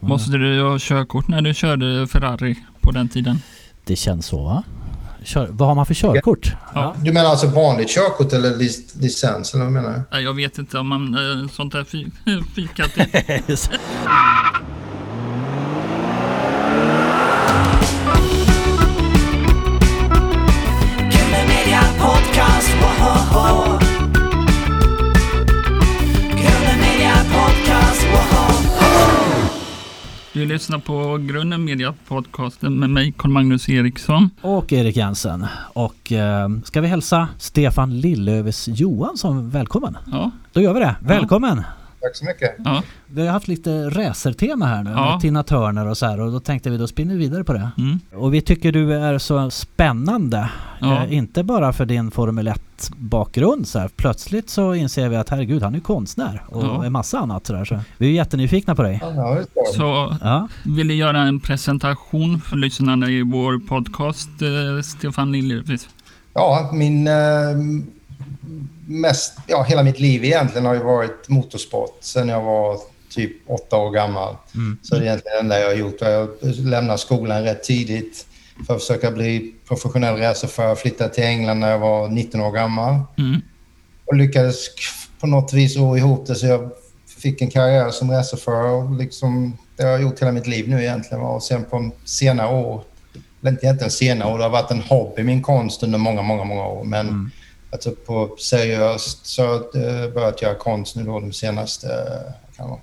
Måste 0.00 0.32
du 0.36 0.62
ha 0.62 0.78
körkort 0.80 1.28
när 1.28 1.42
du 1.42 1.54
körde 1.54 2.06
Ferrari 2.06 2.56
på 2.80 2.90
den 2.90 3.08
tiden? 3.08 3.42
Det 3.84 3.96
känns 3.96 4.26
så 4.26 4.44
va? 4.44 4.62
Kör, 5.24 5.48
vad 5.50 5.68
har 5.68 5.74
man 5.74 5.86
för 5.86 5.94
körkort? 5.94 6.52
Ja. 6.74 6.94
Du 6.98 7.12
menar 7.12 7.30
alltså 7.30 7.46
vanligt 7.46 7.88
körkort 7.88 8.32
eller 8.32 8.50
lic- 8.56 9.00
licens 9.00 9.54
eller 9.54 9.64
vad 9.64 9.72
menar 9.72 10.02
du? 10.12 10.20
Jag 10.20 10.34
vet 10.34 10.58
inte 10.58 10.78
om 10.78 10.88
man 10.88 11.14
eh, 11.14 11.48
sånt 11.48 11.72
där 11.72 11.84
fy- 11.84 12.06
Du 30.40 30.46
lyssnar 30.46 30.78
på 30.78 31.18
Grunden 31.32 31.64
Media 31.64 31.94
Podcasten 32.08 32.78
med 32.78 32.90
mig 32.90 33.14
Carl-Magnus 33.18 33.68
Eriksson. 33.68 34.30
Och 34.40 34.72
Erik 34.72 34.96
Jensen. 34.96 35.46
Och 35.72 36.12
eh, 36.12 36.48
ska 36.64 36.80
vi 36.80 36.88
hälsa 36.88 37.28
Stefan 37.38 38.00
Lillövers 38.00 38.68
Johansson 38.68 39.50
välkommen? 39.50 39.96
Ja, 40.12 40.30
Då 40.52 40.60
gör 40.60 40.74
vi 40.74 40.80
det. 40.80 40.96
Välkommen! 41.00 41.62
Tack 42.02 42.16
så 42.16 42.24
mycket. 42.24 42.54
ja, 42.64 42.82
Vi 43.06 43.26
har 43.26 43.32
haft 43.32 43.48
lite 43.48 43.90
racertema 43.90 44.66
här 44.66 44.82
nu 44.82 44.90
Ja. 44.90 45.10
med 45.12 45.20
Tina 45.20 45.42
Turner 45.42 45.86
och 45.86 45.96
så 45.98 46.06
här 46.06 46.20
och 46.20 46.32
då 46.32 46.40
tänkte 46.40 46.70
vi 46.70 46.76
då 46.76 46.86
spinner 46.86 47.14
vi 47.14 47.20
vidare 47.20 47.44
på 47.44 47.52
det. 47.52 47.70
mm, 47.78 47.98
Och 48.14 48.34
vi 48.34 48.40
tycker 48.40 48.72
du 48.72 48.94
är 48.94 49.18
så 49.18 49.50
spännande. 49.50 50.50
Ja. 50.80 51.04
Eh, 51.04 51.14
inte 51.14 51.42
bara 51.42 51.72
för 51.72 51.86
din 51.86 52.10
Formel 52.10 52.48
1 52.48 52.90
bakgrund 52.96 53.68
så 53.68 53.78
här. 53.78 53.88
Plötsligt 53.96 54.50
så 54.50 54.74
inser 54.74 55.08
vi 55.08 55.16
att 55.16 55.28
herregud 55.28 55.62
han 55.62 55.74
är 55.74 55.80
konstnär 55.80 56.42
och 56.48 56.64
Ja. 56.64 56.84
en 56.84 56.92
massa 56.92 57.18
annat 57.18 57.46
så 57.46 57.52
där. 57.52 57.64
Så 57.64 57.78
vi 57.98 58.06
är 58.06 58.12
jättenyfikna 58.12 58.74
på 58.74 58.82
dig. 58.82 59.02
Så 59.76 60.16
Ja, 60.22 60.48
vill 60.64 60.88
du 60.88 60.94
göra 60.94 61.20
en 61.22 61.40
presentation 61.40 62.40
för 62.40 62.56
lyssnarna 62.56 63.10
i 63.10 63.22
vår 63.22 63.58
podcast, 63.68 64.28
eh, 64.42 64.82
Stefan 64.82 65.32
Liljeqvist? 65.32 65.88
Ja, 66.34 66.70
min... 66.72 67.06
Eh, 67.08 67.14
mest, 68.90 69.38
ja, 69.46 69.62
hela 69.62 69.82
mitt 69.82 70.00
liv 70.00 70.24
egentligen 70.24 70.66
har 70.66 70.74
ju 70.74 70.82
varit 70.82 71.28
motorsport 71.28 71.98
sen 72.00 72.28
jag 72.28 72.42
var 72.42 72.78
typ 73.10 73.50
åtta 73.50 73.76
år 73.76 73.90
gammal. 73.90 74.36
Så 74.82 74.94
det 74.94 75.00
är 75.00 75.04
egentligen 75.04 75.34
det 75.36 75.40
enda 75.40 75.60
jag 75.60 75.66
har 75.66 75.74
gjort. 75.74 76.00
Jag 76.00 76.28
lämnade 76.42 76.98
skolan 76.98 77.42
rätt 77.42 77.62
tidigt 77.62 78.26
för 78.66 78.74
att 78.74 78.80
försöka 78.80 79.10
bli 79.10 79.54
professionell 79.68 80.16
racerförare. 80.16 80.76
Flyttade 80.76 81.14
till 81.14 81.24
England 81.24 81.60
när 81.60 81.70
jag 81.70 81.78
var 81.78 82.08
19 82.08 82.40
år 82.40 82.52
gammal 82.52 83.00
Mm, 83.18 83.40
och 84.06 84.16
lyckades 84.16 84.66
på 85.20 85.26
något 85.26 85.52
vis 85.52 85.76
ro 85.76 85.96
ihop 85.96 86.26
det 86.26 86.34
så 86.34 86.46
jag 86.46 86.70
fick 87.18 87.42
en 87.42 87.50
karriär 87.50 87.90
som 87.90 88.10
racerförare 88.10 88.98
liksom, 88.98 89.58
det 89.76 89.82
har 89.82 89.90
jag 89.90 90.02
gjort 90.02 90.20
hela 90.20 90.32
mitt 90.32 90.46
liv 90.46 90.68
nu 90.68 90.82
egentligen. 90.82 91.24
Och 91.24 91.42
sen 91.42 91.64
på 91.64 91.90
senare 92.04 92.54
år, 92.54 92.82
eller 93.40 93.50
inte 93.50 93.66
egentligen 93.66 93.90
senare 93.90 94.32
år, 94.32 94.38
det 94.38 94.44
har 94.44 94.50
varit 94.50 94.70
en 94.70 94.82
hobby, 94.82 95.22
min 95.22 95.42
konst 95.42 95.82
under 95.82 95.98
många, 95.98 96.22
många, 96.22 96.44
många 96.44 96.66
år. 96.66 96.84
Men 96.84 97.30
alltså 97.72 97.90
på 98.06 98.36
seriöst 98.38 99.26
så 99.26 99.42
har 99.46 99.66
jag 99.72 100.04
eh, 100.04 100.10
börjat 100.10 100.42
göra 100.42 100.54
konst 100.54 100.96
nu 100.96 101.02
då 101.04 101.20
de 101.20 101.32
senaste, 101.32 101.86
eh, 101.86 102.56
kan 102.56 102.68
vara, 102.68 102.80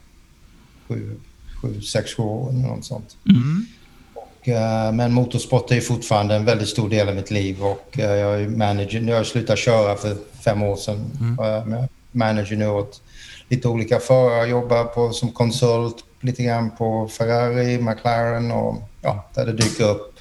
sju, 0.88 1.20
sju, 1.62 1.82
sex, 1.82 2.14
sju 2.14 2.24
åren 2.24 2.58
eller 2.58 2.76
något 2.76 2.86
sånt. 2.86 3.18
mm, 3.30 3.66
Och, 4.14 4.48
eh, 4.48 4.92
men 4.92 5.14
motorsport 5.14 5.72
är 5.72 5.82
fortfarande 5.82 6.36
en 6.36 6.46
väldigt 6.46 6.70
stor 6.70 6.90
del 6.90 7.10
av 7.10 7.16
mitt 7.16 7.32
liv 7.32 7.64
och 7.64 8.00
eh, 8.00 8.16
jag 8.16 8.42
är 8.42 8.48
manager. 8.48 9.02
Jag 9.02 9.26
slutade 9.26 9.58
köra 9.58 9.96
för 9.96 10.16
fem 10.46 10.64
år 10.64 10.76
sedan. 10.76 11.12
Eh, 11.40 11.46
jag 11.46 11.82
är 11.82 11.88
manager 12.12 12.56
nu 12.56 12.68
åt 12.68 13.02
lite 13.50 13.68
olika 13.68 14.00
förare. 14.00 14.48
Jobbar 14.48 14.84
på, 14.84 15.14
som 15.14 15.32
konsult 15.32 16.04
lite 16.22 16.44
grann 16.44 16.72
på 16.78 17.08
Ferrari, 17.08 17.82
McLaren 17.82 18.52
och 18.52 18.76
ja, 19.02 19.30
där 19.36 19.46
det 19.46 19.54
dyker 19.54 19.90
upp 19.90 20.14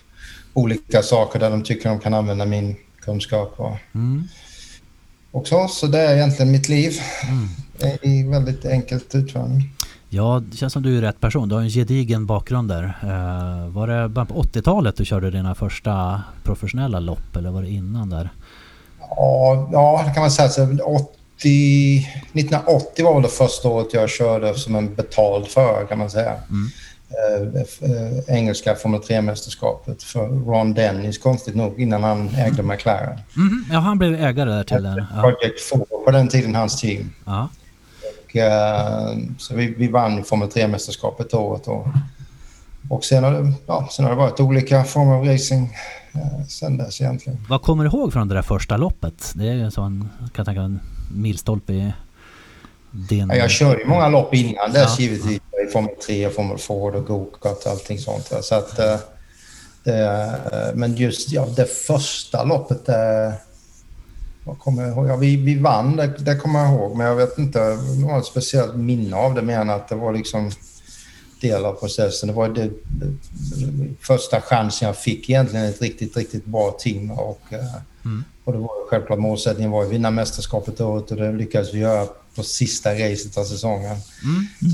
olika 0.55 1.03
saker 1.03 1.39
där 1.39 1.51
de 1.51 1.63
tycker 1.63 1.89
de 1.89 2.01
kan 2.01 2.15
använda 2.15 2.45
min 2.45 2.77
kunskap. 3.01 3.55
Och, 3.57 3.67
och 3.67 3.77
så, 5.45 5.69
så 5.69 5.87
det 5.87 5.99
är 5.99 6.17
egentligen 6.17 6.53
mitt 6.53 6.69
liv 6.69 6.93
i 8.03 8.23
väldigt 8.23 8.65
enkelt 8.67 9.15
utförande. 9.15 9.63
ja, 10.09 10.43
det 10.51 10.57
känns 10.57 10.73
som 10.73 10.83
du 10.83 10.99
är 10.99 11.01
rätt 11.01 11.21
person. 11.21 11.49
Du 11.49 11.55
har 11.55 11.63
en 11.63 11.69
gedigen 11.69 12.27
bakgrund 12.27 12.69
där. 12.69 12.85
Eh, 13.03 13.69
var 13.69 13.87
det 13.87 14.09
bara 14.09 14.25
på 14.25 14.43
80-talet 14.43 14.97
du 14.97 15.05
körde 15.05 15.31
dina 15.31 15.55
första 15.55 16.23
professionella 16.43 17.01
lopp 17.01 17.37
eller 17.37 17.51
var 17.51 17.63
det 17.63 17.71
innan 17.71 18.11
där? 18.11 18.31
Ja, 19.01 19.69
ja, 19.73 20.05
det 20.07 20.15
kan 20.15 20.21
man 20.21 20.31
säga. 20.31 20.49
Så 20.49 20.63
80, 21.37 21.99
1980 22.33 23.05
var 23.05 23.15
väl 23.15 23.23
det 23.23 23.29
första 23.29 23.69
året 23.69 23.95
jag 23.95 24.11
körde 24.11 24.55
som 24.55 24.75
en 24.77 24.95
betald 24.95 25.47
förare 25.47 25.87
kan 25.87 25.99
man 25.99 26.11
säga. 26.11 26.33
Eh, 26.33 26.39
eh, 27.11 28.37
engelska 28.37 28.75
Formel 28.75 29.01
3-mästerskapet 29.01 30.03
för 30.05 30.29
Ron 30.29 30.75
Dennis, 30.75 31.19
konstigt 31.19 31.55
nog, 31.55 31.81
innan 31.81 32.03
han 32.03 32.29
ägde 32.29 32.63
McLaren. 32.63 33.19
Mhm, 33.37 33.65
Ja, 33.73 33.79
han 33.79 33.99
blev 33.99 34.15
ägare 34.15 34.51
där 34.51 34.65
till 34.65 34.83
den. 34.83 35.05
Ja. 35.15 35.21
Project 35.23 35.61
4 35.73 35.81
på 36.05 36.11
den 36.11 36.29
tiden, 36.29 36.55
hans 36.55 36.81
team. 36.81 37.13
Ja. 37.25 37.49
Och, 38.25 38.37
eh, 38.37 39.17
så 39.39 39.55
vi, 39.55 39.75
vi 39.79 39.89
vann 39.89 40.25
Formel 40.25 40.49
3-mästerskapet 40.49 41.31
det 41.31 41.37
året. 41.37 41.67
Och, 41.69 41.87
och 42.91 43.05
sen, 43.05 43.25
har 43.25 43.33
det, 43.33 43.53
ja, 43.67 43.89
sen 43.91 44.05
har 44.05 44.13
det 44.13 44.19
varit 44.19 44.41
olika 44.41 44.85
former 44.85 45.15
av 45.15 45.25
racing 45.25 45.71
eh, 46.15 46.45
sen 46.49 46.77
dess 46.77 47.01
egentligen. 47.01 47.47
Vad 47.49 47.63
kommer 47.63 47.85
du 47.85 47.91
ihåg 47.91 48.13
från 48.13 48.29
det 48.29 48.35
där 48.35 48.43
första 48.43 48.77
loppet? 48.77 49.33
Det 49.35 49.49
är 49.49 49.53
ju 49.55 49.63
en 49.63 49.71
sån, 49.71 50.09
kan 50.19 50.29
jag 50.37 50.47
tänka, 50.47 50.61
en 50.63 50.81
milstolpe 51.15 51.73
i 51.73 51.93
din... 53.09 53.29
Ja, 53.29 53.37
jag 53.37 53.51
körde 53.51 53.81
ju 53.81 53.87
många 53.87 54.09
lopp 54.09 54.35
innan 54.35 54.73
dess 54.73 54.95
Ja. 54.99 55.05
givetvis. 55.05 55.41
I 55.69 55.73
Formel 55.73 55.95
3, 56.07 56.31
Formel 56.31 56.59
4 56.59 56.75
och 56.75 57.07
go-kart 57.07 57.65
och 57.65 57.71
allting 57.71 57.99
sånt. 57.99 58.33
Så 58.43 58.55
att, 58.55 58.79
eh, 58.79 58.97
det, 59.85 60.05
eh, 60.53 60.75
men 60.75 60.97
just 60.97 61.33
ja, 61.33 61.47
det 61.57 61.67
första 61.67 62.45
loppet, 62.45 62.87
det, 62.87 63.33
vad 64.45 64.59
kommer 64.59 64.83
jag 64.83 64.93
ihåg? 64.93 65.09
Ja, 65.09 65.17
vi, 65.17 65.37
vi 65.37 65.59
vann, 65.59 65.97
det, 65.97 66.07
det 66.07 66.37
kommer 66.37 66.61
jag 66.65 66.73
ihåg. 66.73 66.97
Men 66.97 67.07
jag 67.07 67.17
vet 67.17 67.39
inte 67.39 67.79
något 68.01 68.27
speciellt 68.27 68.77
minne 68.77 69.17
av 69.17 69.35
det 69.35 69.43
mer 69.43 69.59
än 69.59 69.71
att 69.71 69.89
det 69.89 69.95
var 69.95 70.13
liksom 70.13 70.51
del 71.41 71.65
av 71.65 71.73
processen. 71.73 72.27
Det 72.27 72.33
var 72.35 72.49
det, 72.49 72.71
första 74.01 74.41
chansen 74.41 74.87
jag 74.87 74.97
fick 74.97 75.31
egentligen 75.31 75.67
ett 75.67 75.83
riktigt, 75.83 76.17
riktigt 76.17 76.45
bra 76.45 76.71
team. 76.79 77.11
Och, 77.11 77.41
eh, 77.51 77.65
och 78.47 78.53
det 78.53 78.59
var 78.59 78.89
självklart 78.91 79.19
målsättningen 79.19 79.71
var 79.71 79.83
att 79.83 79.91
vinna 79.91 80.11
mästerskapet 80.11 80.81
året 80.81 81.11
och 81.11 81.17
det 81.17 81.33
lyckades 81.33 81.75
vi 81.75 81.79
göra 81.79 82.07
på 82.35 82.43
sista 82.43 82.95
racet 82.95 83.39
av 83.39 83.45
säsongen. 83.45 83.97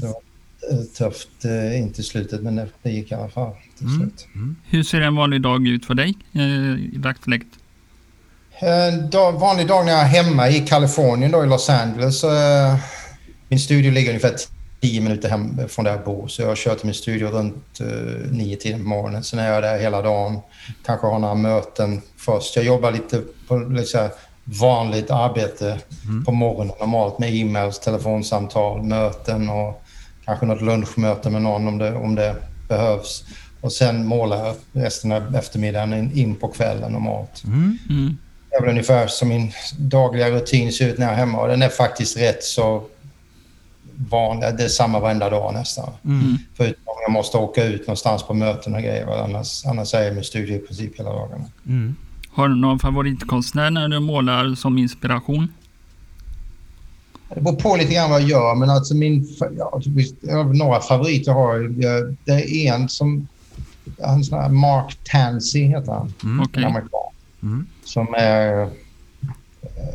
Så 0.01 0.07
eh, 0.07 0.85
tufft 0.97 1.45
eh, 1.45 1.81
in 1.81 1.93
till 1.93 2.05
slutet 2.05 2.43
men 2.43 2.71
det, 2.83 2.91
gick 2.91 3.13
i 3.13 3.15
alla 3.15 3.29
fall 3.29 3.53
till 3.79 3.87
slut. 3.97 4.27
Hur 4.65 4.83
ser 4.83 5.01
en 5.01 5.17
vanlig 5.17 5.43
dag 5.43 5.67
ut 5.67 5.87
för 5.87 5.95
dig 5.95 6.15
eh, 6.33 6.43
i 6.95 6.97
dagsläget? 6.97 7.47
En 8.59 9.11
dag, 9.11 9.33
vanlig 9.33 9.67
dag 9.67 9.85
när 9.85 9.93
jag 9.93 10.01
är 10.01 10.07
hemma 10.07 10.49
i 10.49 10.61
Kalifornien 10.61 11.31
då 11.31 11.45
i 11.45 11.47
Los 11.47 11.71
Angeles 11.71 12.25
min 13.49 13.61
studio 13.61 13.93
ligger 13.93 14.09
ungefär 14.09 14.37
10 14.83 15.01
minuter 15.01 15.29
hem 15.29 15.69
från 15.69 15.85
där 15.85 15.93
jag 15.93 16.05
bor 16.05 16.29
så 16.29 16.43
jag 16.43 16.57
kör 16.57 16.75
till 16.75 16.87
min 16.87 16.95
studio 16.95 17.29
runt 17.29 17.81
eh, 17.81 18.31
nio 18.31 18.57
tiden 18.57 18.81
på 18.83 18.89
morgonen. 18.89 19.25
Sen 19.25 19.39
är 19.39 19.53
jag 19.53 19.63
där 19.63 19.79
hela 19.79 20.03
dagen. 20.03 20.39
Kanske 20.87 21.07
har 21.07 21.19
några 21.19 21.35
möten 21.35 22.01
först. 22.17 22.57
Jag 22.57 22.65
jobbar 22.65 22.93
lite 22.93 23.23
på 23.49 23.59
här 23.95 24.11
vanligt 24.45 25.11
arbete 25.11 25.79
på 26.25 26.33
morgonen 26.33 26.75
normalt 26.81 27.19
med 27.19 27.35
e-mails, 27.35 27.79
telefonsamtal, 27.79 28.83
möten 28.83 29.49
och 29.49 29.83
kanske 30.25 30.47
något 30.47 30.63
lunchmöte 30.63 31.31
med 31.31 31.43
någon 31.43 31.69
om 31.69 31.79
det, 31.79 31.95
om 31.95 32.15
det 32.15 32.37
behövs. 32.69 33.25
Och 33.61 33.73
sen 33.73 34.07
målar 34.07 34.47
jag 34.47 34.55
resten 34.73 35.13
av 35.13 35.37
eftermiddagen 35.37 36.13
in, 36.15 36.35
på 36.35 36.49
kvällen 36.49 36.93
normalt. 36.93 37.45
Mm, 37.45 37.79
Det 38.51 38.57
är 38.57 38.61
väl 38.61 38.71
ungefär 38.71 39.07
som 39.07 39.29
min 39.29 39.53
dagliga 39.79 40.31
rutin 40.31 40.73
ser 40.73 40.89
ut 40.89 40.99
när 40.99 41.07
jag 41.07 41.13
är 41.13 41.19
hemma 41.19 41.41
och 41.41 41.49
den 41.49 41.63
är 41.63 41.69
faktiskt 41.69 42.17
rätt 42.17 42.45
så 42.45 42.85
vanlig. 44.11 44.49
Det 44.59 44.65
är 44.65 44.69
samma 44.69 45.01
varenda 45.01 45.31
dag 45.31 45.55
nästan. 45.55 45.91
mm, 46.05 46.39
Förutom 46.55 46.83
om 46.85 46.97
jag 47.03 47.13
måste 47.13 47.37
åka 47.37 47.65
ut 47.65 47.81
någonstans 47.81 48.23
på 48.23 48.35
möten 48.35 48.75
och 48.75 48.81
grejer. 48.81 49.25
Annars, 49.25 49.67
annars 49.67 49.95
är 49.95 50.03
jag 50.03 50.13
i 50.13 50.15
min 50.15 50.25
studio 50.25 50.57
i 50.57 50.59
princip 50.59 50.99
hela 50.99 51.11
dagarna. 51.11 51.45
Mm. 51.67 51.97
Har 52.31 52.49
du 52.49 52.57
någon 52.57 52.79
favoritkonstnär 52.79 53.71
när 53.71 53.89
du 53.89 54.01
målar 54.01 54.55
som 54.55 54.79
inspiration? 54.79 55.49
Det 57.35 57.41
beror 57.41 57.57
på 57.57 57.77
lite 57.77 57.95
grann 57.95 58.11
vad 58.11 58.21
jag 58.23 58.29
gör, 58.29 58.55
men 58.55 58.71
alltså 58.71 58.95
min... 58.95 59.29
Ja, 59.59 59.81
har 60.33 60.55
några 60.55 60.81
favoriter 60.81 61.33
har 61.33 61.55
jag. 61.79 62.17
Det 62.25 62.67
är 62.67 62.75
en 62.75 62.89
som... 62.89 63.29
Han 64.05 64.25
sån 64.25 64.39
här 64.39 64.49
Mark 64.49 64.99
Tansey 65.05 65.63
heter 65.63 65.93
han. 65.93 66.15
Okej. 66.43 66.63
En 66.63 66.71
amerikan. 66.71 67.01
Mm. 67.43 67.67
Som 67.85 68.15
är... 68.15 68.71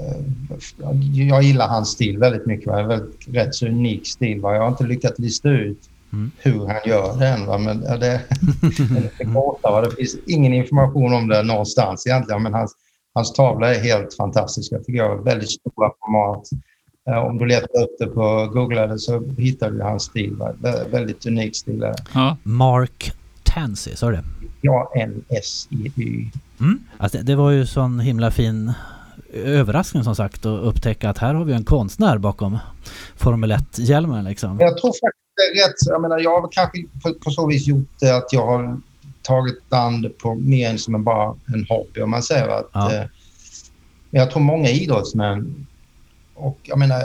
eh, 0.07 1.27
jag 1.27 1.43
gillar 1.43 1.67
hans 1.67 1.89
stil 1.89 2.17
väldigt 2.17 2.45
mycket. 2.45 2.67
Va? 2.67 2.79
En 2.79 2.87
väldigt, 2.87 3.27
rätt 3.27 3.55
så 3.55 3.67
unik 3.67 4.07
stil. 4.07 4.41
Va? 4.41 4.53
Jag 4.55 4.61
har 4.61 4.67
inte 4.69 4.83
lyckats 4.83 5.19
lista 5.19 5.49
ut 5.49 5.89
Mm. 6.13 6.31
hur 6.37 6.67
han 6.67 6.75
gör 6.85 7.19
det 7.19 7.27
än. 7.27 7.45
Va? 7.45 7.57
Men 7.57 7.83
ja, 7.87 7.97
det, 7.97 8.21
det 8.61 8.97
är 8.97 9.01
lite 9.01 9.23
gåta. 9.23 9.71
Va? 9.71 9.81
Det 9.81 9.91
finns 9.95 10.15
ingen 10.27 10.53
information 10.53 11.13
om 11.13 11.27
det 11.27 11.43
någonstans 11.43 12.07
egentligen. 12.07 12.43
Men 12.43 12.53
hans, 12.53 12.75
hans 13.13 13.33
tavlor 13.33 13.67
är 13.69 13.79
helt 13.79 14.13
fantastiska. 14.13 14.77
tycker 14.79 14.93
jag. 14.97 15.23
Väldigt 15.23 15.49
stora 15.51 15.91
format. 15.99 16.47
Eh, 17.09 17.17
Om 17.25 17.37
du 17.37 17.45
letar 17.45 17.81
upp 17.83 17.95
det 17.99 18.07
på 18.07 18.49
Google 18.53 18.99
så 18.99 19.23
hittar 19.37 19.71
du 19.71 19.81
hans 19.81 20.03
stil. 20.03 20.35
Va? 20.35 20.51
Vä- 20.61 20.91
Väldigt 20.91 21.25
unik 21.25 21.55
stil. 21.55 21.93
Ja, 22.13 22.37
Mark 22.43 23.11
Tansey, 23.43 23.95
sa 23.95 24.09
du 24.09 24.15
det? 24.15 24.23
Ja, 24.61 24.91
N-S-I-Y. 24.95 26.29
Mm. 26.59 26.79
Alltså, 26.97 27.17
det- 27.17 27.23
det 27.23 27.35
var 27.35 27.51
ju 27.51 27.65
sån 27.65 27.99
himla 27.99 28.31
fin 28.31 28.73
överraskning 29.33 30.03
som 30.03 30.15
sagt 30.15 30.45
att 30.45 30.61
upptäcka 30.63 31.09
att 31.09 31.17
här 31.17 31.33
har 31.33 31.45
vi 31.45 31.53
en 31.53 31.63
konstnär 31.63 32.17
bakom 32.17 32.57
Formel 33.15 33.51
1-hjälmen 33.51 34.23
liksom. 34.25 34.57
Jag 34.59 34.77
tror 34.77 34.89
faktiskt 34.89 35.23
det 35.35 35.59
är 35.59 35.67
rätt. 35.67 35.75
Jag 35.85 36.01
menar, 36.01 36.19
jag 36.19 36.41
har 36.41 36.49
kanske 36.51 36.83
på, 37.03 37.13
på 37.13 37.31
så 37.31 37.47
vis 37.47 37.67
gjort 37.67 37.87
det 37.99 38.11
att 38.17 38.33
jag 38.33 38.45
har 38.45 38.79
tagit 39.21 39.73
an 39.73 40.01
det 40.01 40.09
på 40.09 40.35
mer 40.35 40.69
än 40.69 40.77
som 40.79 40.95
en 40.95 41.03
bara 41.03 41.35
en 41.53 41.65
hobby 41.69 42.01
om 42.01 42.09
man 42.09 42.23
säger 42.23 42.47
att 42.47 42.69
Ja. 42.73 42.93
eh, 42.93 43.03
jag 44.11 44.31
tror 44.31 44.41
många 44.43 44.69
idrottsmän 44.69 45.65
och 46.35 46.59
jag 46.63 46.79
menar 46.79 47.01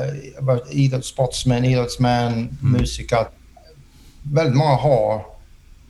idrotts, 0.71 1.09
sportsmän, 1.09 1.65
idrottsmän, 1.65 2.59
musiker. 2.61 3.27
Väldigt 4.23 4.57
många 4.57 4.75
har 4.77 5.27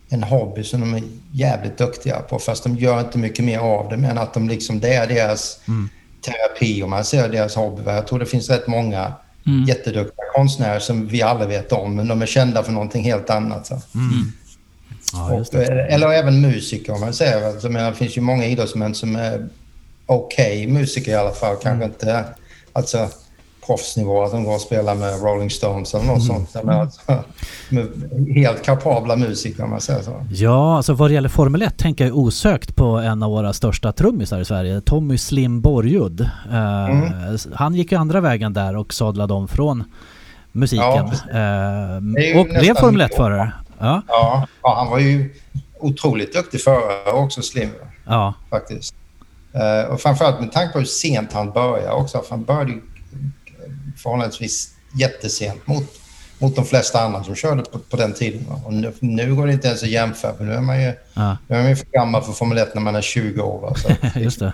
en 0.09 0.23
hobby 0.23 0.65
som 0.65 0.81
de 0.81 0.95
är 0.95 1.03
jävligt 1.33 1.79
duktiga 1.79 2.21
på 2.21 2.39
fast 2.39 2.65
de 2.65 2.77
gör 2.77 3.01
inte 3.01 3.19
mycket 3.19 3.45
mer 3.45 3.59
av 3.59 3.89
det 3.89 3.97
men 3.97 4.19
att 4.19 4.35
de 4.35 4.49
liksom, 4.49 4.81
det 4.81 4.95
är 4.95 5.07
deras 5.07 5.61
Mm. 5.69 5.89
Terapi 6.23 6.83
om 6.83 6.91
man 6.91 7.05
säger 7.05 7.29
deras 7.29 7.55
hobby. 7.57 7.83
Jag 7.87 8.07
tror 8.07 8.19
det 8.19 8.27
finns 8.27 8.51
rätt 8.51 8.67
många 8.67 9.13
mm. 9.47 9.65
jätteduktiga 9.65 10.25
konstnärer 10.35 10.79
som 10.79 11.07
vi 11.07 11.23
alla 11.23 11.47
vet 11.47 11.73
om, 11.73 11.97
men 11.97 12.09
de 12.09 12.23
är 12.23 12.27
kända 12.27 12.63
för 12.63 12.73
någonting 12.73 13.05
helt 13.05 13.31
annat. 13.31 13.67
Så. 13.67 13.75
Mm. 13.95 14.33
Ja, 15.13 15.37
just 15.39 15.55
Och, 15.55 15.61
det. 15.61 15.67
eller 15.67 16.09
även 16.09 16.41
musiker 16.41 16.93
om 16.93 17.01
man 17.01 17.13
säger. 17.15 17.47
Alltså, 17.47 17.69
menar, 17.69 17.91
det 17.91 17.97
finns 17.97 18.17
ju 18.17 18.21
många 18.21 18.47
idrottsmän 18.47 18.95
som 18.95 19.17
är 19.17 19.49
okej 20.07 20.67
musiker 20.67 21.13
i 21.13 21.15
alla 21.15 21.33
fall. 21.33 21.57
Kanske 21.57 21.71
Mm. 21.71 21.89
inte 21.91 22.25
alltså, 22.73 23.09
proffsnivå, 23.67 24.23
att 24.23 24.31
de 24.33 24.45
går 24.45 24.55
och 24.55 24.61
spelar 24.61 24.95
med 24.95 25.23
Rolling 25.23 25.51
Stones 25.51 25.95
eller 25.95 26.05
Mm. 26.05 26.15
något 26.15 26.27
sånt. 26.27 26.51
Jag 26.55 26.65
menar, 26.65 26.81
alltså, 26.81 27.01
med 27.71 27.89
helt 28.35 28.63
kapabla 28.65 29.17
musiker 29.17 29.65
om 29.65 29.71
man 29.71 29.81
säger 29.81 30.03
så. 30.03 30.27
Ja, 30.31 30.77
alltså 30.77 30.93
vad 30.95 31.11
det 31.11 31.15
gäller 31.15 31.29
Formel 31.29 31.63
1 31.63 31.79
tänker 31.79 32.07
jag 32.07 32.17
osökt 32.19 32.77
på 32.77 32.85
en 32.85 33.23
av 33.23 33.31
våra 33.31 33.53
största 33.53 33.93
trummisar 33.93 34.41
i 34.41 34.45
Sverige, 34.45 34.81
Tommy 34.81 35.19
Slim 35.19 35.61
Borgud. 35.61 36.21
Eh, 36.21 36.85
Mm. 36.91 37.39
Han 37.55 37.75
gick 37.75 37.93
ju 37.93 37.99
andra 37.99 38.21
vägen 38.21 38.53
där 38.53 38.77
och 38.77 38.93
sadlade 38.95 39.35
om 39.35 39.49
från 39.49 39.85
musiken. 40.53 41.11
Ja, 41.33 42.01
ju 42.23 42.39
och 42.41 42.47
blev 42.47 42.75
Formel 42.75 42.97
nio 42.99 43.05
år. 43.05 43.09
1-förare. 43.09 43.53
Ja, 43.79 44.03
Ja, 44.09 44.47
ja, 44.63 44.75
han 44.79 44.91
var 44.91 44.99
ju 44.99 45.35
otroligt 45.81 46.33
duktig 46.33 46.61
förare 46.63 47.13
också, 47.13 47.43
Slim. 47.43 47.71
ja, 48.07 48.35
faktiskt. 48.51 48.95
Eh, 49.53 49.93
och 49.93 50.01
framförallt 50.01 50.41
med 50.41 50.53
tanke 50.53 50.73
på 50.73 50.79
hur 50.79 50.87
sent 50.87 51.33
han 51.33 51.51
började 51.53 51.93
också. 51.93 52.23
Han 52.31 52.45
började 52.45 52.73
förhållandevis 54.03 54.75
jättesent 54.95 55.67
mot, 55.67 55.85
mot 56.39 56.57
de 56.57 56.65
flesta 56.65 57.01
andra 57.01 57.25
som 57.25 57.35
körde 57.35 57.63
på, 57.63 57.79
på 57.79 57.97
den 57.97 58.13
tiden. 58.13 58.45
va. 58.49 58.61
Och 58.65 58.73
nu, 58.73 58.93
nu 59.01 59.35
går 59.35 59.47
det 59.47 59.53
inte 59.53 59.69
ens 59.69 59.83
att 59.83 59.89
jämföra 59.89 60.35
för 60.35 60.45
nu 60.45 60.53
är 60.53 60.61
man 60.61 60.83
ju, 60.83 60.93
ja. 61.15 61.37
nu 61.47 61.57
är 61.57 61.63
man 61.63 61.77
för 61.77 61.87
gammal 61.87 62.23
för 62.23 62.33
Formel 62.33 62.59
1 62.59 62.75
när 62.75 62.83
man 62.83 62.95
är 62.95 63.03
20 63.03 63.43
år. 63.43 63.61
Va? 63.61 63.75
Så, 63.75 64.19
just 64.19 64.39
det. 64.39 64.53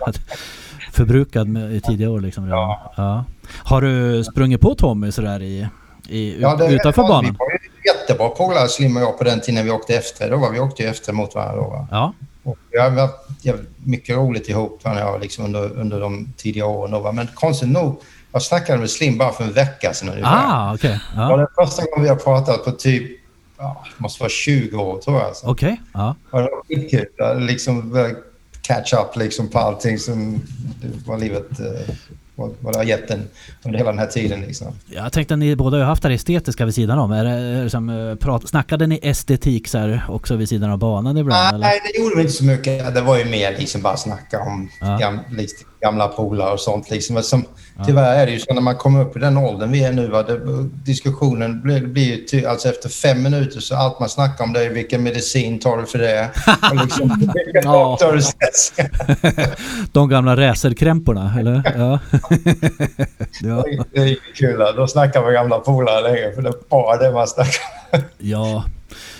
Förbrukad 0.92 1.48
med, 1.48 1.72
i 1.72 1.80
tidiga 1.80 2.10
år 2.10 2.20
liksom. 2.20 2.48
Ja. 2.48 2.92
Ja. 2.96 3.24
Har 3.64 3.80
du 3.80 4.24
sprungit 4.24 4.60
på 4.60 4.74
Tommy 4.74 5.12
sådär 5.12 5.42
i, 5.42 5.68
i, 6.08 6.40
Ja, 6.40 6.56
det, 6.56 6.66
utanför 6.66 7.02
ja, 7.02 7.08
banan? 7.08 7.24
Vi 7.24 7.36
var 7.38 7.50
ju 7.50 7.58
jättebra 7.92 8.28
polare, 8.28 8.68
Slim 8.68 8.96
och 8.96 9.02
jag, 9.02 9.18
på 9.18 9.24
den 9.24 9.40
tiden 9.40 9.64
vi 9.64 9.70
åkte 9.70 9.94
efter. 9.94 10.30
Då 10.30 10.36
var 10.36 10.50
vi 10.50 10.60
åkte 10.60 10.82
ju 10.82 10.88
efter 10.88 11.12
mot 11.12 11.34
varandra. 11.34 11.62
Då, 11.62 11.68
va? 11.70 11.88
Ja, 11.90 12.12
Och 12.42 12.58
vi 12.70 12.78
har 12.78 12.90
haft 12.90 13.14
mycket 13.76 14.16
roligt 14.16 14.48
ihop 14.48 14.80
jag, 14.82 15.20
liksom 15.20 15.44
under, 15.44 15.78
under 15.78 16.00
de 16.00 16.32
tidiga 16.36 16.66
åren. 16.66 16.90
Då, 16.90 16.98
va? 17.00 17.12
Men 17.12 17.28
konstigt 17.34 17.68
nog, 17.68 18.00
jag 18.32 18.42
snackade 18.42 18.78
med 18.78 18.90
Slim 18.90 19.18
bara 19.18 19.32
för 19.32 19.44
en 19.44 19.52
vecka 19.52 19.94
sedan 19.94 20.08
ungefär. 20.08 20.44
ah, 20.46 20.74
okej. 20.74 21.00
Ja. 21.16 21.36
Det 21.36 21.42
är 21.42 21.66
första 21.66 21.82
gången 21.84 22.02
vi 22.02 22.08
har 22.08 22.16
pratat 22.16 22.64
på 22.64 22.70
typ, 22.70 23.20
ja, 23.58 23.84
det 23.96 24.02
måste 24.02 24.22
vara 24.22 24.30
20 24.30 24.76
år 24.76 24.98
tror 24.98 25.16
jag. 25.16 25.26
Alltså. 25.26 25.46
Okej, 25.46 25.80
ja. 25.94 26.14
Och 26.30 26.38
det 26.38 26.48
var 26.50 26.62
skitkul. 26.68 27.06
Liksom 27.38 27.92
catch 28.62 28.92
up 28.92 29.16
liksom 29.16 29.48
på 29.48 29.58
allting 29.58 29.98
som 29.98 30.40
vad 31.06 31.20
livet 31.20 31.60
eh, 31.60 31.94
vad, 32.38 32.54
vad 32.60 32.72
det 32.74 32.78
har 32.78 32.84
gett 32.84 33.10
en 33.10 33.22
under 33.64 33.78
hela 33.78 33.90
den 33.90 33.98
här 33.98 34.06
tiden. 34.06 34.40
Liksom. 34.40 34.66
Jag 34.86 35.12
tänkte 35.12 35.34
att 35.34 35.40
ni 35.40 35.56
båda 35.56 35.76
har 35.78 35.84
haft 35.84 36.02
det 36.02 36.12
estetiska 36.14 36.64
vid 36.64 36.74
sidan 36.74 36.98
om. 36.98 37.12
Är 37.12 37.24
det, 37.24 37.30
är 37.30 37.64
det 37.64 37.70
som, 37.70 37.88
eh, 38.10 38.14
prat, 38.14 38.48
snackade 38.48 38.86
ni 38.86 39.00
estetik 39.02 39.68
så 39.68 39.78
här, 39.78 40.02
också 40.08 40.36
vid 40.36 40.48
sidan 40.48 40.70
av 40.70 40.78
banan 40.78 41.16
ibland? 41.16 41.48
eller? 41.54 41.66
Nej, 41.66 41.80
det 41.92 42.00
gjorde 42.02 42.16
vi 42.16 42.20
inte 42.22 42.32
så 42.34 42.44
mycket. 42.44 42.94
Det 42.94 43.00
var 43.00 43.18
ju 43.18 43.24
mer 43.24 43.56
liksom 43.58 43.82
bara 43.82 43.96
snacka 43.96 44.40
om 44.40 44.68
Ja. 44.80 44.98
gam, 44.98 45.18
liksom, 45.30 45.68
gamla 45.80 46.08
polare 46.08 46.52
och 46.52 46.60
sånt. 46.60 46.90
Liksom. 46.90 47.14
Men 47.14 47.22
som, 47.22 47.44
Tyvärr 47.86 48.18
är 48.18 48.26
det 48.26 48.32
ju 48.32 48.38
så 48.38 48.54
när 48.54 48.60
man 48.60 48.76
kommer 48.76 49.00
upp 49.04 49.16
i 49.16 49.20
den 49.20 49.36
åldern 49.36 49.72
vi 49.72 49.84
är 49.84 49.92
nu. 49.92 50.08
Va, 50.08 50.22
det, 50.22 50.40
diskussionen 50.84 51.62
blir, 51.62 51.86
blir 51.86 52.24
ty, 52.24 52.44
alltså 52.44 52.68
efter 52.68 52.88
fem 52.88 53.22
minuter 53.22 53.60
så 53.60 53.76
allt 53.76 54.00
man 54.00 54.08
snackar 54.08 54.44
om 54.44 54.52
det 54.52 54.64
är 54.64 54.70
vilken 54.70 55.02
medicin 55.02 55.58
tar 55.58 55.76
du 55.76 55.86
för 55.86 55.98
det? 55.98 56.30
Och 56.70 56.76
liksom, 56.84 57.08
vilken 57.44 57.62
Ja. 57.72 57.96
doktor 58.00 58.12
du? 58.16 58.22
De 59.92 60.08
gamla 60.08 60.36
racerkrämporna, 60.36 61.34
eller? 61.40 61.72
Ja. 61.78 61.98
ja. 63.42 63.64
Det 63.92 64.00
är 64.00 64.06
ju 64.06 64.16
kul. 64.34 64.64
Då 64.76 64.86
snackar 64.86 65.22
man 65.22 65.32
gamla 65.32 65.58
polare 65.58 66.02
längre 66.02 66.32
för 66.32 66.42
det 66.42 66.48
är 66.48 66.54
bara 66.68 66.96
det 66.96 67.12
man 67.12 67.26
snackar 67.26 67.60
om. 67.92 68.00
Ja, 68.18 68.64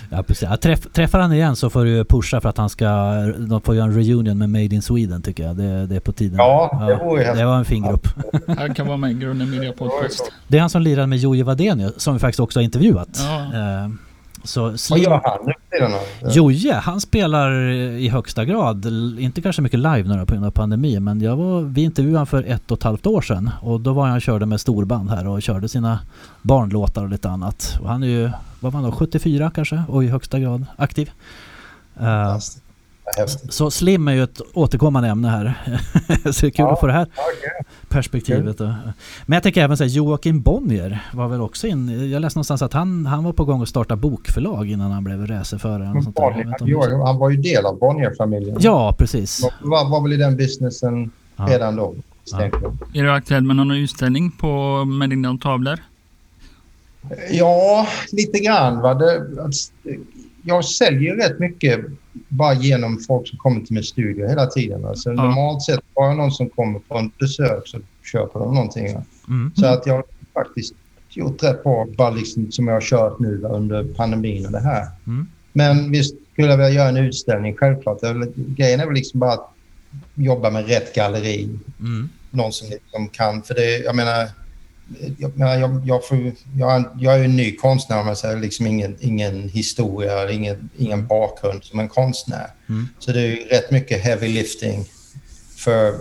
ja 0.09 0.23
precis. 0.23 0.49
Ja, 0.49 0.57
träff, 0.57 0.79
träffar 0.93 1.19
han 1.19 1.33
igen 1.33 1.55
så 1.55 1.69
får 1.69 1.85
du 1.85 2.05
pusha 2.05 2.41
för 2.41 2.49
att 2.49 2.57
han 2.57 2.69
ska... 2.69 2.87
De 3.37 3.61
får 3.61 3.75
göra 3.75 3.85
en 3.85 3.93
reunion 3.93 4.37
med 4.37 4.49
Made 4.49 4.75
in 4.75 4.81
Sweden 4.81 5.21
tycker 5.21 5.43
jag. 5.43 5.55
Det, 5.55 5.85
det 5.85 5.95
är 5.95 5.99
på 5.99 6.11
tiden. 6.11 6.37
Ja, 6.37 6.85
det 6.87 7.05
vore 7.05 7.21
häftigt. 7.21 7.39
Det 7.39 7.45
var 7.45 7.57
en 7.57 7.65
fin 7.65 7.87
grupp. 7.87 8.07
Han 8.57 8.73
kan 8.73 8.87
vara 8.87 8.97
med 8.97 9.11
i 9.11 9.13
Grunden 9.13 9.49
Media 9.49 9.73
Podcast. 9.73 10.31
Det 10.47 10.57
är 10.57 10.61
han 10.61 10.69
som 10.69 10.81
lirar 10.81 11.05
med 11.05 11.17
Jojje 11.17 11.43
Wadenius 11.43 12.01
som 12.01 12.13
vi 12.13 12.19
faktiskt 12.19 12.39
också 12.39 12.59
har 12.59 12.63
intervjuat. 12.63 13.09
Ja. 13.13 13.83
Eh, 13.83 13.89
Så 14.43 14.61
Vad 14.61 14.79
Slim... 14.79 15.03
gör 15.03 15.21
han 15.23 15.53
nu? 16.21 16.31
Jojje, 16.31 16.73
han 16.73 17.01
spelar 17.01 17.51
i 17.71 18.09
högsta 18.09 18.45
grad, 18.45 18.85
inte 19.19 19.41
kanske 19.41 19.61
mycket 19.61 19.79
live 19.79 20.03
nu 20.03 20.25
på 20.25 20.33
grund 20.33 20.45
av 20.45 20.51
pandemin, 20.51 21.03
men 21.03 21.21
jag 21.21 21.35
var, 21.35 21.61
vi 21.61 21.81
intervjuade 21.81 22.17
honom 22.17 22.27
för 22.27 22.43
ett 22.43 22.71
och 22.71 22.77
ett 22.77 22.83
halvt 22.83 23.07
år 23.07 23.21
sedan 23.21 23.49
och 23.61 23.81
då 23.81 23.93
var 23.93 24.05
han 24.07 24.15
och 24.15 24.21
körde 24.21 24.45
med 24.45 24.61
storband 24.61 25.09
här 25.09 25.27
och 25.27 25.41
körde 25.41 25.69
sina 25.69 25.99
barnlåtar 26.41 27.03
och 27.03 27.09
lite 27.09 27.29
annat. 27.29 27.77
Och 27.81 27.89
han 27.89 28.03
är 28.03 28.07
ju, 28.07 28.31
vad 28.59 28.73
var 28.73 28.81
han 28.81 28.89
då, 28.91 28.97
74 28.97 29.51
kanske 29.55 29.83
och 29.87 30.03
i 30.03 30.07
högsta 30.07 30.39
grad 30.39 30.65
aktiv. 30.75 31.11
Eh. 31.99 32.05
Vad 32.05 32.41
Häftigt. 33.17 33.53
så 33.53 33.71
Slim 33.71 34.07
är 34.07 34.11
ju 34.13 34.23
ett 34.23 34.41
återkommande 34.53 35.09
ämne 35.09 35.27
här. 35.27 35.53
så 36.31 36.41
det 36.41 36.47
är 36.47 36.49
kul 36.49 36.51
Ja. 36.57 36.73
att 36.73 36.79
få 36.79 36.87
det 36.87 36.93
här 36.93 37.07
Okej. 37.11 37.65
perspektivet. 37.89 38.57
då. 38.57 38.63
Men 39.25 39.33
jag 39.35 39.43
tänker 39.43 39.61
även 39.63 39.77
säga 39.77 39.87
Joakim 39.87 40.41
Bonnier 40.41 40.99
var 41.13 41.27
väl 41.27 41.41
också 41.41 41.67
in. 41.67 42.09
Jag 42.11 42.21
läste 42.21 42.37
någonstans 42.37 42.61
att 42.61 42.73
han, 42.73 43.05
han 43.05 43.23
var 43.23 43.33
på 43.33 43.45
gång 43.45 43.61
att 43.61 43.69
starta 43.69 43.95
bokförlag 43.95 44.69
innan 44.69 44.91
han 44.91 45.03
blev 45.03 45.27
racerförare. 45.27 45.85
han 47.05 47.17
var 47.19 47.29
ju 47.29 47.37
del 47.37 47.65
av 47.65 47.79
Bonnier-familjen. 47.79 48.57
Ja, 48.59 48.95
precis. 48.99 49.45
Han 49.59 49.69
var, 49.69 49.89
var 49.89 50.01
väl 50.03 50.13
i 50.13 50.17
den 50.17 50.37
businessen 50.37 51.11
Ja. 51.35 51.45
redan 51.49 51.75
då. 51.75 51.95
jag. 52.31 52.41
Är 52.93 53.03
du 53.03 53.11
aktuell 53.11 53.43
med 53.43 53.55
någon 53.55 53.71
utställning 53.71 54.31
på, 54.31 54.85
med 54.85 55.09
dina 55.09 55.37
tavlor? 55.37 55.79
Ja, 57.31 57.87
lite 58.11 58.39
grann. 58.39 58.81
Va? 58.81 58.93
Det, 58.93 59.41
alltså, 59.43 59.71
jag 60.43 60.65
säljer 60.65 61.15
rätt 61.15 61.39
mycket 61.39 61.79
bara 62.27 62.53
genom 62.53 62.99
folk 63.07 63.27
som 63.27 63.37
kommer 63.37 63.61
till 63.61 63.73
min 63.73 63.83
studio 63.83 64.27
hela 64.27 64.45
tiden. 64.45 64.85
Alltså, 64.85 65.09
Normalt 65.09 65.61
sett, 65.61 65.79
bara 65.95 66.13
någon 66.13 66.31
som 66.31 66.49
kommer 66.49 66.79
på 66.79 66.97
en 66.97 67.11
besök 67.19 67.67
så 67.67 67.79
köper 68.11 68.39
de 68.39 68.53
någonting. 68.53 68.87
Mm. 69.27 69.51
Så 69.55 69.65
att 69.65 69.87
jag 69.87 69.93
har 69.93 70.03
faktiskt 70.33 70.73
gjort 71.09 71.43
rätt 71.43 71.63
bra, 71.63 71.87
bara 71.97 72.09
liksom, 72.09 72.51
som 72.51 72.67
jag 72.67 72.75
har 72.75 72.81
kört 72.81 73.19
nu 73.19 73.41
under 73.41 73.83
pandemin 73.83 74.45
och 74.45 74.51
det 74.51 74.59
här. 74.59 74.87
Mm. 75.07 75.27
Men 75.53 75.91
visst 75.91 76.15
skulle 76.33 76.47
jag 76.47 76.57
vilja 76.57 76.71
göra 76.71 76.89
en 76.89 76.97
utställning, 76.97 77.55
självklart. 77.57 78.01
Grejen 78.35 78.79
är 78.79 78.85
väl 78.85 78.95
liksom 78.95 79.19
bara 79.19 79.33
att 79.33 79.53
jobba 80.15 80.49
med 80.49 80.67
rätt 80.67 80.95
galleri. 80.95 81.49
Mm. 81.79 82.09
Någon 82.31 82.53
som 82.53 82.69
liksom 82.69 83.07
kan, 83.07 83.41
för 83.41 83.53
det, 83.53 83.77
jag 83.77 83.95
menar, 83.95 84.29
jag, 85.17 85.31
jag, 85.59 85.81
jag, 85.85 86.05
får, 86.07 86.31
jag, 86.57 86.75
är- 86.75 86.89
jag 86.99 87.19
är 87.19 87.23
en 87.23 87.35
ny 87.35 87.55
konstnär, 87.55 88.03
men 88.03 88.15
jag 88.23 88.29
har 88.29 88.37
liksom 88.37 88.67
ingen, 88.67 88.97
ingen 88.99 89.49
historia, 89.49 90.31
ingen, 90.31 90.69
ingen 90.77 91.07
bakgrund 91.07 91.63
som 91.63 91.79
en 91.79 91.89
konstnär. 91.89 92.47
Mm. 92.69 92.87
Så 92.99 93.11
det 93.11 93.21
är 93.21 93.35
rätt 93.49 93.71
mycket 93.71 94.01
heavy 94.03 94.27
lifting 94.27 94.85
för 95.57 95.93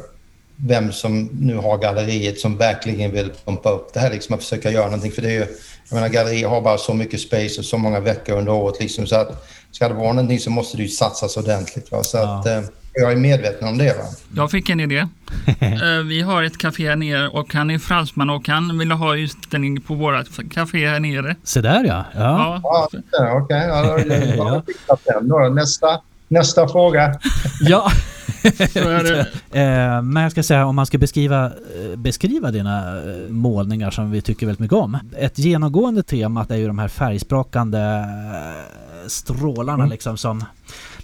vem 0.56 0.92
som 0.92 1.24
nu 1.40 1.56
har 1.56 1.78
galleriet 1.78 2.40
som 2.40 2.56
verkligen 2.56 3.10
vill 3.12 3.30
pumpa 3.44 3.70
upp 3.70 3.92
det 3.94 4.00
här, 4.00 4.10
liksom 4.10 4.34
att 4.34 4.42
försöka 4.42 4.70
göra 4.70 4.84
någonting. 4.84 5.12
För 5.12 5.22
det 5.22 5.28
är 5.28 5.32
ju, 5.32 5.46
jag 5.88 5.94
menar, 5.94 6.08
gallerier 6.08 6.48
har 6.48 6.60
bara 6.60 6.78
så 6.78 6.94
mycket 6.94 7.20
space 7.20 7.58
och 7.60 7.64
så 7.64 7.78
många 7.78 8.00
veckor 8.00 8.38
under 8.38 8.52
året. 8.52 8.80
Liksom, 8.80 9.06
så 9.06 9.16
att 9.16 9.48
ska 9.72 9.88
det 9.88 9.94
vara 9.94 10.12
någonting 10.12 10.38
så 10.38 10.50
måste 10.50 10.76
det 10.76 10.82
ju 10.82 10.88
satsas 10.88 11.36
ordentligt. 11.36 11.92
Va? 11.92 12.02
Så 12.02 12.16
Ja. 12.16 12.38
att, 12.40 12.46
eh, 12.46 12.60
jag 12.94 13.12
är 13.12 13.16
medveten 13.16 13.68
om 13.68 13.78
det. 13.78 13.96
Va? 13.98 14.04
Jag 14.36 14.50
fick 14.50 14.68
en 14.68 14.80
idé. 14.80 15.08
Eh, 15.60 16.04
Vi 16.06 16.22
har 16.22 16.42
ett 16.42 16.58
café 16.58 16.88
här 16.88 16.96
nere 16.96 17.28
och 17.28 17.54
han 17.54 17.70
är 17.70 17.78
fransman 17.78 18.30
och 18.30 18.48
han 18.48 18.78
ville 18.78 18.94
ha 18.94 19.16
utställning 19.16 19.80
på 19.80 19.94
vårt 19.94 20.50
café 20.54 20.88
här 20.88 21.00
nere. 21.00 21.36
Se 21.44 21.60
där 21.60 21.84
ja. 21.84 22.04
ja. 22.14 22.60
Ja. 22.62 22.88
Ja, 23.12 23.40
okej. 23.42 23.68
Då- 24.36 24.62
Ja. 25.28 25.48
nästa, 25.48 26.00
nästa 26.28 26.68
fråga. 26.68 27.18
Ja. 27.60 27.90
Eh, 29.52 30.02
men 30.02 30.22
jag 30.22 30.32
ska 30.32 30.42
säga 30.42 30.66
om 30.66 30.76
man 30.76 30.86
ska 30.86 30.98
beskriva, 30.98 31.46
eh, 31.46 31.96
beskriva 31.96 32.50
dina 32.50 32.98
eh, 32.98 33.28
målningar 33.28 33.90
som 33.90 34.10
vi 34.10 34.22
tycker 34.22 34.46
väldigt 34.46 34.60
mycket 34.60 34.76
om. 34.76 34.98
Ett 35.18 35.38
genomgående 35.38 36.02
tema 36.02 36.46
är 36.48 36.56
ju 36.56 36.66
de 36.66 36.78
här 36.78 36.88
färgsprakande 36.88 38.04
strålarna 39.06 39.82
Mm. 39.82 39.90
liksom 39.90 40.16
som 40.16 40.44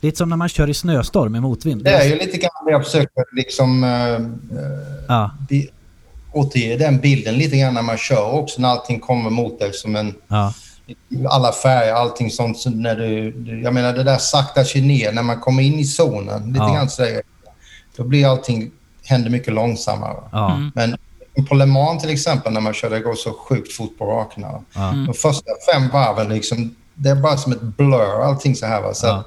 Lite 0.01 0.17
som 0.17 0.29
när 0.29 0.37
man 0.37 0.49
kör 0.49 0.71
i 0.71 0.75
snöstorm 0.75 1.37
i 1.37 1.41
motvind. 1.41 1.85
Det 1.85 1.91
är 1.91 2.05
ju 2.05 2.15
lite 2.15 2.39
grann 2.39 2.51
det 2.67 2.73
jag 2.73 2.85
försöker 2.85 3.37
liksom 3.37 3.85
eh, 3.85 4.21
Ja, 5.09 5.31
återge 6.33 6.77
den 6.77 6.99
bilden 6.99 7.35
lite 7.35 7.57
grann 7.57 7.75
när 7.75 7.83
man 7.83 7.97
kör 7.97 8.33
också 8.33 8.61
när 8.61 8.69
allting 8.69 9.01
kommer 9.01 9.31
mot 9.31 9.59
dig 9.59 9.73
som 9.73 9.97
en 9.97 10.15
ja, 10.29 10.55
alla 11.29 11.53
färger, 11.53 11.93
allting 11.93 12.31
sånt. 12.31 12.59
Så 12.59 12.71
när 12.71 12.97
du, 12.97 13.31
du- 13.33 13.63
jag 13.63 13.75
menar 13.75 13.93
det 13.93 14.03
där 14.03 14.19
saktar 14.19 14.65
sig 14.65 14.81
ner 14.81 15.13
när 15.13 15.23
man 15.23 15.41
kommer 15.41 15.63
in 15.63 15.75
i 15.79 15.85
zonen. 15.85 16.47
Lite 16.47 16.59
Ja. 16.59 16.75
grann 16.75 16.91
sådär. 16.91 17.23
Då 17.97 18.05
blir 18.05 18.27
allting, 18.31 18.71
händer 19.05 19.31
mycket 19.31 19.53
långsammare. 19.55 20.17
ja, 20.33 20.55
Mm. 20.55 20.71
Men 20.75 20.97
på 21.49 21.55
Le 21.55 21.67
Mans 21.67 22.03
till 22.03 22.11
exempel 22.13 22.53
när 22.53 22.61
man 22.61 22.75
kör, 22.75 22.91
det 22.91 23.01
går 23.01 23.15
så 23.15 23.33
sjukt 23.33 23.73
fort 23.73 23.99
på 23.99 24.07
rakerna. 24.07 24.49
ja. 24.75 24.91
Mm. 24.93 25.07
De 25.07 25.15
första 25.15 25.51
fem 25.73 25.89
varven 25.89 26.29
liksom, 26.29 26.75
det 26.95 27.11
är 27.11 27.15
bara 27.15 27.37
som 27.37 27.53
ett 27.53 27.63
blur 27.63 28.23
allting 28.25 28.57
så 28.57 28.67
här. 28.67 28.83
Va? 28.83 28.95
Så 28.95 29.07
Ja. 29.07 29.25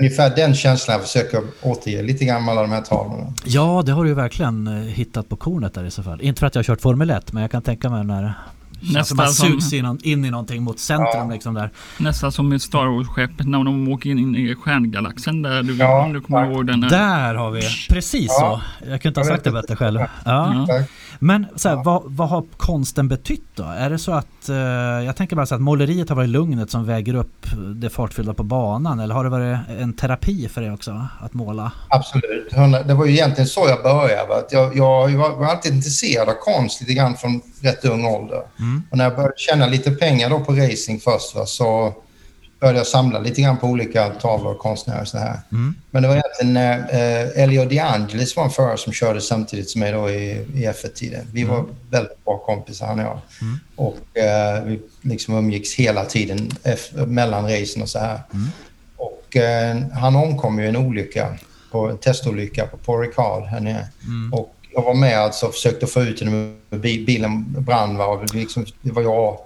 ungefär 0.00 0.36
den 0.36 0.54
känslan 0.54 0.92
jag 0.96 1.02
försöker 1.06 1.42
återge 1.62 2.02
lite 2.02 2.24
grann 2.24 2.44
med 2.44 2.52
alla 2.52 2.62
de 2.62 2.70
här 2.72 2.80
tavlorna. 2.82 3.32
Ja, 3.44 3.82
det 3.86 3.92
har 3.92 4.02
du 4.04 4.08
ju 4.10 4.14
verkligen 4.14 4.66
eh, 4.66 4.72
hittat 4.74 5.28
på 5.28 5.36
kornet 5.36 5.74
där 5.74 5.84
i 5.84 5.90
så 5.90 6.02
fall. 6.02 6.20
Inte 6.22 6.40
för 6.40 6.46
att 6.46 6.54
jag 6.54 6.58
har 6.60 6.64
kört 6.64 6.80
Formel 6.80 7.10
1, 7.10 7.32
men 7.32 7.40
jag 7.42 7.50
kan 7.50 7.62
tänka 7.62 7.90
mig 7.90 8.04
när 8.04 8.34
Nästan 8.92 9.16
man 9.16 9.28
som- 9.28 9.48
sugs 9.48 9.72
in, 9.72 9.98
in 10.02 10.24
i 10.24 10.30
någonting 10.30 10.62
mot 10.62 10.78
centrum 10.78 11.30
liksom 11.30 11.54
där. 11.54 11.70
Nästan 11.98 12.32
som 12.32 12.52
i 12.52 12.58
Star 12.60 12.86
Wars-skeppet 12.86 13.46
när 13.46 13.64
de 13.64 13.88
åker 13.88 14.10
in 14.10 14.36
i 14.36 14.54
stjärngalaxen 14.54 15.42
där. 15.42 15.62
Du, 15.62 15.76
Ja, 15.76 16.04
om 16.04 16.12
du 16.12 16.20
kommer 16.20 16.44
tack. 16.44 16.52
ihåg 16.54 16.66
den. 16.66 16.82
här. 16.82 16.90
Där 16.90 17.34
har 17.34 17.50
vi! 17.50 17.62
Precis 17.88 18.26
Ja. 18.28 18.60
så. 18.80 18.86
Jag 18.90 19.02
kunde 19.02 19.08
inte 19.08 19.20
ha 19.20 19.34
sagt 19.36 19.44
det 19.44 19.50
bättre 19.52 19.76
själv. 19.76 20.00
Ja. 20.00 20.08
Ja. 20.68 20.80
Men 21.18 21.46
så 21.56 21.68
här, 21.68 21.76
Ja. 21.76 21.82
vad, 21.82 22.02
vad 22.06 22.28
har 22.28 22.44
konsten 22.56 23.08
betytt 23.08 23.46
då? 23.54 23.62
Är 23.62 23.90
det 23.90 23.98
så 23.98 24.12
att, 24.12 24.48
eh, 24.48 24.56
jag 25.06 25.16
tänker 25.16 25.36
bara 25.36 25.46
så 25.46 25.54
att 25.54 25.60
måleriet 25.60 26.08
har 26.08 26.16
varit 26.16 26.28
lugnet 26.28 26.70
som 26.70 26.84
väger 26.84 27.14
upp 27.14 27.46
det 27.76 27.90
fartfyllda 27.90 28.34
på 28.34 28.42
banan 28.42 29.00
eller 29.00 29.14
har 29.14 29.24
det 29.24 29.30
varit 29.30 29.58
en 29.80 29.92
terapi 29.92 30.48
för 30.48 30.62
er 30.62 30.72
också 30.72 31.06
att 31.20 31.34
måla? 31.34 31.72
Absolut. 31.88 32.50
Det 32.86 32.94
var 32.94 33.06
ju 33.06 33.12
egentligen 33.12 33.48
så 33.48 33.66
jag 33.68 33.82
började. 33.82 34.44
Jag, 34.50 34.76
jag, 34.76 35.10
jag 35.10 35.36
var 35.36 35.46
alltid 35.46 35.74
intresserad 35.74 36.28
av 36.28 36.32
konst 36.32 36.80
lite 36.80 36.94
grann 36.94 37.16
från 37.16 37.40
rätt 37.66 37.84
ung 37.84 38.04
ålder. 38.04 38.42
Mm. 38.58 38.82
Och 38.90 38.96
när 38.96 39.04
jag 39.04 39.16
började 39.16 39.34
tjäna 39.36 39.66
lite 39.66 39.90
pengar 39.90 40.30
då 40.30 40.40
på 40.40 40.52
racing 40.52 41.00
först 41.00 41.34
va, 41.34 41.46
så 41.46 41.94
började 42.60 42.78
jag 42.78 42.86
samla 42.86 43.18
lite 43.18 43.42
grann 43.42 43.58
på 43.58 43.66
olika 43.66 44.08
tavlor 44.08 44.52
och 44.52 44.58
konstnärer. 44.58 45.04
Så 45.04 45.18
här. 45.18 45.40
Mm. 45.52 45.74
Men 45.90 46.02
det 46.02 46.08
var 46.08 46.14
egentligen 46.14 46.52
när 46.52 46.78
eh, 46.78 47.42
Elio 47.42 47.64
De 47.64 47.78
Angelis 47.78 48.36
var 48.36 48.44
en 48.44 48.50
förare 48.50 48.76
som 48.76 48.92
körde 48.92 49.20
samtidigt 49.20 49.70
som 49.70 49.80
mig 49.80 49.92
då 49.92 50.10
i, 50.10 50.30
i 50.54 50.66
F1-tiden. 50.66 51.26
Vi 51.32 51.44
var 51.44 51.64
väldigt 51.90 52.24
bra 52.24 52.38
kompisar 52.38 52.86
han 52.86 52.98
och 52.98 53.04
jag. 53.04 53.18
Mm. 53.40 53.58
Och 53.76 54.18
eh, 54.18 54.64
vi 54.64 54.80
liksom 55.02 55.34
umgicks 55.34 55.74
hela 55.74 56.04
tiden 56.04 56.50
efter, 56.62 57.06
mellan 57.06 57.44
racen 57.44 57.82
och 57.82 57.88
så 57.88 57.98
här. 57.98 58.20
Mm. 58.32 58.48
Och 58.96 59.36
eh, 59.36 59.76
han 59.92 60.16
omkom 60.16 60.58
ju 60.58 60.64
i 60.64 60.68
en 60.68 60.76
olycka, 60.76 61.38
på 61.70 61.88
en 61.88 61.98
testolycka 61.98 62.66
på 62.66 62.76
Port 62.76 63.06
Ricard 63.06 63.44
här 63.44 63.60
nere. 63.60 63.86
Mm. 64.04 64.34
Och 64.34 64.55
jag 64.76 64.82
var 64.82 64.94
med 64.94 65.18
alltså 65.18 65.46
och 65.46 65.52
försökte 65.54 65.86
få 65.86 66.02
ut 66.02 66.18
den. 66.18 66.56
Bi- 66.70 67.04
Bilen 67.06 67.44
brann. 67.62 67.96
Va? 67.96 68.06
Och 68.06 68.34
liksom, 68.34 68.66
det 68.82 68.92
var 68.92 69.02
jag, 69.02 69.38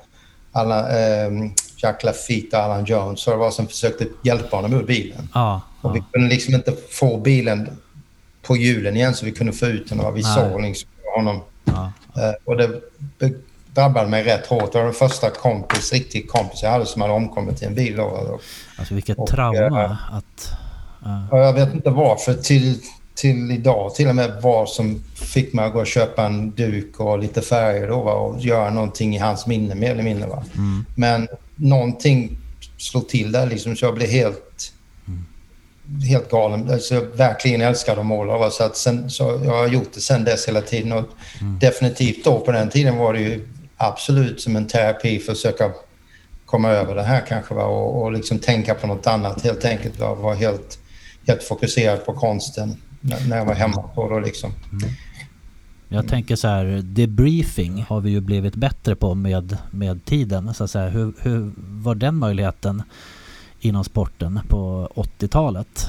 alla, 0.53 0.89
eh, 1.01 1.31
Jack 1.77 2.05
Lafitte 2.05 2.57
och 2.57 2.63
Alan 2.63 2.85
Jones 2.85 3.21
så 3.21 3.31
det 3.31 3.37
var 3.37 3.51
som 3.51 3.67
försökte 3.67 4.07
hjälpa 4.25 4.57
honom 4.57 4.73
ur 4.73 4.83
bilen. 4.85 5.29
Ja. 5.35 5.61
Och 5.81 5.97
vi 5.97 6.03
kunde 6.13 6.29
liksom 6.29 6.55
inte 6.55 6.73
få 6.91 7.17
bilen 7.17 7.71
på 8.43 8.57
hjulen 8.57 8.97
igen 8.97 9.15
så 9.15 9.25
vi 9.27 9.33
kunde 9.33 9.53
få 9.53 9.67
ut 9.67 9.89
den. 9.89 10.01
Och 10.01 10.17
vi 10.17 10.23
Nej. 10.23 10.35
såg 10.35 10.61
liksom 10.63 10.89
honom. 11.17 11.41
ja. 11.65 11.93
Eh, 12.17 12.33
och 12.45 12.57
det 12.57 12.81
drabbade 13.75 14.09
mig 14.09 14.25
rätt 14.25 14.47
hårt. 14.47 14.73
Det 14.73 14.79
var 14.79 14.85
den 14.85 14.95
första 14.95 15.31
kompis, 15.31 15.93
riktig 15.93 16.29
kompis 16.31 16.63
jag 16.63 16.71
hade 16.71 16.87
som 16.87 17.03
hade 17.03 17.15
omkommit 17.15 17.63
i 17.63 17.65
en 17.65 17.75
bil. 17.75 17.97
Då. 17.97 18.03
Och- 18.05 18.41
Alltså 18.77 18.95
vilket 18.95 19.19
Och, 19.19 19.29
trauma 19.29 19.85
eh, 19.85 20.15
att... 20.15 20.53
och 21.31 21.39
jag 21.39 21.53
vet 21.53 21.75
inte 21.75 21.91
varför 21.91 22.35
till, 22.35 22.79
till 23.21 23.51
idag 23.51 23.95
till 23.95 24.09
och 24.09 24.17
med 24.17 24.33
vad 24.43 24.69
som 24.69 25.05
fick 25.15 25.53
mig 25.53 25.65
att 25.65 25.73
gå 25.73 25.81
och 25.81 25.87
köpa 25.87 26.25
en 26.27 26.51
duk 26.51 27.01
och 27.01 27.19
lite 27.19 27.43
färger 27.43 27.89
då, 27.89 28.03
va, 28.03 28.13
och 28.13 28.41
göra 28.41 28.71
någonting 28.71 29.17
i 29.17 29.19
hans 29.19 29.47
minne 29.47 29.75
mer 29.75 29.91
eller 29.91 30.03
mindre. 30.03 30.29
Va. 30.29 30.45
Mm. 30.57 30.85
Men 30.95 31.29
någonting 31.57 32.39
slog 32.79 33.09
till 33.09 33.33
där 33.33 33.47
liksom 33.47 33.77
så 33.77 33.85
jag 33.85 33.95
blev 33.95 34.09
helt, 34.09 34.73
helt 36.09 36.31
galen. 36.31 36.71
Alltså, 36.71 36.95
jag 36.95 37.03
verkligen 37.03 37.61
älskade 37.61 38.01
att 38.01 38.07
måla. 38.07 38.39
Va? 38.39 38.51
Så 38.51 38.65
att 38.65 38.77
sen, 38.77 39.11
så 39.11 39.41
jag 39.45 39.53
har 39.53 39.67
gjort 39.69 39.93
det 39.95 40.01
sen 40.01 40.25
dess 40.25 40.49
hela 40.49 40.61
tiden. 40.61 40.93
Och 40.93 41.05
Definitivt 41.61 42.25
då 42.25 42.41
på 42.41 42.53
den 42.53 42.71
tiden 42.71 42.97
var 42.97 43.13
det 43.13 43.21
ju 43.21 43.49
absolut 43.77 44.41
som 44.41 44.57
en 44.57 44.67
terapi 44.67 45.19
för 45.19 45.33
att 45.33 45.39
försöka 45.39 45.71
komma 46.47 46.69
över 46.71 46.95
det 46.95 47.03
här 47.03 47.27
kanske 47.29 47.55
va? 47.55 47.65
Och, 47.65 48.03
och 48.03 48.13
liksom 48.13 48.39
tänka 48.39 48.75
på 48.75 48.87
något 48.87 49.07
annat 49.07 49.43
helt 49.43 49.65
enkelt. 49.65 49.99
Va? 49.99 50.15
Var 50.15 50.35
helt, 50.35 50.79
helt 51.27 51.43
fokuserad 51.43 52.07
på 52.07 52.13
konsten 52.13 52.77
när, 53.01 53.29
när 53.29 53.37
jag 53.37 53.45
var 53.45 53.55
hemma 53.55 53.83
på 53.95 54.09
då 54.09 54.19
liksom. 54.19 54.53
Jag 55.89 56.09
tänker 56.09 56.37
så 56.37 56.49
här, 56.49 56.65
debriefing 56.85 57.85
har 57.89 58.01
vi 58.01 58.11
ju 58.11 58.21
blivit 58.21 58.55
bättre 58.55 58.95
på 58.97 59.15
med, 59.15 59.57
med 59.71 60.05
tiden. 60.05 60.55
Så 60.55 60.65
att 60.65 60.71
säga, 60.71 60.89
hur, 60.89 61.13
hur 61.23 61.53
var 61.57 61.95
den 61.95 62.17
möjligheten 62.17 62.83
inom 63.61 63.85
sporten 63.85 64.41
på 64.49 64.89
80-talet? 64.95 65.87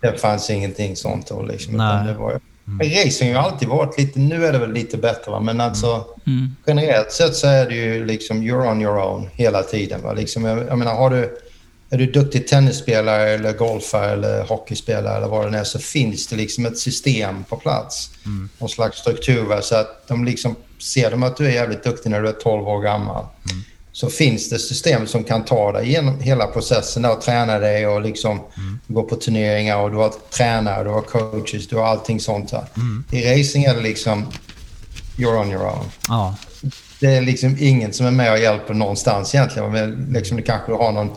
Det 0.00 0.20
fanns 0.20 0.50
ingenting 0.50 0.96
sånt 0.96 1.28
då 1.28 1.42
liksom. 1.42 1.76
Nej. 1.76 2.06
Det 2.06 2.14
var, 2.14 2.40
Racing 3.04 3.34
har 3.34 3.42
alltid 3.42 3.68
varit 3.68 3.98
lite, 3.98 4.18
nu 4.20 4.46
är 4.46 4.52
det 4.52 4.58
väl 4.58 4.72
lite 4.72 4.96
bättre 4.96 5.30
va? 5.30 5.40
men 5.40 5.60
alltså 5.60 6.04
Mm. 6.26 6.56
generellt 6.66 7.12
sett 7.12 7.34
så 7.36 7.46
är 7.46 7.68
det 7.68 7.74
ju 7.74 8.04
liksom 8.06 8.42
you're 8.42 8.70
on 8.70 8.82
your 8.82 8.96
own 8.98 9.28
hela 9.32 9.62
tiden. 9.62 10.02
Va? 10.02 10.12
Liksom, 10.12 10.44
jag, 10.44 10.58
jag 10.66 10.78
menar, 10.78 10.94
har 10.94 11.10
du, 11.10 11.38
är 11.90 11.98
du 11.98 12.06
duktig 12.06 12.48
tennisspelare 12.48 13.30
eller 13.30 13.52
golfare 13.52 14.10
eller 14.10 14.42
hockeyspelare 14.44 15.16
eller 15.16 15.28
vad 15.28 15.52
det 15.52 15.58
är 15.58 15.64
så 15.64 15.78
finns 15.78 16.26
det 16.26 16.36
liksom 16.36 16.66
ett 16.66 16.78
system 16.78 17.44
på 17.44 17.56
plats. 17.56 18.10
Mm. 18.26 18.48
Någon 18.58 18.68
slags 18.68 18.98
struktur. 18.98 19.60
Så 19.60 19.74
att 19.74 20.08
de 20.08 20.24
liksom 20.24 20.56
ser 20.78 21.10
de 21.10 21.22
att 21.22 21.36
du 21.36 21.46
är 21.46 21.50
jävligt 21.50 21.84
duktig 21.84 22.10
när 22.10 22.22
du 22.22 22.28
är 22.28 22.32
12 22.32 22.68
år 22.68 22.82
gammal 22.82 23.24
så 23.92 24.10
finns 24.10 24.48
det 24.48 24.58
system 24.58 25.06
som 25.06 25.24
kan 25.24 25.44
ta 25.44 25.72
dig 25.72 25.90
genom 25.90 26.20
hela 26.20 26.46
processen 26.46 27.04
och 27.04 27.20
träna 27.20 27.58
dig 27.58 27.86
och 27.86 28.02
liksom 28.02 28.40
gå 28.86 29.02
på 29.02 29.16
turneringar 29.16 29.76
och 29.76 29.90
du 29.90 29.96
har 29.96 30.12
tränare, 30.30 30.84
du 30.84 30.90
har 30.90 31.02
coaches, 31.02 31.68
du 31.68 31.76
har 31.76 31.84
allting 31.84 32.20
sånt. 32.20 32.52
Va? 32.52 32.66
I 33.10 33.38
racing 33.38 33.64
är 33.64 33.74
det 33.74 33.80
liksom 33.80 34.26
you're 35.16 35.40
on 35.40 35.50
your 35.50 35.64
own 35.64 35.84
Ja, 36.08 36.36
det 37.00 37.06
är 37.06 37.20
liksom 37.20 37.56
ingen 37.60 37.92
som 37.92 38.06
är 38.06 38.10
med 38.10 38.32
och 38.32 38.38
hjälper 38.38 38.74
någonstans 38.74 39.34
egentligen. 39.34 39.72
Men 39.72 40.08
liksom 40.12 40.36
du 40.36 40.42
kanske 40.42 40.72
har 40.72 40.92
någon 40.92 41.10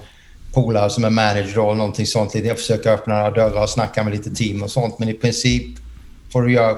polare 0.54 0.90
som 0.90 1.04
är 1.04 1.10
manager 1.10 1.60
och 1.60 1.78
någonting 1.78 2.06
sånt. 2.06 2.36
Jag 2.36 2.58
försöker 2.58 2.94
öppna 2.94 3.14
några 3.18 3.32
dörrar 3.32 3.64
och 3.64 3.70
snacka 3.70 4.04
med 4.04 4.14
lite 4.14 4.30
team 4.36 4.64
och 4.64 4.72
sånt. 4.72 5.00
Men 5.00 5.10
i 5.10 5.14
princip 5.14 5.78
får 6.32 6.42
du 6.42 6.52
göra, 6.54 6.78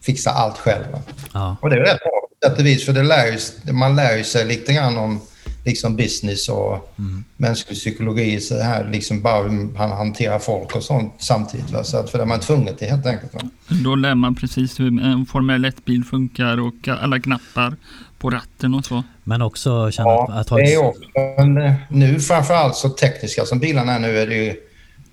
fixa 0.00 0.30
allt 0.30 0.58
själv. 0.58 0.84
ja, 1.32 1.56
Och 1.60 1.70
det 1.70 1.76
är 1.76 1.80
rätt 1.80 2.00
bra 2.00 2.10
på 2.28 2.48
sätt 2.48 2.58
och 2.58 2.66
vis. 2.66 2.84
För 2.84 2.92
det 2.92 3.02
lär 3.02 3.26
ju, 3.26 3.72
man 3.72 3.96
lär 3.96 4.16
ju 4.16 4.24
sig 4.24 4.44
lite 4.46 4.72
grann 4.72 4.96
om 4.96 5.20
liksom 5.64 5.96
business 5.96 6.48
och 6.48 6.94
mänsklig 7.36 7.78
psykologi. 7.78 8.40
Så 8.40 8.62
här, 8.62 8.90
liksom 8.92 9.22
bara 9.22 9.42
hur 9.42 9.78
man 9.78 9.90
hanterar 9.90 10.38
folk 10.38 10.76
och 10.76 10.82
sånt 10.82 11.14
samtidigt. 11.18 11.70
Va? 11.70 11.84
Så 11.84 11.96
att, 11.96 12.10
för 12.10 12.18
det 12.18 12.24
är 12.24 12.28
man 12.28 12.40
tvungen 12.40 12.76
till 12.76 12.88
helt 12.88 13.06
enkelt. 13.06 13.34
Va? 13.34 13.40
Då 13.68 13.94
lär 13.94 14.14
man 14.14 14.34
precis 14.34 14.80
hur 14.80 15.02
en 15.02 15.26
Formel 15.26 15.64
1-bil 15.64 16.04
funkar 16.04 16.60
och 16.60 16.88
alla 16.88 17.20
knappar 17.20 17.76
på 18.18 18.30
ratten 18.30 18.74
och 18.74 18.84
så. 18.84 19.02
men 19.24 19.42
också 19.42 19.90
känna 19.90 20.08
Ja, 20.08 20.28
att, 20.30 20.38
att 20.38 20.48
ha 20.48 20.56
det 20.56 20.74
är 20.74 20.84
också. 20.84 21.02
Men 21.38 21.58
eh, 21.58 21.72
nu 21.88 22.20
framförallt 22.20 22.76
så 22.76 22.88
tekniska 22.88 23.44
som 23.44 23.58
bilarna 23.58 23.92
är 23.94 23.98
nu 23.98 24.18
är 24.18 24.26
det 24.26 24.34
ju 24.34 24.48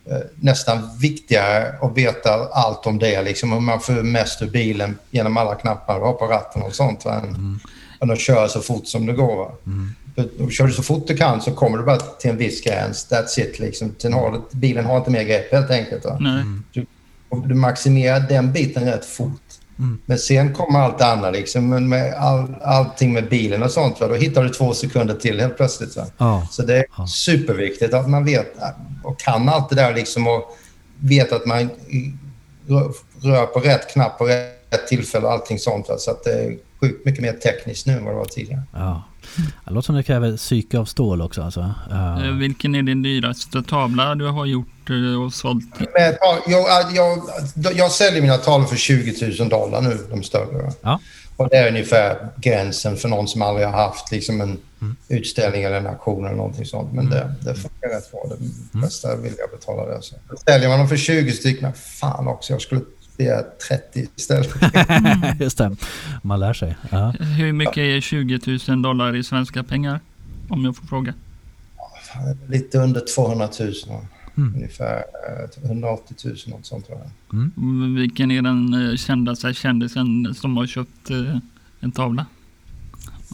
eh, 0.05 0.17
nästan 0.35 0.97
viktigare 0.99 1.75
att 1.81 1.97
veta 1.97 2.29
allt 2.51 2.85
om 2.85 2.99
det. 2.99 3.21
Liksom, 3.21 3.51
hur 3.51 3.59
man 3.59 3.79
får 3.79 3.93
mest 3.93 4.41
ur 4.41 4.49
bilen 4.49 4.97
genom 5.11 5.37
alla 5.37 5.55
knappar 5.55 5.99
har 5.99 6.13
på 6.13 6.25
ratten 6.25 6.61
och 6.61 6.75
sånt. 6.75 7.05
Va? 7.05 7.21
Än, 7.23 7.59
än 8.01 8.11
att 8.11 8.19
köra 8.19 8.47
så 8.47 8.61
fort 8.61 8.87
som 8.87 9.05
det 9.05 9.13
går. 9.13 9.35
Va? 9.35 9.51
För, 10.15 10.51
kör 10.51 10.67
du 10.67 10.73
så 10.73 10.83
fort 10.83 11.07
du 11.07 11.17
kan 11.17 11.41
så 11.41 11.51
kommer 11.51 11.77
du 11.77 11.83
bara 11.83 11.97
till 11.97 12.29
en 12.29 12.37
viss 12.37 12.63
gräns. 12.63 13.07
That's 13.11 13.39
it. 13.39 13.59
Liksom. 13.59 13.95
Har 14.03 14.41
bilen 14.51 14.85
har 14.85 14.97
inte 14.97 15.11
mer 15.11 15.23
grepp 15.23 15.51
helt 15.51 15.71
enkelt. 15.71 16.05
Va? 16.05 16.17
Nej. 16.19 16.43
Du, 16.71 16.85
och 17.29 17.47
du 17.47 17.55
maximerar 17.55 18.19
den 18.19 18.53
biten 18.53 18.85
rätt 18.85 19.05
fort. 19.05 19.41
Men 20.05 20.17
sen 20.19 20.53
kommer 20.53 20.79
allt 20.79 21.01
andra. 21.01 21.31
Liksom, 21.31 21.69
Men 21.69 21.89
med 21.89 22.13
all, 22.13 22.55
allting 22.61 23.13
med 23.13 23.29
bilen 23.29 23.63
och 23.63 23.71
sånt. 23.71 23.99
Va? 23.99 24.07
Då 24.07 24.13
hittar 24.15 24.43
du 24.43 24.49
två 24.49 24.73
sekunder 24.73 25.15
till 25.15 25.39
helt 25.39 25.57
plötsligt. 25.57 25.95
Va? 25.97 26.05
ja, 26.17 26.47
Så 26.51 26.61
det 26.63 26.77
är 26.77 26.85
Ja. 26.97 27.07
superviktigt 27.07 27.93
att 27.93 28.09
man 28.09 28.25
vet 28.25 28.55
och 29.03 29.19
kan 29.19 29.49
allt 29.49 29.69
det 29.69 29.75
där 29.75 29.93
liksom 29.93 30.27
och 30.27 30.57
vet 30.99 31.31
att 31.31 31.45
man 31.45 31.69
rör- 32.67 32.91
rör 33.21 33.45
på 33.45 33.59
rätt 33.59 33.93
knapp 33.93 34.17
på 34.17 34.25
rätt 34.25 34.87
tillfälle 34.87 35.25
och 35.25 35.31
allting 35.33 35.59
sånt. 35.59 35.89
Va? 35.89 35.97
Så 35.97 36.11
att 36.11 36.23
det 36.23 36.31
är 36.31 36.57
sjukt 36.81 37.05
mycket 37.05 37.21
mer 37.21 37.33
tekniskt 37.33 37.87
nu 37.87 37.93
än 37.93 38.05
vad 38.05 38.13
det 38.13 38.17
var 38.17 38.25
tidigare. 38.25 38.63
ja. 38.73 39.03
Det 39.65 39.73
låter 39.73 39.85
som 39.85 39.95
det 39.95 40.03
kräver 40.03 40.37
psyke 40.37 40.79
av 40.79 40.85
stål 40.85 41.21
också 41.21 41.41
alltså. 41.41 41.73
Eh, 41.91 42.31
Vilken 42.31 42.75
är 42.75 42.81
din 42.83 43.01
dyraste 43.01 43.63
tavla 43.63 44.15
du 44.15 44.27
har 44.27 44.45
gjort 44.45 44.89
eh, 44.89 45.23
och 45.23 45.33
sålt. 45.33 45.65
Jag, 46.47 46.95
jag, 46.95 47.21
jag 47.75 47.91
säljer 47.91 48.21
mina 48.21 48.37
tavlor 48.37 48.67
för 48.67 48.75
20 48.75 49.35
000 49.39 49.49
dollar 49.49 49.81
nu, 49.81 49.97
de 50.09 50.23
större. 50.23 50.71
Ja. 50.81 50.99
Och 51.37 51.49
det 51.49 51.55
är 51.57 51.67
ungefär 51.67 52.29
gränsen 52.35 52.97
för 52.97 53.09
någon 53.09 53.27
som 53.27 53.41
aldrig 53.41 53.67
har 53.67 53.73
haft 53.73 54.11
liksom 54.11 54.41
en 54.41 54.57
utställning 55.07 55.63
eller 55.63 55.77
en 55.77 55.87
auktion 55.87 56.25
eller 56.25 56.35
någonting 56.35 56.65
sånt. 56.65 56.93
Men 56.93 57.09
det, 57.09 57.33
det 57.41 57.55
funkar 57.55 57.89
rätt 57.89 58.11
bra. 58.11 58.25
Det 58.29 58.79
flesta 58.79 59.15
vill 59.15 59.33
jag 59.37 59.59
betala 59.59 59.85
det. 59.85 60.01
Så. 60.01 60.15
Säljer 60.45 60.69
man 60.69 60.79
dem 60.79 60.89
för 60.89 60.97
20 60.97 61.31
stycken, 61.31 61.73
fan 61.73 62.27
också, 62.27 62.53
jag 62.53 62.61
skulle 62.61 62.81
30 63.17 64.07
istället. 64.15 64.49
Just 65.39 65.57
det. 65.57 65.75
Man 66.21 66.39
lär 66.39 66.53
sig. 66.53 66.75
Ja. 66.89 67.13
Hur 67.37 67.53
mycket 67.53 67.77
är 67.77 68.01
20 68.01 68.39
000 68.67 68.81
dollar 68.81 69.15
i 69.15 69.23
svenska 69.23 69.63
pengar? 69.63 69.99
Om 70.49 70.65
jag 70.65 70.75
får 70.75 70.87
fråga. 70.87 71.13
Lite 72.47 72.77
under 72.77 73.01
200 73.15 73.49
000. 73.59 73.73
Mm. 74.37 74.55
Ungefär 74.55 75.03
eh, 75.63 75.65
180 75.71 76.15
000, 76.25 76.35
något 76.47 76.65
sånt 76.65 76.85
tror 76.87 76.97
jag. 76.99 77.51
Vilken 77.99 78.31
är 78.31 78.41
den 78.41 78.89
eh, 78.89 78.95
kändaste 78.95 79.53
kändisen 79.53 80.35
som 80.35 80.57
har 80.57 80.67
köpt 80.67 81.09
eh, 81.09 81.37
en 81.79 81.91
tavla? 81.91 82.25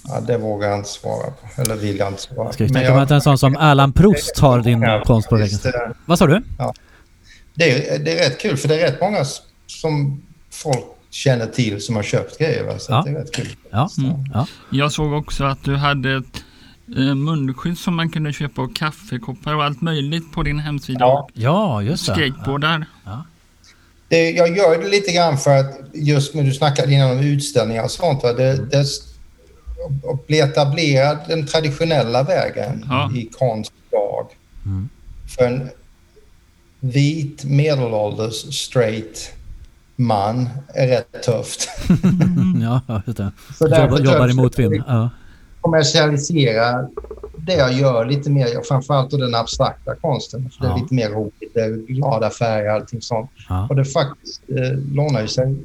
Ja, 0.07 0.19
det 0.21 0.37
vågar 0.37 0.69
jag 0.69 0.77
inte 0.79 0.89
svara 0.89 1.31
på. 1.31 1.61
Eller 1.61 1.75
vill 1.75 1.97
jag 1.97 2.07
inte 2.07 2.21
svara 2.21 2.51
Ska 2.53 2.63
vi 2.63 2.69
Men 2.73 2.81
tänka 2.81 2.93
mig 2.93 3.03
att 3.03 3.11
en 3.11 3.21
sån 3.21 3.37
som 3.37 3.55
Erland 3.55 3.95
Proust 3.95 4.39
har 4.39 4.61
din 4.61 4.81
Ja, 4.81 5.03
konst 5.05 5.29
på 5.29 5.35
väggen? 5.35 5.59
eh, 5.65 5.71
Vad 6.05 6.19
sa 6.19 6.27
du? 6.27 6.43
Det 7.55 7.89
är, 7.95 7.99
det 7.99 8.19
är 8.19 8.29
rätt 8.29 8.41
kul, 8.41 8.57
för 8.57 8.67
det 8.67 8.81
är 8.81 8.91
rätt 8.91 9.01
många 9.01 9.25
som 9.71 10.21
folk 10.49 10.85
känner 11.09 11.45
till 11.47 11.81
som 11.81 11.95
har 11.95 12.03
köpt 12.03 12.37
grejer. 12.39 12.63
Va? 12.63 12.79
Så 12.79 12.91
Ja. 12.91 13.01
det 13.05 13.11
är 13.11 13.15
rätt 13.15 13.31
kul. 13.31 13.55
Ja. 13.71 13.89
Mm. 13.97 14.11
ja. 14.33 14.47
Jag 14.69 14.91
såg 14.91 15.13
också 15.13 15.43
att 15.43 15.63
du 15.63 15.75
hade 15.75 16.17
ett 16.17 16.43
eh, 16.97 17.15
munskydd 17.15 17.77
som 17.77 17.95
man 17.95 18.09
kunde 18.09 18.33
köpa 18.33 18.61
och 18.61 18.75
kaffekoppar 18.75 19.55
och 19.55 19.63
allt 19.63 19.81
möjligt 19.81 20.31
på 20.31 20.43
din 20.43 20.59
hemsida. 20.59 20.99
Ja. 20.99 21.27
Ja, 21.33 21.81
just 21.81 22.05
det. 22.07 22.13
Mm. 22.13 22.31
Skateboardar. 22.33 22.85
Det, 24.07 24.31
jag 24.31 24.57
gör 24.57 24.81
det 24.83 24.89
lite 24.89 25.11
grann 25.11 25.37
för 25.37 25.57
att 25.57 25.79
just 25.93 26.33
när 26.35 26.43
du 26.43 26.53
snackade 26.53 26.93
innan 26.93 27.11
om 27.11 27.19
utställningar 27.19 27.83
och 27.83 27.91
sånt. 27.91 28.23
Va? 28.23 28.33
Det, 28.33 28.65
det, 28.71 28.85
att 30.13 30.27
bli 30.27 30.39
etablerad 30.39 31.17
den 31.27 31.47
traditionella 31.47 32.23
vägen 32.23 32.85
Ja. 32.89 33.11
i 33.15 33.29
konst 33.39 33.71
idag. 33.89 34.27
Mm. 34.65 34.89
För 35.37 35.45
en 35.45 35.69
vit 36.79 37.43
medelålders 37.43 38.33
straight 38.55 39.31
man 39.95 40.49
är 40.75 40.87
rätt 40.87 41.23
tufft. 41.23 41.69
Ja, 42.87 43.01
just 43.05 43.17
det. 43.17 43.31
Så 43.57 43.67
därför 43.67 43.97
Jobbar, 43.97 44.13
jobbar 44.13 44.29
i 44.29 44.33
motvind. 44.33 44.83
Ja. 44.87 45.09
kommersialisera 45.61 46.87
det 47.37 47.53
jag 47.53 47.73
gör 47.73 48.05
lite 48.05 48.29
mer, 48.29 48.63
framförallt 48.67 49.09
den 49.11 49.35
abstrakta 49.35 49.95
konsten. 49.95 50.49
För 50.49 50.61
Det 50.63 50.67
Ja. 50.67 50.75
är 50.77 50.81
lite 50.81 50.93
mer 50.93 51.09
roligt, 51.09 51.53
det 51.53 51.59
är 51.61 51.69
glada 51.93 52.29
färger 52.29 52.69
och 52.69 52.73
allting 52.75 53.01
sånt. 53.01 53.31
Ja. 53.49 53.67
Och 53.69 53.75
det 53.75 53.85
faktiskt 53.85 54.41
eh, 54.49 54.77
lånar 54.93 55.21
ju 55.21 55.27
sig 55.27 55.55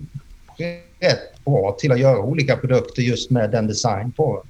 rätt 1.00 1.44
bra 1.44 1.76
till 1.78 1.92
att 1.92 1.98
göra 2.00 2.18
olika 2.18 2.56
produkter 2.56 3.02
just 3.02 3.30
med 3.30 3.50
den 3.50 3.66
design 3.66 4.12
på. 4.12 4.42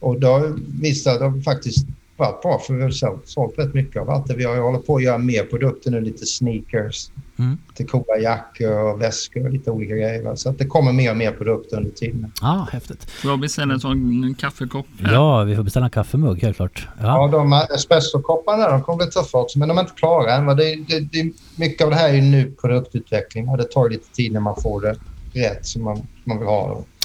Och 0.00 0.20
då 0.20 0.26
har 0.28 0.54
visat 0.82 1.22
att 1.22 1.34
det 1.34 1.42
faktiskt 1.42 1.86
varit 2.18 2.42
bra 2.42 2.58
för 2.58 2.74
vi 2.74 2.82
har 2.82 2.90
sålt, 2.90 3.28
sålt 3.28 3.58
rätt 3.58 3.74
mycket 3.74 4.02
av 4.02 4.10
allt 4.10 4.26
det. 4.26 4.34
Vi 4.34 4.44
har 4.44 4.56
hållit 4.56 4.86
på 4.86 4.96
att 4.96 5.02
göra 5.02 5.18
mer 5.18 5.42
produkter 5.44 5.90
nu, 5.90 6.00
lite 6.00 6.26
sneakers, 6.26 7.10
Mm. 7.38 7.58
till 7.74 7.86
coola 7.86 8.18
jackor 8.22 8.78
och 8.82 9.02
väskor 9.02 9.44
och 9.44 9.50
lite 9.52 9.70
olika 9.70 9.94
grejer. 9.94 10.22
va. 10.22 10.36
Så 10.36 10.48
att 10.50 10.58
det 10.58 10.64
kommer 10.66 10.92
mer 10.92 11.10
och 11.10 11.16
mer 11.16 11.32
produkter 11.32 11.76
under 11.76 11.90
tiden. 11.90 12.32
ja, 12.40 12.68
häftigt. 12.72 13.10
Får 13.10 13.30
jag 13.30 13.40
beställa 13.40 13.74
en 13.74 13.80
sån 13.80 14.34
kaffekopp? 14.38 14.86
här? 15.00 15.12
Ja, 15.12 15.44
vi 15.44 15.56
får 15.56 15.62
beställa 15.62 15.86
en 15.86 15.90
kaffemugg 15.90 16.42
helt 16.42 16.56
klart. 16.56 16.88
Ja, 17.00 17.06
Ja. 17.06 17.28
de 17.38 17.52
espressokopparna 17.74 18.68
de 18.70 18.82
kommer 18.82 18.96
bli 18.96 19.06
tuffa 19.06 19.38
också, 19.38 19.58
men 19.58 19.68
de 19.68 19.78
är 19.78 19.82
inte 19.82 19.94
klara 19.96 20.34
än. 20.34 20.46
va. 20.46 20.54
Det, 20.54 20.74
det, 20.88 21.00
det, 21.00 21.32
mycket 21.56 21.84
av 21.84 21.90
det 21.90 21.96
här 21.96 22.08
är 22.08 22.14
ju 22.14 22.20
nu 22.20 22.50
produktutveckling 22.60 23.48
och 23.48 23.56
det 23.58 23.64
tar 23.64 23.88
lite 23.90 24.12
tid 24.12 24.32
när 24.32 24.40
man 24.40 24.54
får 24.62 24.80
det 24.80 24.96
rätt 25.32 25.66
som 25.66 25.82
man, 25.84 26.06
man 26.24 26.38
vill 26.38 26.46
ha 26.48 26.68
det. 26.74 26.97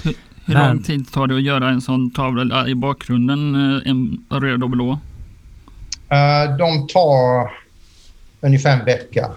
Hur 0.46 0.54
lång 0.54 0.84
tid 0.84 1.12
tar 1.12 1.28
det 1.28 1.36
att 1.36 1.42
göra 1.44 1.70
en 1.70 1.82
sån 1.82 2.12
tavla 2.12 2.68
i 2.68 2.76
bakgrunden? 2.76 3.56
eh, 3.56 3.90
En 3.92 4.26
röd 4.30 4.64
och 4.64 4.70
blå? 4.70 5.00
Eh, 6.10 6.58
de 6.58 6.88
tar 6.88 7.52
ungefär 8.42 8.80
en 8.80 8.86
vecka. 8.86 9.32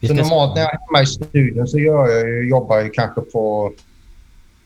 Vi 0.00 0.08
Så 0.08 0.14
normalt 0.14 0.54
när 0.54 0.62
jag 0.62 0.74
är 0.74 0.78
hemma 0.86 1.02
i 1.02 1.06
studion 1.06 1.66
så 1.68 1.78
gör 1.78 2.08
jag, 2.08 2.44
jobbar 2.48 2.78
jag 2.78 2.94
kanske 2.94 3.20
på 3.20 3.72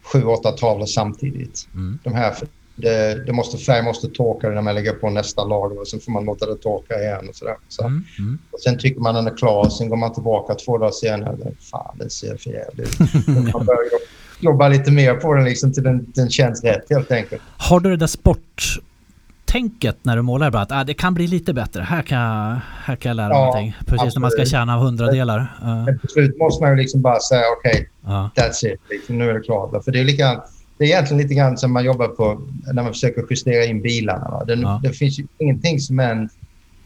sju, 0.03 0.23
åtta 0.25 0.53
tavlor 0.53 0.87
samtidigt. 0.87 1.69
Mm. 1.75 1.99
De 2.05 2.15
här, 2.15 2.31
för 2.33 2.49
det, 2.77 3.27
det 3.27 3.33
måste, 3.33 3.59
färg 3.59 3.83
måste 3.83 4.09
torka 4.09 4.49
när 4.49 4.63
man 4.63 4.75
lägger 4.75 4.93
på 4.93 5.11
nästa 5.11 5.45
lager 5.45 5.81
och 5.81 5.89
sen 5.89 6.01
får 6.01 6.13
man 6.13 6.25
låta 6.25 6.47
det 6.47 6.57
torka 6.57 6.95
igen 7.01 7.29
och 7.29 7.35
sådär. 7.35 7.57
Så, 7.69 7.85
Mm. 7.85 8.05
Mm. 8.19 8.39
och 8.51 8.61
sen 8.61 8.79
tycker 8.79 9.01
man 9.01 9.15
den 9.15 9.27
är 9.27 9.37
klar, 9.37 9.69
sen 9.69 9.89
går 9.89 9.97
man 9.97 10.13
tillbaka 10.13 10.55
två 10.55 10.79
dagar 10.79 10.91
senare. 10.93 11.37
Fan, 11.71 11.97
den 11.99 12.11
ser 12.11 12.37
för 12.37 12.51
jävligt 12.51 13.01
ut. 13.01 13.27
Man 13.55 13.65
börjar 13.67 13.81
jobba, 14.41 14.69
lite 14.69 14.91
mer 14.91 15.15
på 15.15 15.35
den 15.35 15.45
liksom 15.45 15.73
till 15.73 15.83
den, 15.83 16.07
den 16.15 16.31
känns 16.31 16.65
rätt 16.65 16.85
helt 16.91 17.11
enkelt. 17.13 17.43
Har 17.57 17.81
du 17.81 17.91
det 17.91 17.97
där 17.97 18.07
sporttänket 18.07 19.97
när 20.03 20.17
du 20.17 20.23
målar? 20.23 20.51
Bara 20.51 20.63
att 20.63 20.73
ah, 20.73 20.85
det 20.85 20.95
kan 20.95 21.15
bli 21.15 21.27
lite 21.27 21.55
bättre. 21.55 21.83
Här 21.83 22.03
kan 22.03 22.19
jag, 22.19 22.61
här 22.85 22.97
kan 22.97 23.11
jag 23.11 23.17
lära 23.17 23.29
Ja, 23.29 23.39
någonting. 23.45 23.77
Precis 23.87 24.15
när 24.15 24.21
man 24.21 24.31
ska 24.31 24.41
absolut. 24.43 24.49
tjäna 24.49 24.77
hundradelar. 24.79 25.47
Till 26.01 26.09
slut 26.09 26.39
måste 26.39 26.63
man 26.65 26.71
ju 26.71 26.77
liksom 26.83 27.03
bara 27.03 27.21
säga 27.21 27.43
okej, 27.59 27.89
Ja. 28.07 28.31
That's 28.37 28.67
it. 28.67 28.81
Liksom, 28.91 29.19
nu 29.19 29.31
är 29.31 29.35
det 29.35 29.41
klart. 29.41 29.85
För 29.85 29.93
det 29.93 30.01
är, 30.01 30.05
likadant, 30.05 30.43
det 30.79 30.85
är 30.85 30.89
egentligen 30.89 31.23
lite 31.23 31.35
grann 31.35 31.57
som 31.59 31.73
man 31.73 31.85
jobbar 31.85 32.09
på 32.09 32.41
när 32.73 32.83
man 32.83 32.93
försöker 32.93 33.25
justera 33.31 33.65
in 33.65 33.83
bilarna. 33.83 34.45
Det, 34.45 34.55
Ja. 34.55 34.81
det 34.83 34.91
finns 34.93 35.19
ju 35.19 35.27
ingenting 35.39 35.81
som 35.81 36.01
är 36.01 36.11
en 36.13 36.29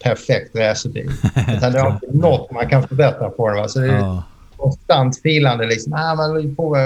perfekt 0.02 0.56
racerbil. 0.56 1.10
Utan 1.56 1.72
det 1.72 1.78
är 1.78 1.84
alltid 1.84 2.14
något 2.14 2.50
man 2.52 2.68
kan 2.68 2.88
förbättra 2.88 3.30
på 3.30 3.48
den. 3.48 3.56
Va? 3.56 3.68
Så 3.68 3.78
det 3.80 3.86
är 3.92 3.98
Ja. 3.98 4.22
konstant 4.56 5.20
filande. 5.22 5.66
Liksom. 5.66 5.92
Ah, 5.92 6.14
man 6.14 6.34
vill 6.36 6.56
på 6.56 6.76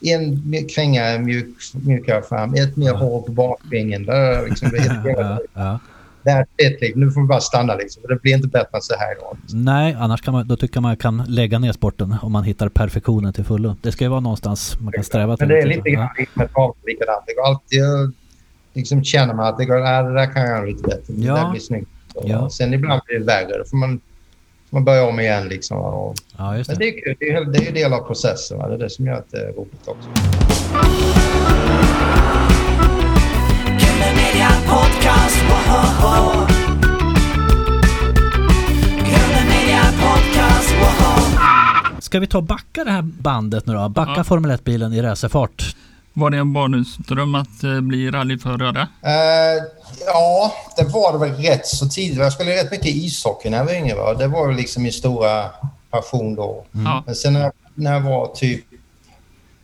en 0.00 0.42
kränga 0.74 1.18
mjuk, 1.18 1.48
mjukare 1.84 2.22
fram, 2.22 2.54
ett 2.54 2.76
mer 2.76 2.92
hår 2.94 3.22
på 3.22 3.32
bakvingen. 3.32 4.04
Där, 4.04 4.46
liksom, 4.48 4.68
det 4.70 4.76
är 4.78 5.02
Ja, 5.20 5.38
ja. 5.54 5.78
That's 6.24 6.46
it. 6.56 6.80
Liksom. 6.80 7.00
Nu 7.00 7.10
får 7.10 7.20
vi 7.20 7.26
bara 7.26 7.40
stanna. 7.40 7.74
Liksom. 7.74 8.02
Det 8.08 8.22
blir 8.22 8.34
inte 8.34 8.48
bättre 8.48 8.68
än 8.76 8.82
så 8.82 8.94
här. 8.98 9.14
Då. 9.20 9.36
Nej, 9.52 9.96
annars 9.98 10.20
kan 10.22 10.32
man, 10.34 10.48
då 10.48 10.56
tycker 10.56 10.80
man 10.80 10.96
kan 10.96 11.24
lägga 11.28 11.58
ner 11.58 11.72
sporten 11.72 12.16
om 12.22 12.32
man 12.32 12.44
hittar 12.44 12.68
perfektionen 12.68 13.32
till 13.32 13.44
fullo. 13.44 13.76
Det 13.82 13.92
ska 13.92 14.04
ju 14.04 14.10
vara 14.10 14.20
någonstans 14.20 14.80
man 14.80 14.92
kan 14.92 15.04
sträva 15.04 15.36
till. 15.36 15.46
Men 15.46 15.56
det 15.56 15.62
är 15.62 15.66
lite 15.66 15.90
grann 15.90 16.08
med 16.34 16.52
tavlor 16.52 16.76
likadant. 16.86 17.24
Det 17.26 17.34
går 17.34 17.42
alltid 17.46 17.82
liksom 18.74 19.04
känna 19.04 19.34
man 19.34 19.46
att 19.46 19.58
det, 19.58 19.64
går, 19.64 19.76
äh, 19.78 19.82
det 20.04 20.14
där 20.14 20.32
kan 20.32 20.42
jag 20.42 20.50
göra 20.50 20.64
lite 20.64 20.82
bättre. 20.82 21.02
Det 21.14 21.26
Ja. 21.26 21.34
där 21.34 21.50
blir 21.50 21.60
snyggt. 21.60 21.90
Ja. 22.24 22.50
Sen 22.50 22.74
ibland 22.74 23.00
blir 23.06 23.18
det 23.18 23.24
värre. 23.24 23.58
Då 23.58 23.64
får 23.64 23.76
man, 23.76 24.00
man 24.70 24.84
börja 24.84 25.04
om 25.04 25.20
igen. 25.20 25.48
Liksom, 25.48 25.76
och, 25.78 26.14
Ja, 26.38 26.56
just 26.56 26.70
men 26.70 26.78
det. 26.78 26.84
det 26.84 26.88
är 26.98 27.04
kul. 27.04 27.16
Det 27.20 27.30
är, 27.30 27.44
det 27.44 27.58
är 27.58 27.62
ju 27.64 27.72
del 27.72 27.92
av 27.92 28.06
processen. 28.06 28.58
Va? 28.58 28.68
Det 28.68 28.74
är 28.74 28.78
det 28.78 28.90
som 28.90 29.06
gör 29.06 29.14
att 29.14 29.30
det 29.30 29.38
är 29.38 29.52
roligt 29.52 29.88
också. 29.88 30.08
Podcast! 34.68 35.36
Killer 39.04 39.44
Media 39.48 39.82
Podcast, 40.00 40.70
woho! 40.80 42.00
Ska 42.00 42.20
vi 42.20 42.26
ta 42.26 42.38
och 42.38 42.44
backa 42.44 42.84
det 42.84 42.90
här 42.90 43.02
bandet 43.02 43.66
nu 43.66 43.74
då? 43.74 43.88
Backa 43.88 44.12
Ja. 44.16 44.24
Formel 44.24 44.50
1-bilen 44.50 44.92
i 44.92 45.02
racerfart. 45.02 45.76
Var 46.12 46.30
det 46.30 46.36
en 46.38 46.52
barndomsdröm 46.52 47.34
att 47.34 47.64
eh, 47.64 47.80
bli 47.80 48.10
rallyförare? 48.10 48.80
Eh, 49.02 49.64
ja, 50.06 50.52
det 50.76 50.84
var 50.84 51.12
det 51.12 51.18
väl 51.18 51.34
rätt 51.42 51.66
så 51.66 51.88
tidigt. 51.88 52.18
Jag 52.18 52.32
spelade 52.32 52.56
rätt 52.56 52.70
mycket 52.70 52.86
ishockey 52.86 53.50
när 53.50 53.58
jag 53.58 53.64
var 53.64 53.72
yngre. 53.72 53.94
Va? 53.94 54.14
Det 54.14 54.26
var 54.28 54.46
väl 54.46 54.56
liksom 54.56 54.82
min 54.82 54.92
stora 54.92 55.44
passion 55.90 56.34
då. 56.34 56.64
Ja. 56.72 57.02
Men 57.06 57.14
sen 57.14 57.32
när 57.32 57.40
jag, 57.40 57.52
när 57.74 57.92
jag 57.92 58.00
var 58.00 58.26
typ 58.26 58.64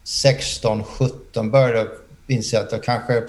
16, 0.05 0.85
17 0.85 1.51
började 1.51 1.79
jag 1.79 1.88
inse 2.27 2.61
att 2.61 2.73
jag 2.73 2.83
kanske, 2.83 3.23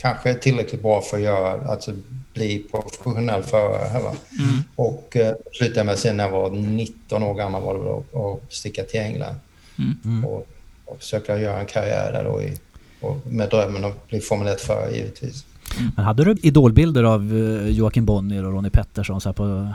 kanske 0.00 0.30
är 0.30 0.34
tillräckligt 0.34 0.82
bra 0.82 1.00
för 1.02 1.16
att 1.16 1.22
göra, 1.22 1.70
alltså 1.70 1.92
bli 2.34 2.58
professionell 2.70 3.42
förare. 3.42 3.88
Här, 3.88 4.00
va? 4.02 4.14
Mm. 4.38 4.62
Och 4.76 5.16
eh, 5.16 5.34
slutade 5.52 5.84
med 5.84 5.98
sen 5.98 6.16
när 6.16 6.24
jag 6.24 6.30
var 6.30 6.50
19 6.50 7.22
år 7.22 7.34
gammal 7.34 7.62
var 7.62 7.74
det 7.74 8.18
att- 8.20 8.52
sticka 8.52 8.82
till 8.84 9.00
England 9.00 9.34
Mm. 10.04 10.24
och, 10.24 10.46
och 10.84 10.98
försöka 11.00 11.38
göra 11.38 11.60
en 11.60 11.66
karriär 11.66 12.12
där 12.12 12.24
då 12.24 12.42
i, 12.42 12.58
och 13.00 13.26
med 13.26 13.48
drömmen 13.48 13.84
att 13.84 14.08
bli 14.08 14.20
Formel 14.20 14.48
1-förare 14.54 14.96
givetvis. 14.96 15.44
Men 15.96 16.04
hade 16.04 16.24
du 16.24 16.36
idolbilder 16.42 17.04
av 17.04 17.20
eh, 17.36 17.68
Joakim 17.68 18.04
Bonnier 18.06 18.44
och 18.44 18.52
Ronnie 18.52 18.70
Pettersson? 18.70 19.20
Så 19.20 19.28
här 19.28 19.34
på, 19.34 19.68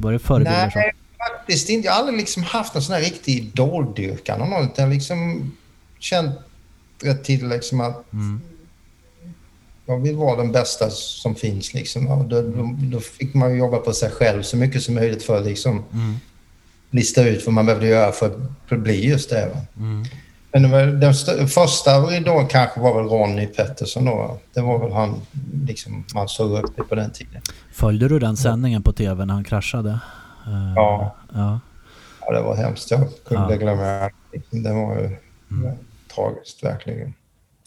var 0.00 0.12
det 0.12 0.18
förebilder? 0.18 0.72
Nej, 0.76 0.92
faktiskt 1.38 1.68
inte. 1.70 1.86
Jag 1.86 1.92
har 1.92 2.00
aldrig 2.00 2.18
liksom 2.18 2.42
haft 2.42 2.74
någon 2.74 2.82
sån 2.82 2.94
här 2.94 3.02
riktig 3.02 3.38
idoldyrkan 3.38 4.42
av 4.42 4.48
någon. 4.48 4.68
Jag 4.76 4.90
liksom 4.90 5.52
känt 5.98 6.34
rätt 7.02 7.24
till 7.24 7.48
liksom 7.48 7.80
att 7.80 8.12
Mm. 8.12 8.40
Jag 9.88 9.98
vill 9.98 10.16
vara 10.16 10.36
den 10.36 10.52
bästa 10.52 10.90
som 10.90 11.34
finns. 11.34 11.74
Liksom. 11.74 12.28
Då, 12.28 12.42
då, 12.42 12.74
då 12.78 13.00
fick 13.00 13.34
man 13.34 13.58
jobba 13.58 13.76
på 13.78 13.92
sig 13.92 14.10
själv 14.10 14.42
så 14.42 14.56
mycket 14.56 14.82
som 14.82 14.94
möjligt 14.94 15.22
för 15.22 15.38
att 15.38 15.44
liksom 15.46 15.84
Mm. 15.92 16.14
lista 16.90 17.24
ut 17.28 17.46
vad 17.46 17.54
man 17.54 17.66
behövde 17.66 17.86
göra 17.86 18.12
för 18.12 18.26
att 18.70 18.78
bli 18.80 19.08
just 19.08 19.30
det. 19.30 19.48
Va? 19.54 19.60
Mm. 19.76 20.04
Men 20.52 20.62
det 20.62 20.68
var, 20.68 20.86
den 20.86 21.10
st- 21.10 21.46
första 21.46 22.20
då 22.20 22.40
kanske 22.50 22.80
var 22.80 22.94
väl 23.02 23.08
Ronny 23.10 23.46
Pettersson 23.46 24.04
då. 24.04 24.38
Det 24.54 24.60
var 24.60 24.78
väl 24.78 24.92
han 24.92 25.14
liksom, 25.66 26.04
man 26.14 26.28
såg 26.28 26.50
upp 26.64 26.76
det 26.76 26.82
på 26.82 26.94
den 26.94 27.10
tiden. 27.12 27.42
Följde 27.72 28.08
du 28.08 28.18
den 28.18 28.36
sändningen 28.36 28.82
på 28.82 28.92
tv 28.92 29.24
när 29.24 29.34
han 29.34 29.44
kraschade? 29.44 29.90
Eh, 30.46 30.72
Ja. 30.76 31.16
ja. 31.34 31.60
Ja, 32.20 32.32
det 32.32 32.40
var 32.42 32.56
hemskt. 32.56 32.90
Jag 32.90 33.00
kunde 33.28 33.52
Ja. 33.52 33.56
glömma 33.58 33.82
det. 33.82 34.10
Det 34.50 34.72
var 34.72 34.94
ju 34.98 35.16
tragiskt 36.14 36.64
verkligen. 36.64 37.14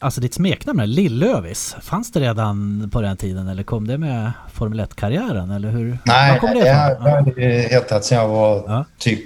Alltså 0.01 0.21
ditt 0.21 0.33
smeknamn 0.33 0.79
är 0.79 0.85
Lill-Lövis. 0.87 1.75
Fanns 1.81 2.11
det 2.11 2.19
redan 2.19 2.89
på 2.93 3.01
den 3.01 3.17
tiden 3.17 3.47
eller 3.47 3.63
kom 3.63 3.87
det 3.87 3.97
med 3.97 4.31
Formel 4.53 4.79
1-karriären? 4.81 5.51
Eller 5.55 5.69
hur? 5.69 5.97
Nej, 6.05 6.39
kom 6.39 6.49
det 6.49 6.57
ifrån? 6.59 7.33
det 7.35 7.43
har 7.43 7.69
hetat 7.69 8.05
sedan 8.05 8.17
jag 8.17 8.27
var 8.27 8.63
Ja. 8.67 8.85
typ 8.97 9.19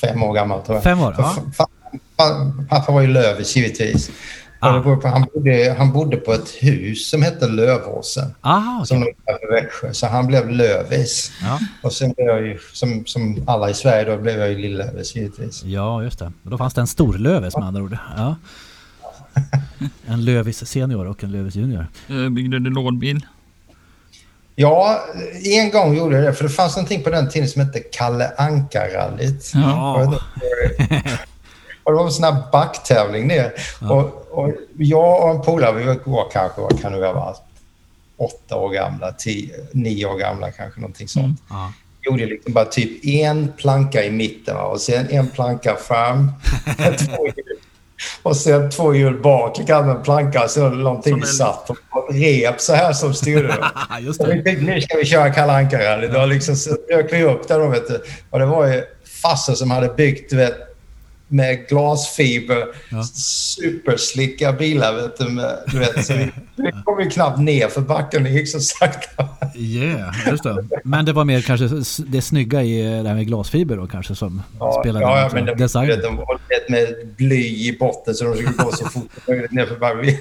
fem 0.00 0.22
år 0.22 0.32
gammal 0.34 0.62
tror 0.62 0.76
jag. 0.76 0.82
Fem 0.82 1.00
år? 1.00 1.14
Ja. 1.18 1.34
Pappa 2.68 2.92
var 2.92 3.00
ju 3.00 3.06
Lövis 3.06 3.56
givetvis. 3.56 4.10
Ah. 4.62 4.80
På, 4.80 5.00
han, 5.08 5.26
bodde, 5.34 5.74
han 5.78 5.92
bodde 5.92 6.16
på 6.16 6.32
ett 6.32 6.48
hus 6.60 7.10
som 7.10 7.22
hette 7.22 7.48
Lövåsen. 7.48 8.34
Aha, 8.40 8.84
Som 8.84 8.98
okej. 9.02 9.14
låg 9.26 9.34
utanför 9.36 9.54
Växjö. 9.62 9.92
Så 9.92 10.06
han 10.06 10.26
blev 10.26 10.50
Lövis. 10.50 11.32
Ja. 11.42 11.58
Och 11.82 11.92
sen 11.92 12.12
blev 12.12 12.26
jag 12.26 12.40
ju, 12.46 12.58
som, 12.72 13.02
som 13.06 13.44
alla 13.46 13.70
i 13.70 13.74
Sverige, 13.74 14.04
då 14.04 14.22
blev 14.22 14.38
jag 14.38 14.48
ju 14.50 14.58
Lill-Lövis 14.58 15.16
givetvis. 15.16 15.64
ja, 15.64 16.02
just 16.02 16.18
det. 16.18 16.32
Och 16.44 16.50
Då 16.50 16.58
fanns 16.58 16.74
det 16.74 16.80
en 16.80 16.86
stor 16.86 17.18
Lövis 17.18 17.56
med 17.56 17.66
andra 17.66 17.82
ord. 17.82 17.96
Ja. 18.16 18.36
En 20.06 20.24
Lövis 20.24 20.66
senior 20.66 21.06
och 21.06 21.24
en 21.24 21.32
Lövis 21.32 21.54
junior. 21.54 21.86
Eh, 22.08 22.28
Byggde 22.28 22.58
du 22.58 22.70
lådbil? 22.70 23.26
Ja, 24.54 25.00
en 25.44 25.70
gång 25.70 25.96
gjorde 25.96 26.16
jag 26.16 26.24
det. 26.24 26.32
För 26.34 26.44
det 26.44 26.50
fanns 26.50 26.76
någonting 26.76 27.02
på 27.02 27.10
den 27.10 27.28
tiden 27.28 27.48
som 27.48 27.62
hette 27.62 27.80
Kalle 27.80 28.32
Anka-rallyt. 28.38 29.52
Ja. 29.54 30.04
Och 31.82 31.92
det- 31.92 31.96
var 31.96 32.04
en 32.04 32.10
sån 32.12 32.24
här 32.24 32.42
backtävling 32.52 33.26
ner. 33.26 33.52
Och, 33.80 34.28
och 34.30 34.52
jag 34.78 35.24
och 35.24 35.30
en 35.30 35.42
polare, 35.42 35.78
vi 35.78 35.84
var 36.10 36.30
kanske, 36.32 36.60
vad 36.60 36.80
kan 36.80 36.92
det 36.92 37.06
ha 37.06 37.12
varit? 37.12 37.40
Åtta 38.16 38.56
år 38.56 38.70
gamla, 38.72 39.12
tio, 39.12 39.54
nio 39.72 40.06
år 40.06 40.18
gamla 40.18 40.50
kanske, 40.50 40.80
någonting 40.80 41.08
sånt. 41.08 41.42
Ja. 41.50 41.72
Gjorde 42.02 42.26
liksom 42.26 42.52
bara 42.52 42.64
typ 42.64 43.04
en 43.04 43.52
planka 43.56 44.04
i 44.04 44.10
mitten 44.10 44.54
va? 44.56 44.62
och 44.62 44.80
sen 44.80 45.06
en 45.10 45.28
planka 45.28 45.76
fram. 45.76 46.32
två 46.76 47.26
hjul. 47.26 47.56
Och 48.22 48.36
sen 48.36 48.70
två 48.70 48.94
hjul 48.94 49.20
bak, 49.22 49.58
lika 49.58 49.82
med 49.82 49.96
en 49.96 50.02
planka 50.02 50.44
och 50.44 50.50
så 50.50 50.70
Som 51.04 51.14
en- 51.14 51.26
satt 51.26 51.70
ett 51.70 51.76
rep 52.10 52.60
så 52.60 52.74
här 52.74 52.92
som 52.92 53.14
styrde. 53.14 53.54
Just 54.00 54.20
Och 54.20 54.26
det. 54.28 54.42
tänkte, 54.42 54.64
nu 54.64 54.80
ska 54.80 54.96
vi 54.96 55.04
köra 55.04 55.30
Kalle 55.30 55.52
Anka-rally. 55.52 56.26
Liksom 56.26 56.56
så 56.56 56.76
dök 56.88 57.12
vi 57.12 57.22
upp 57.24 57.48
där 57.48 57.58
då, 57.58 57.66
vet 57.66 57.88
du. 57.88 58.02
Och 58.30 58.38
det 58.38 58.46
var 58.46 58.66
ju 58.66 58.82
faster 59.22 59.52
som 59.52 59.70
hade 59.70 59.88
byggt, 59.88 60.32
vet, 60.32 60.54
med 61.32 61.68
glasfiber, 61.68 62.64
Ja. 62.90 63.02
superslicka 63.04 64.52
bilar, 64.52 64.94
vet 64.94 65.18
du. 65.18 65.28
Med, 65.28 65.58
du 65.66 65.78
vet 65.78 66.06
så 66.06 66.12
vi, 66.14 66.30
vi 66.56 66.72
kom 66.84 67.00
ju 67.00 67.10
knappt 67.10 67.38
ner 67.40 67.68
för 67.68 67.80
backen, 67.80 68.24
det 68.24 68.30
gick 68.30 68.48
så 68.48 68.60
sakta. 68.60 69.28
Yeah, 69.54 70.14
just 70.30 70.42
det. 70.42 70.64
Men 70.84 71.04
det 71.04 71.12
var 71.12 71.24
mer 71.24 71.40
kanske 71.40 71.68
det 72.06 72.22
snygga 72.22 72.62
i 72.62 72.82
det 72.82 73.08
här 73.08 73.14
med 73.14 73.26
glasfiber 73.26 73.76
då 73.76 73.86
kanske 73.86 74.14
som 74.14 74.42
Ja, 74.58 74.80
spelade 74.82 75.04
ja, 75.04 75.10
in 75.12 75.18
ja, 75.18 75.24
också. 75.24 75.36
men 75.36 75.46
de, 75.46 75.54
Design. 75.54 75.86
vet, 75.88 76.02
de 76.02 76.16
var 76.16 76.38
med 76.68 76.86
bly 77.16 77.44
i 77.68 77.76
botten 77.80 78.14
så 78.14 78.24
de 78.24 78.34
skulle 78.36 78.52
gå 78.64 78.72
så 78.72 78.84
fort 78.84 79.08
som 79.24 79.34
möjligt 79.34 79.52
ner 79.52 79.66
för 79.66 79.76
backen. 79.76 80.16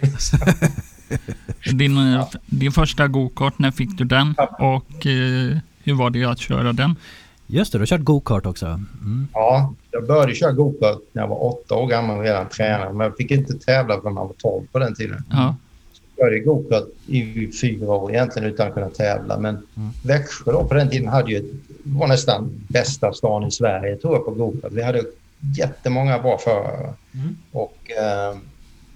Din, 1.78 2.13
eh, 2.13 2.28
din 2.45 2.72
första 2.72 3.08
go-kart, 3.08 3.60
när 3.60 3.72
fick 3.72 3.98
du 3.98 4.04
den? 4.04 4.36
Och 4.60 5.06
eh, 5.06 5.58
hur 5.84 5.93
var 5.93 6.10
det 6.10 6.26
att 6.26 6.39
köra 6.39 6.74
den? 6.74 6.95
Just 7.48 7.72
det, 7.72 7.78
du 7.78 7.82
har 7.82 7.86
kört 7.88 8.02
go-kart 8.02 8.45
också. 8.45 8.65
Mm. 8.65 9.28
Ja, 9.34 9.74
jag 9.91 10.08
började 10.08 10.36
köra 10.36 10.52
gokart 10.52 11.02
när 11.12 11.21
jag 11.21 11.30
var 11.30 11.43
åtta 11.43 11.75
år 11.75 11.88
gammal 11.88 12.19
redan 12.19 12.49
tränare. 12.49 12.93
Men 12.93 13.06
jag 13.08 13.17
fick 13.17 13.32
inte 13.32 13.54
tävla 13.54 14.02
förrän 14.02 14.13
man 14.13 14.28
var 14.28 14.36
12 14.38 14.67
på 14.71 14.80
den 14.80 14.95
tiden. 14.95 15.23
Ja. 15.30 15.56
Jag 16.15 16.25
började 16.25 16.45
gokart 16.45 16.88
i 17.08 17.52
fyra 17.62 17.91
år 17.93 18.12
egentligen 18.12 18.49
utan 18.49 18.67
att 18.67 18.73
kunna 18.73 18.89
tävla. 18.89 19.39
Men 19.39 19.67
Växjö 20.04 20.52
då 20.52 20.63
på 20.63 20.73
den 20.73 20.89
tiden 20.89 21.08
hade 21.08 21.32
ju 21.32 21.38
ett, 21.38 21.52
var 21.84 22.08
nästan 22.08 22.65
bästa 22.67 23.13
stan 23.13 23.47
i 23.47 23.52
Sverige 23.52 23.95
tror 23.95 24.13
jag 24.15 24.25
på 24.25 24.32
gokart. 24.32 24.71
Vi 24.71 24.82
hade 24.82 25.04
jättemånga 25.58 26.19
bra 26.19 26.38
förare. 26.38 26.93
Och 27.52 27.91
eh, 27.91 28.38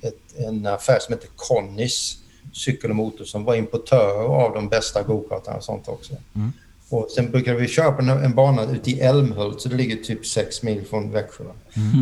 ett, 0.01 0.47
en 0.47 0.65
affär 0.65 0.99
som 0.99 1.13
heter 1.13 1.29
Connys 1.35 2.17
cykel 2.53 2.89
och 2.89 2.95
motor 2.95 3.25
som 3.25 3.43
var 3.43 3.55
importör 3.55 4.25
av 4.25 4.53
de 4.53 4.69
bästa 4.69 5.03
gokartarna 5.03 5.57
och 5.57 5.63
sånt 5.63 5.87
också. 5.87 6.13
Och 6.93 7.11
sen 7.11 7.31
brukade 7.31 7.57
vi 7.57 7.67
köra 7.67 7.91
på 7.91 8.01
en, 8.01 8.09
en 8.09 8.35
bana 8.35 8.63
ute 8.63 8.91
i 8.91 8.99
Älmhult, 8.99 9.61
så 9.61 9.69
det 9.69 9.75
ligger 9.75 9.95
typ 9.95 10.25
sex 10.25 10.63
mil 10.63 10.83
från 10.89 11.11
Växjö. 11.11 11.43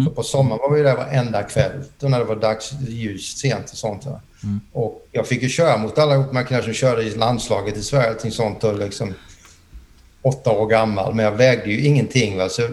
Så 0.05 0.11
på 0.11 0.23
sommaren 0.23 0.59
var 0.61 0.75
vi 0.75 0.81
där 0.81 0.95
varenda 0.95 1.43
kväll, 1.43 1.71
då 1.99 2.07
när 2.07 2.19
det 2.19 2.25
var 2.25 2.35
dagsljus 2.35 3.37
sent 3.37 3.71
och 3.71 3.77
sånt. 3.77 4.05
Va? 4.05 4.21
Och 4.71 5.07
jag 5.11 5.27
fick 5.27 5.43
ju 5.43 5.49
köra 5.49 5.77
mot 5.77 5.97
alla 5.97 6.31
man 6.31 6.45
kanske 6.45 6.73
körde 6.73 7.03
i 7.03 7.15
landslaget 7.15 7.77
i 7.77 7.81
Sverige, 7.81 8.09
allting 8.09 8.31
sånt, 8.31 8.63
och 8.63 8.79
liksom 8.79 9.13
åtta 10.21 10.51
år 10.51 10.67
gammal. 10.67 11.15
Men 11.15 11.25
jag 11.25 11.31
vägde 11.31 11.71
ju 11.71 11.85
ingenting. 11.85 12.37
Va? 12.37 12.49
Så, 12.49 12.63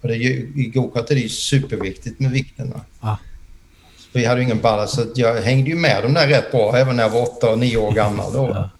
och 0.00 0.08
det, 0.08 0.14
I 0.14 0.70
gokart 0.74 1.10
är 1.10 1.14
det 1.14 1.20
ju 1.20 1.28
superviktigt 1.28 2.20
med 2.20 2.30
vikten. 2.30 2.74
Ah. 3.00 3.16
Vi 4.12 4.24
hade 4.24 4.40
ju 4.40 4.44
ingen 4.46 4.60
ballast, 4.60 4.94
så 4.94 5.02
jag 5.14 5.42
hängde 5.42 5.70
ju 5.70 5.76
med 5.76 6.02
dem 6.02 6.14
där 6.14 6.28
rätt 6.28 6.50
bra, 6.50 6.76
även 6.76 6.96
när 6.96 7.02
jag 7.02 7.10
var 7.10 7.22
åtta 7.22 7.50
och 7.50 7.58
nio 7.58 7.76
år 7.76 7.92
gammal. 7.92 8.32
Då, 8.32 8.46
va? 8.46 8.70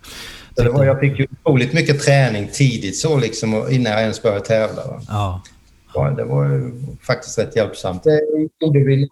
Så 0.58 0.64
det 0.64 0.70
var, 0.70 0.84
jag 0.84 1.00
fick 1.00 1.18
ju 1.18 1.26
otroligt 1.44 1.72
mycket 1.72 2.00
träning 2.02 2.48
tidigt 2.52 2.96
så 2.98 3.16
liksom, 3.18 3.54
innan 3.70 3.92
jag 3.92 4.00
ens 4.02 4.22
började 4.22 4.44
tävla. 4.44 4.86
Va? 4.86 5.00
Ja. 5.08 5.42
Ja, 5.94 6.10
det 6.10 6.24
var 6.24 6.44
ju 6.44 6.72
faktiskt 7.06 7.38
rätt 7.38 7.56
hjälpsamt. 7.56 8.04
Det 8.04 8.20
gjorde 8.60 8.78
vi 8.78 8.94
ju 8.94 9.08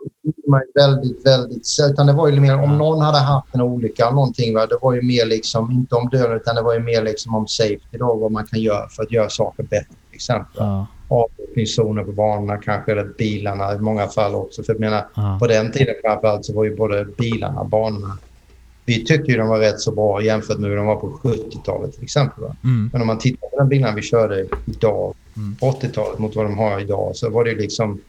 väldigt, 0.74 1.26
väldigt 1.26 1.66
utan 1.90 2.06
det 2.06 2.12
var 2.12 2.28
ju 2.28 2.40
mer 2.40 2.62
om 2.62 2.78
någon 2.78 3.00
hade 3.00 3.18
haft 3.18 3.54
en 3.54 3.60
olycka 3.60 4.02
eller 4.02 4.14
någonting. 4.14 4.54
Va? 4.54 4.66
Det 4.66 4.78
var 4.82 4.94
ju 4.94 5.02
mer 5.02 5.26
liksom, 5.26 5.70
inte 5.72 5.94
om 5.94 6.08
döden 6.08 6.36
utan 6.36 6.54
det 6.54 6.62
var 6.62 6.74
ju 6.74 6.80
mer 6.80 7.02
liksom 7.02 7.34
om 7.34 7.46
safety 7.46 7.98
då, 7.98 8.14
vad 8.14 8.32
man 8.32 8.46
kan 8.46 8.60
göra 8.60 8.88
för 8.88 9.02
att 9.02 9.12
göra 9.12 9.28
saker 9.28 9.62
bättre 9.62 9.86
till 10.08 10.14
exempel. 10.14 10.52
Ja. 10.56 10.86
Avåkningszoner 11.08 12.04
på 12.04 12.12
banorna 12.12 12.56
kanske, 12.56 12.92
eller 12.92 13.04
bilarna 13.04 13.74
i 13.74 13.78
många 13.78 14.06
fall 14.06 14.34
också. 14.34 14.62
För 14.62 14.72
jag 14.72 14.80
menar, 14.80 15.06
Ja. 15.14 15.36
på 15.40 15.46
den 15.46 15.72
tiden 15.72 15.94
framförallt 16.04 16.44
så 16.44 16.52
var 16.52 16.64
ju 16.64 16.76
både 16.76 17.04
bilarna 17.04 17.60
och 17.60 17.66
banorna 17.68 18.18
vi 18.86 19.04
tyckte 19.04 19.32
ju 19.32 19.38
de 19.38 19.48
var 19.48 19.58
rätt 19.58 19.80
så 19.80 19.90
bra 19.92 20.22
jämfört 20.22 20.58
med 20.58 20.70
hur 20.70 20.76
de 20.76 20.86
var 20.86 20.96
på 20.96 21.18
70-talet 21.22 21.94
till 21.94 22.02
exempel. 22.02 22.44
Mm. 22.64 22.90
Men 22.92 23.00
om 23.00 23.06
man 23.06 23.18
tittar 23.18 23.48
på 23.48 23.56
den 23.58 23.68
bilen 23.68 23.94
vi 23.94 24.02
körde 24.02 24.46
idag, 24.66 25.14
Mm. 25.36 25.56
på 25.56 25.66
80-talet 25.70 26.18
mot 26.18 26.36
vad 26.36 26.44
de 26.44 26.58
har 26.58 26.80
idag, 26.80 27.16
så 27.16 27.30
var 27.30 27.44
det 27.44 27.54
liksom... 27.54 28.00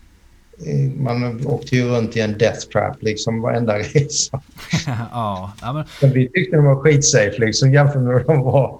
eh, 0.67 0.91
Man 1.01 1.45
åkte 1.47 1.75
ju 1.75 1.83
runt 1.89 2.17
i 2.17 2.19
en 2.19 2.37
death 2.37 2.59
trap 2.67 3.03
liksom 3.03 3.41
varenda 3.41 3.77
resa. 3.79 4.41
ja. 5.11 5.51
men, 5.61 5.83
Men 6.01 6.11
vi 6.13 6.29
tyckte 6.29 6.55
de 6.55 6.65
var 6.65 6.75
skitsafe 6.75 7.35
liksom 7.39 7.73
jämfört 7.73 8.01
med 8.01 8.13
hur 8.13 8.23
de 8.23 8.41
var 8.41 8.79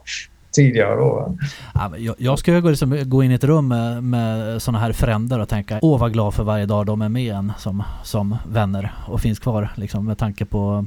tidigare 0.51 0.95
då. 0.95 1.38
ja, 1.73 1.97
jag, 1.97 2.15
jag 2.17 2.39
skulle 2.39 2.62
gå, 2.62 2.69
liksom, 2.69 2.99
gå 3.05 3.23
in 3.23 3.31
i 3.31 3.33
ett 3.33 3.43
rum 3.43 3.67
med, 3.67 4.03
med 4.03 4.62
sådana 4.62 4.79
här 4.79 4.91
fränder 4.93 5.39
och 5.39 5.49
tänka 5.49 5.79
åh 5.81 5.99
vad 5.99 6.13
glad 6.13 6.33
för 6.33 6.43
varje 6.43 6.65
dag 6.65 6.86
de 6.86 7.01
är 7.01 7.10
med 7.10 7.33
en 7.36 7.53
som, 7.57 7.83
som 8.03 8.36
vänner 8.49 8.93
och 9.07 9.21
finns 9.21 9.39
kvar 9.39 9.69
liksom, 9.75 10.05
med 10.05 10.17
tanke 10.17 10.45
på 10.45 10.86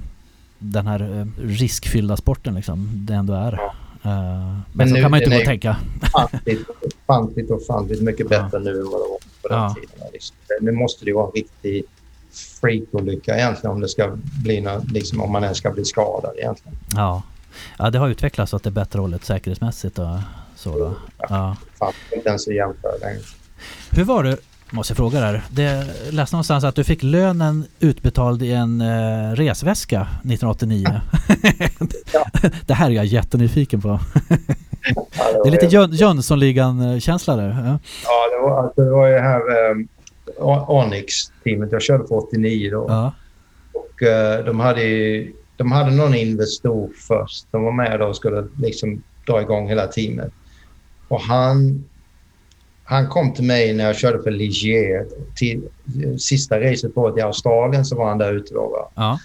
den 0.62 0.86
här 0.86 1.00
eh, 1.20 1.26
riskfyllda 1.46 2.16
sporten 2.16 2.54
liksom, 2.54 2.88
det 2.92 3.14
ändå 3.14 3.32
är. 3.34 3.52
Ja. 3.52 3.74
Eh, 4.10 4.10
men, 4.10 4.62
Men 4.72 4.88
så 4.88 4.94
nu- 4.94 5.02
kan 5.02 5.10
man 5.10 5.20
ju 5.20 5.24
inte 5.24 5.36
gå 5.36 5.40
och 5.40 5.42
är- 5.42 5.46
tänka. 5.46 5.76
Ofantligt, 6.14 6.68
ofantligt, 7.06 7.50
ofantligt 7.50 8.02
mycket 8.02 8.26
Ja. 8.30 8.42
bättre 8.42 8.58
nu 8.60 8.70
än 8.70 8.84
vad 8.90 9.00
det 9.00 9.08
var 9.10 9.18
på 9.42 9.48
den 9.48 9.58
Ja. 9.58 9.74
tiden. 9.80 10.06
Liksom. 10.12 10.36
Nu 10.60 10.72
måste 10.72 11.04
det 11.04 11.08
ju 11.08 11.14
vara 11.14 11.26
en 11.26 11.32
riktig 11.32 11.84
freakolycka 12.60 13.36
egentligen 13.36 13.74
om 13.74 13.80
det 13.80 13.88
ska 13.88 14.16
bli 14.44 14.60
nå- 14.60 14.82
liksom, 14.92 15.20
om 15.20 15.32
man 15.32 15.42
ens 15.44 15.58
ska 15.58 15.70
bli 15.70 15.84
skadad 15.84 16.34
egentligen. 16.38 16.78
Ja. 16.94 17.22
ja, 17.78 17.90
det 17.90 17.98
har 17.98 18.08
utvecklats 18.08 18.54
åt 18.54 18.62
det 18.62 18.70
bättre 18.70 19.00
hållet 19.00 19.24
säkerhetsmässigt 19.24 19.98
och 19.98 20.06
så 20.56 20.78
då. 20.78 20.94
Ja. 21.18 21.56
Fan, 21.78 21.92
inte 22.16 22.28
ens 22.28 22.48
att 22.48 22.54
jämföra 22.54 22.92
längre. 23.00 23.20
Hur 23.90 24.04
var 24.04 24.24
det, 24.24 24.36
måste 24.72 24.94
fråga 24.94 25.20
där. 25.20 25.42
Det 25.50 25.86
läste 26.10 26.36
någonstans 26.36 26.64
att 26.64 26.74
du 26.74 26.84
fick 26.84 27.02
lönen 27.02 27.64
utbetald 27.80 28.42
i 28.42 28.52
en 28.52 28.80
eh, 28.80 29.32
resväska 29.32 30.00
1989. 30.00 31.00
det 32.66 32.74
här 32.74 32.86
är 32.90 32.94
jag 32.94 33.04
jättenyfiken 33.06 33.80
på. 33.80 34.00
Ja, 35.18 35.42
Det 35.44 35.48
är 35.48 35.50
lite 35.50 35.66
Jön- 35.66 35.92
Jönssonligan-känsla 35.92 37.36
där. 37.36 37.48
Ja. 37.48 37.78
Ja, 38.04 38.36
det 38.36 38.42
var, 38.42 38.62
alltså, 38.62 38.84
det 38.84 38.90
var 38.90 39.06
ju 39.08 39.18
här 39.18 39.70
um, 39.70 39.88
Onyx-teamet. 40.68 41.72
Jag 41.72 41.82
körde 41.82 42.06
för 42.08 42.18
89 42.28 42.70
då. 42.70 42.86
Ja. 42.88 43.12
Och, 43.72 44.02
eh, 44.02 44.44
de, 44.44 44.60
hade, 44.60 44.82
ju- 44.82 45.32
de 45.56 45.72
hade 45.72 45.90
någon 45.90 46.14
investor 46.14 46.90
först. 47.08 47.46
De 47.50 47.64
var 47.64 47.72
med 47.72 48.00
då 48.00 48.06
och 48.06 48.16
skulle 48.16 48.46
liksom 48.58 49.02
dra 49.26 49.40
igång 49.42 49.68
hela 49.68 49.86
teamet. 49.86 50.32
Och 51.08 51.20
han, 51.20 51.84
han 52.90 53.08
kom 53.08 53.32
till 53.34 53.44
mig 53.44 53.72
när 53.72 53.84
jag 53.86 53.96
körde 53.96 54.22
för 54.22 54.30
Ligier. 54.30 55.06
Till, 55.36 55.62
eh, 56.04 56.16
sista 56.16 56.60
racet 56.60 56.94
på 56.94 57.18
i 57.18 57.22
Australien 57.22 57.84
så 57.84 57.96
var 57.96 58.08
han 58.08 58.18
där 58.18 58.32
ute. 58.32 58.54
Då? 58.54 58.90
Ja. 58.94 59.18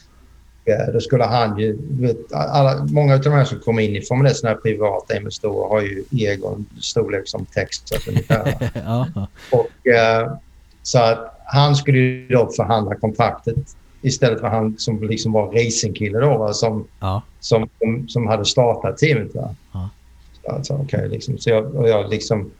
Eh, 0.66 0.94
Då 0.94 1.00
skulle 1.00 1.24
han 1.24 1.60
ju... 1.60 1.78
Vet, 1.90 2.34
alla, 2.34 2.86
många 2.86 3.14
av 3.14 3.22
de 3.22 3.30
här 3.30 3.46
som 3.46 3.60
kommer 3.60 3.82
in 3.82 3.96
i 3.96 4.02
Formel 4.02 4.32
1 4.32 4.38
såna 4.38 4.54
här 4.54 4.58
privata 4.60 5.18
investorer 5.18 5.70
har 5.70 5.82
ju 5.82 6.04
egen 6.12 6.66
storlek 6.82 7.22
som 7.26 7.46
Texas 7.46 8.08
ungefär. 8.08 8.72
Ja. 8.86 9.28
Och, 9.52 9.88
eh, 9.88 10.32
Så 10.84 11.00
att 11.00 11.40
han 11.46 11.76
skulle 11.76 11.98
ju 11.98 12.28
då 12.28 12.50
förhandla 12.56 12.96
kontraktet 12.96 13.56
istället 14.02 14.40
för 14.40 14.48
han 14.48 14.76
som 14.78 15.04
liksom 15.04 15.32
var 15.32 15.52
racingkille 15.52 16.20
då, 16.20 16.38
va, 16.38 16.54
som, 16.54 16.88
Ja. 17.00 17.22
som, 17.40 17.70
som, 17.80 18.08
som 18.08 18.28
hade 18.28 18.46
startat 18.46 18.98
teamet. 18.98 19.36
Va? 19.36 19.56
Ja. 19.74 19.90
Så, 20.44 20.52
alltså, 20.52 20.74
okay, 20.74 21.08
liksom, 21.08 21.38
så 21.38 21.50
jag, 21.50 21.76
och 21.76 21.90
jag 21.90 22.10
liksom, 22.10 22.52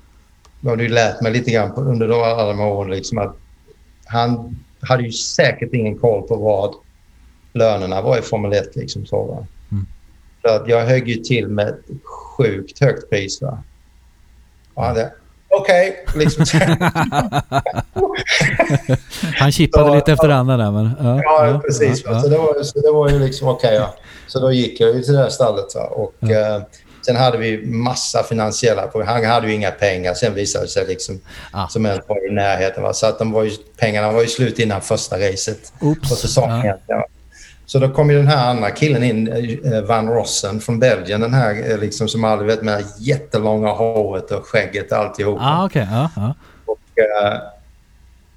jag 0.66 0.72
hade 0.72 0.84
ju 0.84 0.90
lärt 0.90 1.22
mig 1.22 1.32
lite 1.32 1.52
grann 1.52 1.72
på, 1.76 1.82
under 1.82 2.24
alla 2.32 2.48
de 2.48 2.60
här 2.60 2.68
åren 2.68 2.92
liksom, 2.92 3.18
att 3.18 3.36
han 4.06 4.60
hade 4.82 5.04
ju 5.04 5.12
säkert 5.12 5.74
ingen 5.74 5.98
koll 5.98 6.22
på 6.28 6.36
vad 6.36 6.74
lönerna 7.54 8.02
var 8.02 8.18
i 8.18 8.22
Formel 8.22 8.54
1. 8.54 8.76
Liksom, 8.76 9.06
så, 9.06 9.24
va? 9.24 9.46
Mm. 9.72 9.86
Så 10.42 10.50
att 10.56 10.68
jag 10.68 10.86
högg 10.86 11.08
ju 11.08 11.16
till 11.16 11.48
med 11.48 11.68
ett 11.68 11.80
sjukt 12.38 12.80
högt 12.80 13.10
pris. 13.10 13.42
Va? 13.42 13.58
Och 14.74 14.84
han 14.84 14.96
hade, 14.96 15.12
okej, 15.50 16.06
liksom. 16.16 16.46
Han 19.40 19.52
chippade 19.52 19.88
Så- 19.88 19.96
lite 19.96 20.12
efter 20.12 20.30
andra 20.30 20.58
där 20.58 20.72
men... 20.72 20.92
Ja, 21.04 21.22
Ja, 21.24 21.60
precis. 21.66 22.04
ja, 22.06 22.20
Så, 22.20 22.28
det 22.28 22.38
var, 22.38 22.64
så 22.64 22.80
det 22.80 22.92
var 22.92 23.10
ju 23.10 23.20
liksom 23.20 23.48
okej. 23.48 23.76
ja. 23.76 23.96
Så 24.28 24.40
då 24.40 24.52
gick 24.52 24.80
jag 24.80 24.96
ju 24.96 25.02
till 25.04 25.14
det 25.14 25.20
här 25.20 25.30
stallet. 25.30 25.76
Va? 25.76 25.82
Och, 25.86 26.14
Ja. 26.20 26.56
eh, 26.56 26.62
sen 27.06 27.16
hade 27.16 27.38
vi 27.38 27.66
massa 27.66 28.24
finansiella 28.24 28.88
problem. 28.88 29.08
Han 29.08 29.26
hade 29.26 29.48
ju 29.48 29.54
inga 29.54 29.72
pengar. 29.72 30.14
Sen 30.14 30.34
visade 30.34 30.66
det 30.66 30.70
sig 30.70 30.86
liksom, 30.88 31.20
Ah. 31.52 31.68
som 31.68 31.86
helst 31.86 32.02
var 32.10 32.32
i 32.32 32.34
närheten. 32.34 32.84
Va? 32.84 32.94
Så 32.94 33.06
att 33.06 33.20
de 33.20 33.32
var 33.32 33.44
ju, 33.44 33.52
pengarna 33.78 34.12
var 34.12 34.22
ju 34.22 34.28
slut 34.28 34.60
innan 34.60 34.82
första 34.82 35.20
racet 35.20 35.74
Oops. 35.82 36.10
på 36.10 36.16
säsongen. 36.16 36.78
Ja. 36.88 37.06
Så 37.66 37.80
då 37.80 37.90
kom 37.90 38.10
ju 38.10 38.18
den 38.18 38.28
här 38.28 38.50
andra 38.50 38.72
killen 38.72 39.04
in, 39.04 39.28
eh, 39.74 39.82
Van 39.82 40.08
Rossen 40.10 40.60
från 40.60 40.80
Belgien. 40.80 41.22
Den 41.22 41.34
här 41.34 41.72
eh, 41.72 41.78
liksom, 41.78 42.08
som 42.08 42.24
aldrig 42.24 42.48
vet 42.48 42.62
med 42.62 42.84
jättelånga 43.00 43.70
håret 43.72 44.32
och 44.32 44.46
skägget 44.46 44.92
och 44.92 44.98
alltihop. 44.98 45.38
Ah, 45.42 45.66
okej. 45.66 45.88
Ja, 45.92 46.10
ja. 46.16 46.36
Eh, 47.04 47.38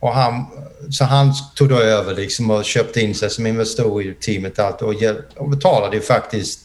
och 0.01 0.13
han, 0.15 0.45
så 0.91 1.05
han 1.05 1.33
tog 1.55 1.69
då 1.69 1.79
över 1.81 2.15
liksom 2.15 2.51
och 2.51 2.65
köpte 2.65 3.01
in 3.01 3.15
sig 3.15 3.31
som 3.31 3.47
investor 3.47 4.03
i 4.03 4.15
teamet 4.15 4.59
och 4.59 4.65
allt 4.65 4.83
och, 4.83 4.95
hjäl- 4.95 5.23
och 5.37 5.49
betalade 5.49 5.97
ju 5.97 6.03
faktiskt, 6.03 6.61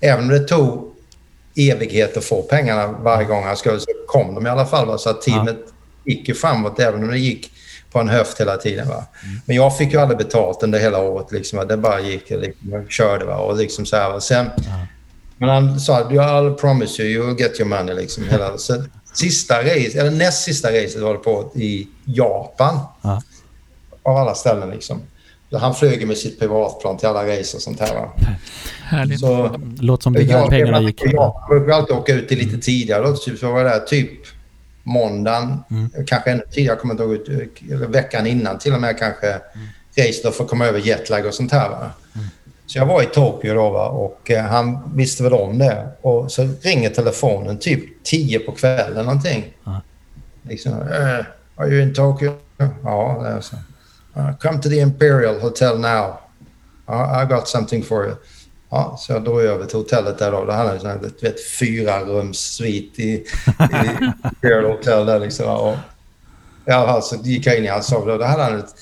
även 0.00 0.24
om 0.24 0.28
det 0.28 0.38
tog 0.40 0.92
evighet 1.56 2.16
att 2.16 2.24
få 2.24 2.42
pengarna 2.42 2.86
varje 2.86 3.26
gång 3.26 3.44
han 3.44 3.56
skulle 3.56 3.80
så 3.80 3.86
kom 4.06 4.34
de 4.34 4.46
i 4.46 4.50
alla 4.50 4.66
fall. 4.66 4.86
Va? 4.86 4.98
Så 4.98 5.10
att 5.10 5.22
teamet 5.22 5.58
gick 6.04 6.28
ju 6.28 6.34
framåt 6.34 6.80
även 6.80 7.02
om 7.02 7.10
det 7.10 7.18
gick 7.18 7.50
på 7.92 8.00
en 8.00 8.08
höft 8.08 8.40
hela 8.40 8.56
tiden. 8.56 8.88
Va? 8.88 9.04
Men 9.44 9.56
jag 9.56 9.78
fick 9.78 9.92
ju 9.92 10.00
aldrig 10.00 10.18
betalt 10.18 10.62
under 10.62 10.78
hela 10.78 10.98
året. 10.98 11.32
Liksom, 11.32 11.58
va? 11.58 11.64
Det 11.64 11.76
bara 11.76 12.00
gick 12.00 12.30
liksom, 12.30 12.72
jag 12.72 12.90
körde. 12.90 13.24
Va? 13.24 13.36
Och 13.36 13.56
liksom 13.56 13.86
så 13.86 13.96
här, 13.96 14.10
va? 14.10 14.20
Sen, 14.20 14.46
men 15.38 15.48
han 15.48 15.80
sa 15.80 16.02
I'll 16.02 16.54
promise 16.54 17.02
you, 17.02 17.22
you'll 17.22 17.40
get 17.40 17.60
your 17.60 17.68
money. 17.68 17.94
Liksom, 17.94 18.24
hela. 18.24 18.58
Så 18.58 18.84
sista 19.14 19.62
race, 19.62 20.00
eller 20.00 20.10
näst 20.10 20.44
sista 20.44 20.68
racet 20.68 21.02
var 21.02 21.12
det 21.12 21.18
på 21.18 21.52
i 21.54 21.88
Japan. 22.04 22.78
Ja. 23.02 23.22
Av 24.02 24.16
alla 24.16 24.34
ställen 24.34 24.70
liksom. 24.70 25.02
Han 25.52 25.74
flög 25.74 26.06
med 26.06 26.16
sitt 26.18 26.38
privatplan 26.40 26.96
till 26.96 27.08
alla 27.08 27.38
race 27.38 27.56
och 27.56 27.62
sånt 27.62 27.80
här. 27.80 27.94
Va? 27.94 28.12
Härligt. 28.82 29.20
Så, 29.20 29.60
Låt 29.80 30.02
som 30.02 30.12
det 30.12 30.24
där 30.24 30.32
jag, 30.32 30.48
pengarna 30.50 30.80
gick. 30.80 31.02
jag 31.04 31.42
brukar 31.48 31.72
alltid 31.72 31.96
åka 31.96 32.14
ut 32.14 32.30
lite 32.30 32.58
tidigare. 32.58 33.02
Då, 33.06 33.16
typ, 33.16 33.38
så 33.38 33.52
var 33.52 33.60
jag 33.60 33.70
där 33.70 33.78
typ 33.86 34.10
måndagen, 34.82 35.58
kanske 36.06 36.30
ännu 36.30 36.42
tidigare. 36.50 36.72
Jag 36.72 36.80
kommer 36.80 36.94
inte 36.94 37.02
ihåg, 37.04 37.12
ut- 37.14 37.62
eller 37.70 37.86
veckan 37.86 38.26
innan 38.26 38.58
till 38.58 38.74
och 38.74 38.80
med 38.80 38.98
kanske. 38.98 39.40
Race 39.98 40.20
då 40.24 40.30
för 40.30 40.44
att 40.44 40.50
komma 40.50 40.66
över 40.66 40.78
jetlag 40.80 41.26
och 41.26 41.34
sånt 41.34 41.52
här. 41.52 41.68
Va? 41.68 41.90
Så 42.66 42.78
jag 42.78 42.86
var 42.86 43.02
i 43.02 43.06
Tokyo 43.06 43.54
då 43.54 43.70
va? 43.70 43.88
och 43.88 44.30
eh, 44.30 44.44
han 44.44 44.78
visste 44.96 45.22
väl 45.22 45.32
om 45.32 45.58
det. 45.58 45.88
Och 46.00 46.32
så 46.32 46.48
ringer 46.62 46.90
telefonen 46.90 47.58
typ 47.58 48.04
10 48.04 48.38
på 48.38 48.52
kvällen 48.52 49.04
någonting. 49.06 49.44
Ja. 49.64 49.80
Liksom, 50.42 50.72
eh, 50.72 51.24
are 51.56 51.68
you 51.68 51.82
in 51.82 51.94
Tokyo? 51.94 52.32
Ja, 52.84 53.20
det 53.22 53.28
är 53.28 53.40
så. 53.40 53.56
Uh, 54.16 54.32
come 54.40 54.60
to 54.60 54.68
the 54.68 54.80
Imperial 54.80 55.40
Hotel 55.40 55.78
now. 55.78 56.18
Uh, 56.88 57.22
I 57.22 57.24
got 57.24 57.48
something 57.48 57.82
for 57.82 58.06
you. 58.06 58.16
Ja, 58.70 58.96
så 58.98 59.12
jag 59.12 59.24
drog 59.24 59.40
över 59.40 59.66
till 59.66 59.76
hotellet 59.76 60.18
där 60.18 60.32
då. 60.32 60.44
Då 60.44 60.52
hade 60.52 60.90
en 60.90 61.00
du 61.00 61.28
vet, 61.28 61.46
fyra 61.58 62.00
rums 62.00 62.60
i, 62.60 62.76
i 62.96 63.26
Imperial 64.24 64.64
Hotel 64.64 65.06
där 65.06 65.20
liksom. 65.20 65.46
Och, 65.50 65.76
i 66.66 66.70
alla 66.70 66.86
fall 66.86 67.02
så 67.02 67.16
gick 67.16 67.46
jag 67.46 67.58
in 67.58 67.64
i 67.64 67.68
hans 67.68 67.86
sovrum 67.86 68.12
och 68.12 68.18
då 68.18 68.24
hade 68.24 68.42
han 68.42 68.58
ett 68.58 68.74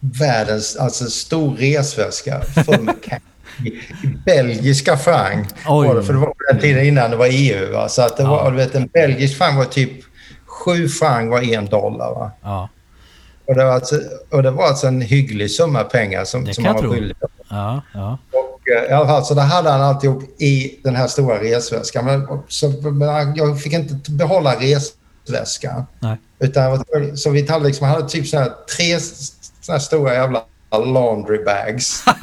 världens, 0.00 0.76
alltså 0.76 1.10
stor 1.10 1.56
resväska 1.56 2.40
full 2.40 2.80
med 2.80 3.02
cash 3.02 3.20
i, 3.64 3.72
belgiska 4.24 4.96
franc. 4.96 5.48
Var 5.66 5.94
det, 5.94 6.02
för 6.02 6.12
det 6.12 6.18
var 6.18 6.26
på 6.26 6.52
den 6.52 6.60
tiden 6.60 6.84
innan 6.84 7.10
det 7.10 7.16
var 7.16 7.28
EU. 7.30 7.72
Va? 7.72 7.88
Så 7.88 8.02
att 8.02 8.16
det 8.16 8.24
var, 8.24 8.50
du 8.50 8.56
vet, 8.56 8.74
en 8.74 8.86
belgisk 8.86 9.38
franc 9.38 9.56
var 9.56 9.64
typ 9.64 9.90
sju 10.46 10.88
franc 10.88 11.30
var 11.30 11.54
en 11.54 11.66
dollar. 11.66 12.14
Va? 12.14 12.30
Ja, 12.42 12.68
Och 13.46 13.54
det, 13.54 13.64
var 13.64 13.72
alltså, 13.72 14.00
och 14.30 14.42
det 14.42 14.50
var 14.50 14.64
alltså 14.64 14.86
en 14.86 15.00
hygglig 15.00 15.50
summa 15.50 15.84
pengar 15.84 16.24
som, 16.24 16.54
som 16.54 16.64
han 16.64 16.76
jag 16.76 16.82
var 16.82 16.94
skyldig. 16.94 17.16
ja, 17.48 17.82
ja. 17.94 18.18
Och, 18.32 18.68
eh, 18.68 18.90
I 18.90 18.92
alla 18.92 19.06
fall, 19.06 19.24
så 19.24 19.34
det 19.34 19.40
hade 19.40 19.70
han 19.70 19.80
alltihop 19.80 20.22
i 20.40 20.80
den 20.84 20.96
här 20.96 21.06
stora 21.06 21.42
resväskan. 21.42 22.04
Men, 22.04 22.28
så, 22.48 22.68
men 22.68 23.36
jag 23.36 23.60
fick 23.62 23.72
inte 23.72 24.10
behålla 24.10 24.54
resväskan. 24.54 25.84
Nej. 26.00 26.16
Utan 26.38 26.84
så 27.16 27.30
vi 27.30 27.46
hade, 27.46 27.66
liksom, 27.66 27.88
hade 27.88 28.08
typ 28.08 28.26
såna 28.26 28.42
här, 28.42 28.52
tre 28.76 29.00
såna 29.60 29.78
här 29.78 29.78
stora 29.78 30.14
jävla 30.14 30.44
laundry 30.70 31.44
bags. 31.44 32.04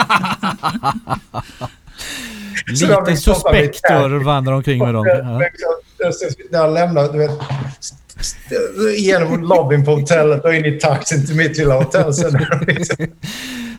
Då 2.82 2.99
Lite 2.99 3.17
suspekt 3.17 3.86
att 3.86 4.23
vandra 4.23 4.56
omkring 4.56 4.80
med 4.80 4.93
dem. 4.93 5.06
Ja. 5.08 5.41
När 6.51 6.60
jag 6.60 6.73
lämnade, 6.73 7.12
du 7.12 7.17
vet, 7.17 7.32
genom 8.97 9.43
lobbyn 9.43 9.86
på 9.86 9.91
hotellet 9.95 10.45
och 10.45 10.53
in 10.56 10.65
i 10.65 10.80
taxin 10.80 11.25
till 11.25 11.36
mitt 11.36 11.58
lilla 11.58 11.73
hotell. 11.80 12.13
Sen, 12.13 12.45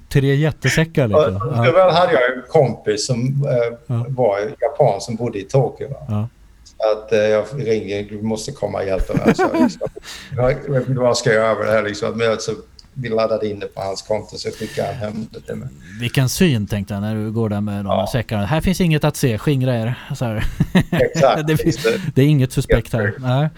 Tre 0.08 0.34
jättesäckar 0.34 1.08
liksom. 1.08 1.36
och 1.36 1.66
Ja. 1.66 1.72
väl 1.72 1.90
hade 1.94 2.12
jag 2.12 2.22
en 2.36 2.42
kompis 2.48 3.06
som 3.06 3.46
eh, 3.48 3.76
Ja. 3.86 4.04
var 4.08 4.38
japan 4.60 5.00
som 5.00 5.16
bodde 5.16 5.38
i 5.38 5.42
Tokyo. 5.42 5.88
Ja. 6.08 6.28
Så 6.64 6.92
Att, 6.92 7.12
eh, 7.12 7.18
jag 7.18 7.44
ringer, 7.56 8.02
du 8.02 8.22
måste 8.22 8.52
komma 8.52 8.78
och 8.78 8.86
hjälpa 8.86 9.14
mig. 9.14 9.34
Så, 9.34 9.48
liksom, 9.62 10.94
vad 10.94 11.18
ska 11.18 11.32
jag 11.32 11.44
göra 11.44 11.54
med 11.58 11.66
det 11.66 11.72
här? 11.72 11.82
Liksom. 11.82 12.18
Men 12.18 12.36
så, 12.40 12.52
vi 12.94 13.08
laddade 13.08 13.48
in 13.48 13.58
det 13.58 13.66
på 13.66 13.80
hans 13.80 14.02
konto 14.02 14.36
så 14.36 14.50
skickade 14.50 14.88
han 14.88 14.96
hem 14.96 15.26
det 15.30 15.40
till 15.40 15.54
mig. 15.54 15.68
Vilken 16.00 16.28
syn 16.28 16.66
tänkte 16.66 16.94
jag 16.94 17.00
när 17.00 17.14
du 17.14 17.30
går 17.32 17.48
där 17.48 17.60
med 17.60 17.84
de 17.84 17.86
Ja. 17.86 18.08
säckarna. 18.12 18.46
Här 18.46 18.60
finns 18.60 18.80
inget 18.80 19.04
att 19.04 19.16
se, 19.16 19.38
skingra 19.38 19.76
er. 19.76 19.94
Så 20.16 20.24
här. 20.24 20.44
Exakt. 20.90 21.42
det, 21.46 21.56
finns, 21.56 21.86
det 22.14 22.22
är 22.22 22.26
inget 22.26 22.52
suspekt 22.52 22.92
här. 22.92 23.12
Nej. 23.18 23.48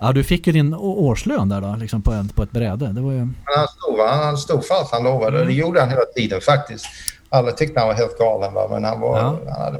Ja, 0.00 0.12
du 0.12 0.24
fick 0.24 0.46
ju 0.46 0.52
din 0.52 0.74
årslön 0.74 1.48
där 1.48 1.60
då, 1.60 1.76
liksom 1.80 2.02
på, 2.02 2.12
en, 2.12 2.28
på 2.28 2.42
ett 2.42 2.50
bräde. 2.52 2.86
Det 2.92 3.00
var 3.00 3.12
ju... 3.12 3.18
Han 3.44 3.68
stod, 3.68 3.96
va? 3.98 4.08
han 4.24 4.38
stod 4.38 4.62
allt 4.70 4.90
han 4.92 5.04
lovade. 5.04 5.44
Det 5.44 5.52
gjorde 5.52 5.80
han 5.80 5.88
hela 5.88 6.04
tiden 6.16 6.40
faktiskt. 6.40 6.86
Alla 7.28 7.52
tyckte 7.52 7.80
han 7.80 7.88
var 7.88 7.94
helt 7.94 8.18
galen, 8.18 8.54
va? 8.54 8.68
men 8.70 8.84
han 8.84 9.00
var, 9.00 9.18
Ja. 9.18 9.38
han 9.48 9.62
hade, 9.62 9.78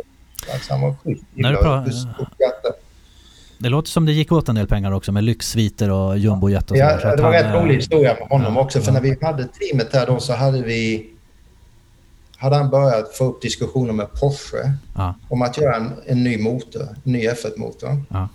alltså, 0.53 0.73
han 0.73 0.81
var 0.81 0.95
schysst. 1.05 1.25
När 1.35 1.51
du 1.53 1.57
Gillade 1.59 1.69
pra- 1.69 1.83
och 2.19 2.23
uppskattade. 2.23 2.75
Det 3.59 3.69
låter 3.69 3.89
som 3.91 4.07
det 4.07 4.13
gick 4.13 4.33
åt 4.33 4.49
en 4.49 4.55
del 4.55 4.67
pengar 4.67 4.93
också 4.93 5.13
med 5.13 5.25
lyxsviter 5.25 5.91
och 5.91 6.19
jumbojet 6.19 6.71
och 6.71 6.77
Ja, 6.77 6.99
sådär. 6.99 7.11
Så 7.11 7.17
det 7.17 7.23
var 7.23 7.33
han, 7.35 7.43
rätt 7.43 7.55
eh, 7.55 7.63
rolig 7.63 7.75
historia 7.75 8.17
med 8.21 8.29
honom 8.29 8.57
ja, 8.57 8.63
också. 8.63 8.81
För 8.81 8.93
när 8.93 9.01
vi 9.01 9.19
hade 9.23 9.45
teamet 9.49 9.93
där 9.93 10.07
då 10.07 10.21
så 10.21 10.33
hade 10.35 10.63
vi... 10.63 11.11
Hade 12.37 12.57
han 12.57 12.71
börjat 12.71 13.17
få 13.17 13.25
upp 13.25 13.43
diskussioner 13.43 13.93
med 13.93 14.13
Porsche 14.13 14.73
Ja, 14.97 15.15
om 15.29 15.43
att 15.43 15.59
göra 15.59 15.77
en, 15.77 15.93
en 16.07 16.25
ny 16.25 16.39
motor, 16.43 16.83
en 17.05 17.13
ny 17.13 17.29
F1-motor. 17.29 18.03
ja, 18.09 18.29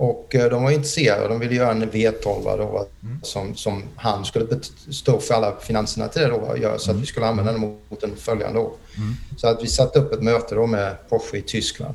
Och 0.00 0.34
eh, 0.34 0.50
de 0.50 0.62
var 0.62 0.70
intresserade. 0.70 1.28
De 1.28 1.40
ville 1.40 1.54
göra 1.54 1.70
en 1.70 1.90
V12 1.90 2.56
då, 2.58 2.66
va, 2.66 2.84
som, 3.22 3.54
som 3.54 3.82
han 3.96 4.24
skulle 4.24 4.46
stå 4.90 5.18
för 5.18 5.34
alla 5.34 5.56
finanserna 5.60 6.08
till 6.08 6.22
det 6.22 6.28
då, 6.28 6.38
va, 6.38 6.56
göra, 6.56 6.78
så 6.78 6.90
att 6.90 6.96
vi 6.96 7.06
skulle 7.06 7.26
använda 7.26 7.52
den 7.52 7.60
motorn 7.60 8.16
följande 8.16 8.58
år. 8.58 8.72
Så 9.36 9.48
att 9.48 9.62
vi 9.62 9.66
satte 9.66 9.98
upp 9.98 10.12
ett 10.12 10.22
möte 10.22 10.54
då 10.54 10.66
med 10.66 11.08
Porsche 11.08 11.38
i 11.38 11.42
Tyskland 11.42 11.94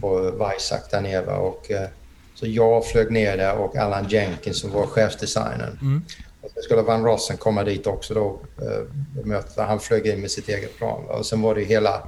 på 0.00 0.30
Weissach 0.30 0.90
där 0.90 1.00
nere. 1.00 1.36
Och, 1.36 1.70
eh, 1.70 1.88
så 2.34 2.46
jag 2.46 2.86
flög 2.86 3.10
ner 3.10 3.36
där 3.36 3.56
och 3.56 3.76
Alan 3.76 4.08
Jenkins 4.08 4.60
som 4.60 4.70
var 4.70 4.86
chefsdesignern. 4.86 5.78
Mm. 5.82 6.02
Och 6.40 6.50
sen 6.54 6.62
skulle 6.62 6.82
Van 6.82 7.04
Rossen 7.04 7.36
komma 7.36 7.64
dit 7.64 7.86
också 7.86 8.14
då. 8.14 8.40
Eh, 8.62 9.24
mötet. 9.24 9.56
Han 9.56 9.80
flög 9.80 10.06
in 10.06 10.20
med 10.20 10.30
sitt 10.30 10.48
eget 10.48 10.76
plan. 10.76 11.04
Och 11.04 11.26
sen 11.26 11.42
var 11.42 11.54
det 11.54 11.64
hela, 11.64 12.02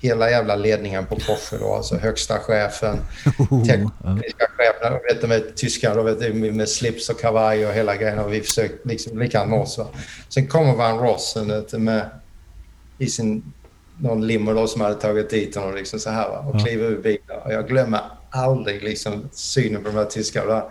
hela 0.00 0.30
jävla 0.30 0.56
ledningen 0.56 1.06
på 1.06 1.14
Porsche 1.16 1.56
då. 1.60 1.74
Alltså 1.74 1.96
högsta 1.96 2.38
chefen, 2.38 2.96
tekniska 3.66 4.46
chefen. 4.56 4.92
Och 4.92 5.00
vet, 5.10 5.20
de 5.20 5.32
är 5.32 5.40
tyskar 5.56 5.94
då, 5.94 6.02
vet, 6.02 6.34
med 6.34 6.68
slips 6.68 7.08
och 7.08 7.20
kavaj 7.20 7.66
och 7.66 7.72
hela 7.72 7.96
grejen. 7.96 8.18
Och 8.18 8.32
vi 8.32 8.40
försökte 8.40 8.88
liksom 8.88 9.18
likadant 9.18 9.50
med 9.50 9.60
oss. 9.60 9.78
Va. 9.78 9.86
Sen 10.28 10.46
kommer 10.46 10.74
Van 10.74 10.98
Rossen 10.98 11.48
vet 11.48 11.72
med 11.72 12.10
i 12.98 13.06
sin 13.06 13.52
någon 14.00 14.26
limo 14.26 14.52
då 14.52 14.66
som 14.66 14.80
hade 14.80 14.94
tagit 14.94 15.30
dit 15.30 15.56
honom 15.56 15.74
liksom 15.74 16.00
så 16.00 16.10
här 16.10 16.28
va, 16.28 16.38
och 16.38 16.56
Ja. 16.56 16.64
kliver 16.64 16.84
ur 16.84 17.02
bilen. 17.02 17.38
Och 17.44 17.52
jag 17.52 17.68
glömmer 17.68 18.00
aldrig 18.30 18.82
liksom 18.82 19.28
synen 19.32 19.82
på 19.82 19.88
de 19.90 19.96
här 19.96 20.04
tyskarna. 20.04 20.64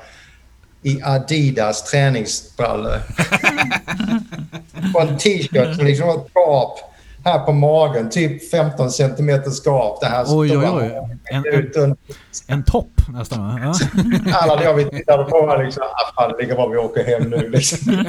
I 0.81 1.01
Adidas 1.03 1.83
träningsbrallor. 1.83 2.97
på 4.93 4.99
en 4.99 5.17
t-shirt 5.17 5.75
som 5.75 5.85
liksom 5.85 6.07
var 6.07 6.15
ett 6.15 6.27
gap. 6.33 6.79
Här 7.27 7.39
på 7.39 7.53
magen, 7.53 8.09
typ 8.09 8.49
15 8.51 8.91
centimeter 8.91 9.51
skap. 9.51 10.01
Det 10.01 10.07
här 10.07 10.25
Oj, 10.27 10.57
oj, 10.57 10.67
oj. 10.73 10.91
En, 11.31 11.45
en, 11.83 11.95
en 12.47 12.63
topp 12.63 13.01
nästan? 13.13 13.57
Ja. 13.61 13.73
Alla 14.33 14.63
jag 14.63 14.73
vi 14.73 14.85
tittade 14.85 15.23
på 15.23 15.41
var 15.45 15.63
liksom, 15.63 15.83
ah, 15.83 16.21
fan 16.21 16.31
det 16.31 16.41
ligger 16.41 16.55
bra 16.55 16.67
vi 16.67 16.77
åker 16.77 17.03
hem 17.19 17.29
nu. 17.29 17.49
Liksom. 17.49 18.05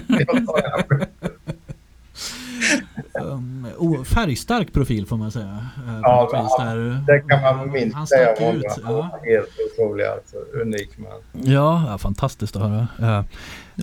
Um, 3.20 3.66
o- 3.78 4.04
färgstark 4.04 4.72
profil 4.72 5.07
får 5.07 5.16
man 5.16 5.31
säga. 5.31 5.66
eh, 5.88 5.98
Ja, 6.02 6.24
vis 6.42 6.57
där. 6.66 7.04
det 7.07 7.20
kan 7.28 7.42
man 7.57 7.70
minst 7.70 7.96
Han 7.96 8.07
säga 8.07 8.35
om 8.40 8.57
ut. 8.57 8.64
Ja. 8.85 9.18
Helt 9.24 9.48
otrolig 9.72 10.04
alltså. 10.04 10.37
Unik 10.62 10.98
man. 10.98 11.44
Ja, 11.52 11.85
ja, 11.88 11.98
fantastiskt 11.98 12.57
att 12.57 12.62
höra. 12.62 12.87
Eh, 13.02 13.22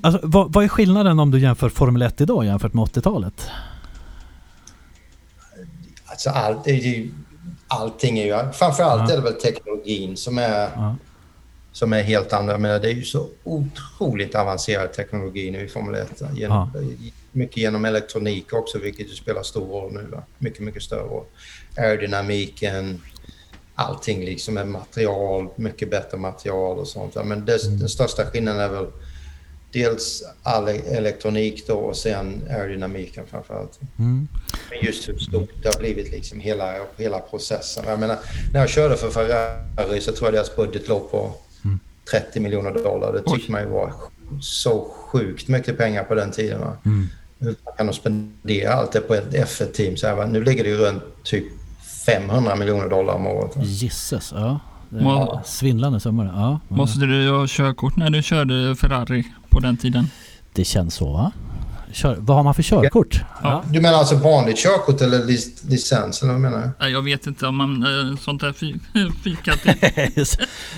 Alltså, 0.03 0.19
vad, 0.23 0.53
vad 0.53 0.63
är 0.63 0.67
skillnaden 0.67 1.19
om 1.19 1.31
du 1.31 1.39
jämför 1.39 1.69
Formel 1.69 2.01
1 2.01 2.21
idag 2.21 2.45
jämfört 2.45 2.73
med 2.73 2.83
80-talet? 2.85 3.49
Alltså 6.15 6.29
allt, 6.29 6.63
det 6.63 6.71
är 6.71 6.75
ju, 6.75 7.11
allting 7.67 8.19
är 8.19 8.25
ju... 8.25 8.51
Framförallt 8.53 9.09
Ja. 9.09 9.13
är 9.13 9.17
det 9.17 9.23
väl 9.23 9.33
teknologin 9.41 10.17
som 10.17 10.37
är, 10.37 10.69
Ja. 10.75 10.95
som 11.71 11.93
är 11.93 12.03
helt 12.03 12.33
menar, 12.57 12.79
det 12.79 12.87
är 12.89 12.93
ju 12.93 13.03
så 13.03 13.27
otroligt 13.43 14.35
avancerad 14.35 14.93
teknologi 14.93 15.51
nu 15.51 15.65
i 15.65 15.67
Formel 15.67 15.95
1. 15.95 16.21
Genom, 16.33 16.71
Mycket 17.31 17.57
genom 17.57 17.85
elektronik 17.85 18.53
också, 18.53 18.79
vilket 18.79 19.07
ju 19.11 19.15
spelar 19.15 19.43
stor 19.43 19.67
roll 19.67 19.93
nu. 19.93 20.07
Va? 20.11 20.23
Mycket, 20.37 20.59
mycket 20.59 20.83
större 20.83 21.03
roll. 21.07 21.25
Aerodynamiken, 21.77 23.01
allting 23.75 24.25
liksom 24.25 24.53
med 24.53 24.67
material, 24.67 25.47
mycket 25.55 25.89
bättre 25.89 26.17
material 26.17 26.77
och 26.79 26.87
sånt. 26.87 27.15
va. 27.15 27.23
Men 27.23 27.45
det, 27.45 27.79
den 27.79 27.89
största 27.89 28.25
skillnaden 28.25 28.61
är 28.61 28.69
väl 28.69 28.87
dels 29.71 30.23
all 30.43 30.67
elektronik 30.67 31.67
då 31.67 31.73
och 31.75 31.97
sen 31.97 32.43
aerodynamiken 32.49 33.25
framförallt. 33.27 33.79
Mm. 33.99 34.27
Men 34.69 34.79
just 34.81 35.09
hur 35.09 35.17
stort 35.17 35.49
det 35.63 35.67
har 35.73 35.79
blivit, 35.79 36.11
liksom 36.11 36.39
hela, 36.39 36.73
hela 36.97 37.19
processen. 37.19 37.83
Jag 37.87 37.99
menar, 37.99 38.17
när 38.53 38.59
jag 38.59 38.69
körde 38.69 38.97
för 38.97 39.09
Ferrari 39.09 40.01
så 40.01 40.11
tror 40.11 40.27
jag 40.27 40.33
deras 40.33 40.55
budget 40.55 40.87
låg 40.87 41.11
på 41.11 41.33
30 42.11 42.39
miljoner 42.39 42.71
dollar. 42.71 43.13
Det 43.13 43.31
tyckte 43.31 43.51
man 43.51 43.61
ju 43.61 43.67
var 43.67 43.93
så 44.41 44.87
sjukt 44.91 45.47
mycket 45.47 45.77
pengar 45.77 46.03
på 46.03 46.15
den 46.15 46.31
tiden. 46.31 46.59
Va? 46.59 46.77
Mm. 46.85 47.07
Hur 47.39 47.55
kan 47.77 47.87
de 47.87 47.93
spendera 47.93 48.73
allt 48.73 48.91
det 48.91 48.99
på 49.01 49.13
ett 49.13 49.33
F1-team? 49.33 49.97
Så 49.97 50.07
här, 50.07 50.15
va? 50.15 50.25
Nu 50.25 50.43
ligger 50.43 50.63
det 50.63 50.69
ju 50.69 50.77
runt 50.77 51.03
typ 51.23 51.45
500 52.05 52.55
miljoner 52.55 52.89
dollar 52.89 53.13
om 53.13 53.27
året. 53.27 53.55
Va? 53.57 53.63
Gisses, 53.63 54.31
ja. 54.35 54.59
Det 54.89 54.97
är 54.99 55.03
Må- 55.03 55.41
svindlande 55.45 55.99
summor. 55.99 56.25
Ja. 56.25 56.59
Måste 56.67 56.99
du 57.05 57.29
ha 57.29 57.45
körkort 57.47 57.95
när 57.97 58.09
du 58.09 58.23
körde 58.23 58.75
Ferrari 58.75 59.23
på 59.49 59.59
den 59.59 59.77
tiden? 59.77 60.07
Det 60.53 60.63
känns 60.63 60.95
så 60.95 61.13
va? 61.13 61.31
Kör, 61.95 62.15
vad 62.19 62.37
har 62.37 62.43
man 62.43 62.53
för 62.53 62.63
körkort? 62.63 63.21
Ja. 63.43 63.63
Du 63.71 63.81
menar 63.81 63.97
alltså 63.97 64.15
vanligt 64.15 64.57
körkort 64.57 65.01
eller 65.01 65.23
lic 65.23 65.63
licens? 65.69 66.21
Eller 66.21 66.31
vad 66.33 66.41
menar 66.41 66.61
du? 66.61 66.69
Nej, 66.79 66.91
Jag 66.91 67.01
vet 67.01 67.27
inte 67.27 67.47
om 67.47 67.55
man 67.55 67.83
eh, 67.83 68.17
sånt 68.17 68.41
där 68.41 68.63
i 68.63 68.75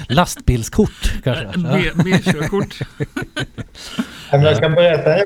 Lastbilskort 0.14 1.14
kanske? 1.24 1.44
Ja. 1.56 1.92
B-körkort. 2.04 2.80
Ja, 4.32 4.38
jag 4.38 4.60
kan 4.60 4.72
berätta 4.74 5.16
en. 5.16 5.26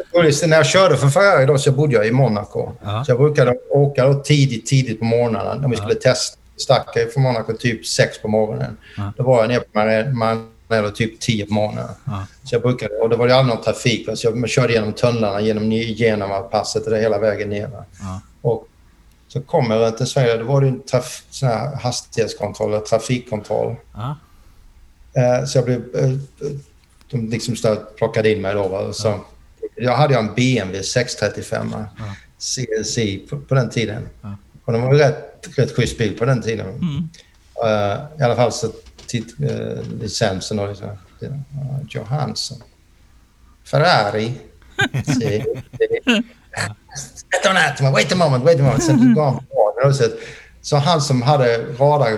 När 0.49 0.57
jag 0.57 0.65
körde 0.65 0.97
för 0.97 1.07
Ferrari 1.07 1.45
då 1.45 1.57
så 1.57 1.71
bodde 1.71 1.93
jag 1.93 2.07
i 2.07 2.11
Monaco. 2.11 2.71
Ja. 2.83 3.05
Så 3.05 3.11
jag 3.11 3.17
brukade 3.19 3.53
åka 3.69 4.05
då 4.07 4.13
tidigt, 4.13 4.65
tidigt 4.65 4.99
på 4.99 5.05
morgnarna 5.05 5.53
när 5.53 5.69
vi 5.69 5.75
skulle 5.75 5.95
testa. 5.95 6.37
Stack 6.57 6.87
jag 6.95 7.13
från 7.13 7.23
Monaco 7.23 7.53
typ 7.53 7.85
sex 7.85 8.21
på 8.21 8.27
morgonen. 8.27 8.77
Ja. 8.97 9.13
Då 9.17 9.23
var 9.23 9.39
jag 9.41 9.47
nere 9.47 9.59
på 9.59 9.79
Mar- 9.79 10.13
Maranello 10.71 10.91
typ 10.95 11.19
tio 11.19 11.45
på 11.45 11.53
morgonen. 11.53 11.87
Ja. 12.05 12.25
Så 12.43 12.55
jag 12.55 12.61
brukade, 12.61 12.93
och 12.95 13.09
det 13.09 13.15
var 13.15 13.27
ju 13.27 13.33
aldrig 13.33 13.55
någon 13.55 13.63
trafik. 13.63 14.09
Så 14.15 14.27
jag 14.27 14.49
körde 14.49 14.73
genom 14.73 14.93
tunnlarna, 14.93 15.41
genom 15.41 15.71
genom 15.71 16.49
passet 16.51 16.85
och 16.85 16.91
det 16.91 16.99
hela 17.01 17.19
vägen 17.19 17.49
ner. 17.49 17.69
Ja. 17.99 18.21
Och 18.41 18.67
så 19.27 19.41
kom 19.41 19.71
jag 19.71 19.81
runt 19.81 19.99
en 20.01 20.07
sväng. 20.07 20.39
Då 20.39 20.45
var 20.45 20.61
det 20.61 20.67
en 20.67 20.81
traf, 20.81 21.23
sån 21.29 21.49
här 21.49 21.75
hastighetskontroll, 21.75 22.69
eller 22.73 22.81
trafikkontroll. 22.85 23.75
Ja. 23.93 24.17
Eh, 25.21 25.45
Så 25.45 25.57
jag 25.57 25.65
blev... 25.65 25.95
eh, 25.95 26.09
De 27.11 27.29
liksom 27.29 27.55
plockade 27.97 28.31
in 28.31 28.41
mig 28.41 28.53
då. 28.53 28.67
Va? 28.67 28.93
Så, 28.93 29.19
Jag 29.75 29.95
hade 29.95 30.15
en 30.15 30.33
BMW 30.35 30.83
635 30.83 31.73
CLC 32.39 32.97
på, 33.29 33.39
på 33.39 33.55
den 33.55 33.69
tiden. 33.69 34.09
Och 34.65 34.73
den 34.73 34.81
var 34.81 34.93
ju 34.93 34.99
rätt, 34.99 35.47
rätt 35.57 35.75
schysst 35.75 35.97
bil 35.97 36.17
på 36.17 36.25
den 36.25 36.41
tiden. 36.41 36.67
Mm. 36.69 37.09
Eh, 37.65 37.99
I 38.19 38.23
alla 38.23 38.35
fall 38.35 38.51
så 38.51 38.71
uh, 39.15 39.83
licensen 40.01 40.59
och 40.59 40.69
liksom, 40.69 40.89
Johansson. 41.89 42.57
Ferrari. 43.63 44.33
Wait 47.31 47.45
a 47.45 47.53
minute, 47.53 47.93
wait 47.93 48.11
a 48.11 48.15
moment, 48.15 48.43
wait 48.43 48.59
a 48.59 48.63
moment. 48.63 48.83
Sen 48.83 49.13
gav 49.15 49.33
han 49.33 49.89
och 49.89 49.95
så, 50.61 50.75
han 50.77 51.01
som 51.01 51.21
hade 51.21 51.57
radar, 51.57 52.11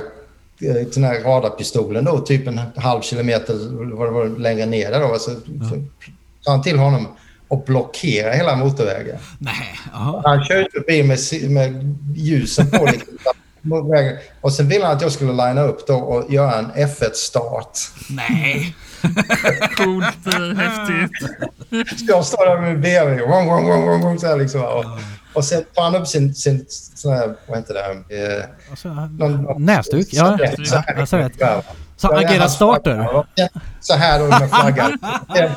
eh, 0.62 0.88
den 0.94 1.04
här 1.04 1.20
radarpistolen 1.20 2.06
då, 2.06 2.20
typ 2.20 2.48
en 2.48 2.62
halv 2.76 3.02
kilometer 3.02 3.54
vad 3.96 4.08
det 4.08 4.12
var, 4.12 4.40
längre 4.40 4.66
ner 4.66 4.92
där 4.92 5.00
då. 5.00 5.20
Så, 5.20 5.32
så 5.32 5.86
sa 6.42 6.52
han 6.52 6.62
till 6.62 6.78
honom 6.78 7.08
att 7.50 7.66
blockera 7.66 8.32
hela 8.32 8.56
motorvägen. 8.56 9.18
Nej. 9.40 9.80
Han 10.24 10.46
körde 10.46 10.68
förbi 10.74 11.04
med, 11.04 11.20
med 11.52 11.96
ljusen 12.16 12.72
på. 12.72 12.86
Liksom. 12.86 13.18
Och 14.42 14.54
sen 14.54 14.68
ville 14.68 14.86
han 14.86 14.96
att 14.96 15.02
jag 15.02 15.12
skulle 15.12 15.32
linea 15.32 15.64
upp 15.64 15.88
då 15.88 15.96
och 15.96 16.34
göra 16.34 16.54
en 16.56 16.72
F1-start. 16.72 17.80
Nej. 18.10 18.76
Coolt, 19.78 20.28
eh, 20.28 20.58
häftigt. 20.58 21.30
Så 22.00 22.06
jag 22.08 22.26
står 22.26 22.46
där 22.46 22.62
med 22.62 22.72
min 22.72 22.82
BMW. 22.82 23.26
Wong, 23.26 23.48
wong, 23.48 23.68
wong, 23.70 23.86
wong, 23.88 24.02
wong, 24.02 24.20
så 24.20 24.28
här 24.28 24.38
liksom. 24.38 24.62
Och, 24.62 24.86
och 25.34 25.46
sen 25.46 25.64
tar 25.74 25.84
han 25.84 25.96
upp 25.96 26.08
sin, 26.08 26.36
sin 26.36 26.66
sån 26.96 27.14
här, 27.14 27.34
vad 27.48 27.58
heter 27.58 27.74
det? 27.74 28.18
Eh, 28.40 28.44
Alltså, 28.70 28.88
någon- 28.88 29.66
näsduk, 29.66 30.08
ja. 30.12 30.38
servett, 30.38 30.68
så 30.68 30.76
här. 30.76 30.96
Ja, 30.98 31.06
servett. 31.06 31.34
Ja. 31.38 31.62
Så 31.98 32.08
Ja, 32.12 32.18
agera 32.20 32.40
hans 32.40 32.54
starter. 32.56 33.26
Så 33.82 33.94
här 33.94 34.20
då 34.20 34.26
med 34.28 34.50
flaggan. 34.50 34.98
Sen 35.36 35.52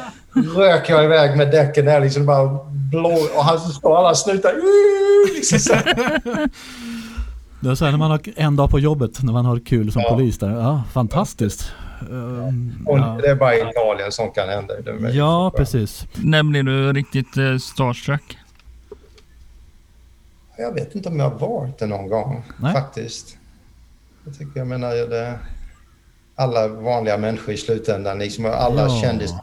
rök 0.57 0.89
jag 0.89 1.05
iväg 1.05 1.37
med 1.37 1.51
däcken 1.51 1.85
där 1.85 2.01
liksom 2.01 2.27
bara 2.27 2.59
blå. 2.91 3.19
Och 3.37 3.45
han 3.45 3.59
står 3.61 3.99
alla 3.99 4.15
snutar. 4.15 4.53
Liksom 5.37 5.59
så 5.59 5.75
här. 5.75 5.85
Det 7.67 7.71
är 7.73 7.75
så 7.75 7.85
här 7.85 7.93
när 7.93 7.99
man 7.99 8.11
har 8.11 8.21
en 8.37 8.57
dag 8.57 8.71
på 8.71 8.79
jobbet 8.79 9.23
när 9.23 9.33
man 9.33 9.45
har 9.45 9.59
kul 9.59 9.93
som 9.93 10.03
Ja. 10.03 10.11
polis 10.11 10.39
där. 10.39 10.51
Ja, 10.51 10.83
fantastiskt. 10.93 11.73
Um, 12.11 12.85
Och 12.87 12.99
ja. 12.99 13.19
Det 13.23 13.29
är 13.29 13.35
bara 13.35 13.55
i 13.57 13.61
Italien 13.71 14.13
som 14.13 14.31
kan 14.31 14.49
hända. 14.49 14.75
Ja, 15.13 15.53
precis. 15.57 16.07
När 16.15 16.43
blev 16.43 16.65
du 16.65 16.93
riktigt 16.93 17.37
eh, 17.37 17.57
starstruck? 17.59 18.39
Jag 20.59 20.73
vet 20.75 20.95
inte 20.95 21.09
om 21.09 21.19
jag 21.21 21.31
har 21.31 21.39
varit 21.39 21.79
det 21.79 21.87
någon 21.87 22.09
gång 22.09 22.43
Nej. 22.61 22.73
faktiskt. 22.73 23.37
Jag 24.25 24.39
tycker, 24.39 24.61
jag 24.61 24.67
menar, 24.67 24.91
det, 24.95 25.39
alla 26.35 26.69
vanliga 26.69 27.19
människor 27.19 27.55
i 27.55 27.57
slutändan, 27.57 28.19
liksom, 28.19 28.47
alla 28.47 28.83
Ja. 28.83 29.01
kändisar. 29.03 29.41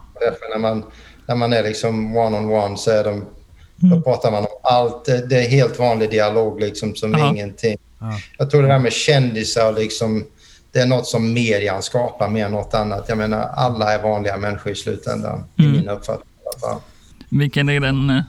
När 0.52 0.60
man, 0.60 0.84
när 1.28 1.36
man 1.36 1.54
är 1.54 1.64
liksom 1.64 2.18
one-on-one 2.18 2.76
så 2.78 2.92
är 2.92 3.04
de, 3.04 3.26
då 3.76 4.02
pratar 4.02 4.32
man 4.32 4.40
om 4.44 4.50
allt. 4.64 5.06
Det, 5.06 5.46
är 5.46 5.50
helt 5.50 5.80
vanlig 5.80 6.10
dialog 6.12 6.60
liksom 6.60 6.96
som 6.96 7.12
Ja. 7.12 7.30
ingenting. 7.30 7.78
Ja. 8.12 8.18
Jag 8.38 8.50
tror 8.50 8.62
det 8.64 8.68
här 8.68 8.80
med 8.80 8.94
kändisar 8.94 9.68
och 9.72 9.80
liksom, 9.80 10.24
det 10.72 10.80
är 10.80 10.86
något 10.88 11.08
som 11.08 11.34
median 11.34 11.82
skapar 11.84 12.30
mer 12.30 12.46
än 12.46 12.52
något 12.52 12.74
annat. 12.74 13.06
Jag 13.10 13.18
menar, 13.18 13.40
alla 13.42 13.94
är 13.94 14.02
vanliga 14.04 14.38
människor 14.38 14.72
i 14.72 14.76
slutändan, 14.76 15.44
i 15.56 15.62
Mm. 15.64 15.78
min 15.78 15.90
uppfattning. 15.90 16.28
i 16.44 16.48
alla 16.66 16.74
fall. 16.74 16.82
Vilken 17.30 17.70
är 17.70 17.80
den 17.80 18.10
eh, 18.10 18.22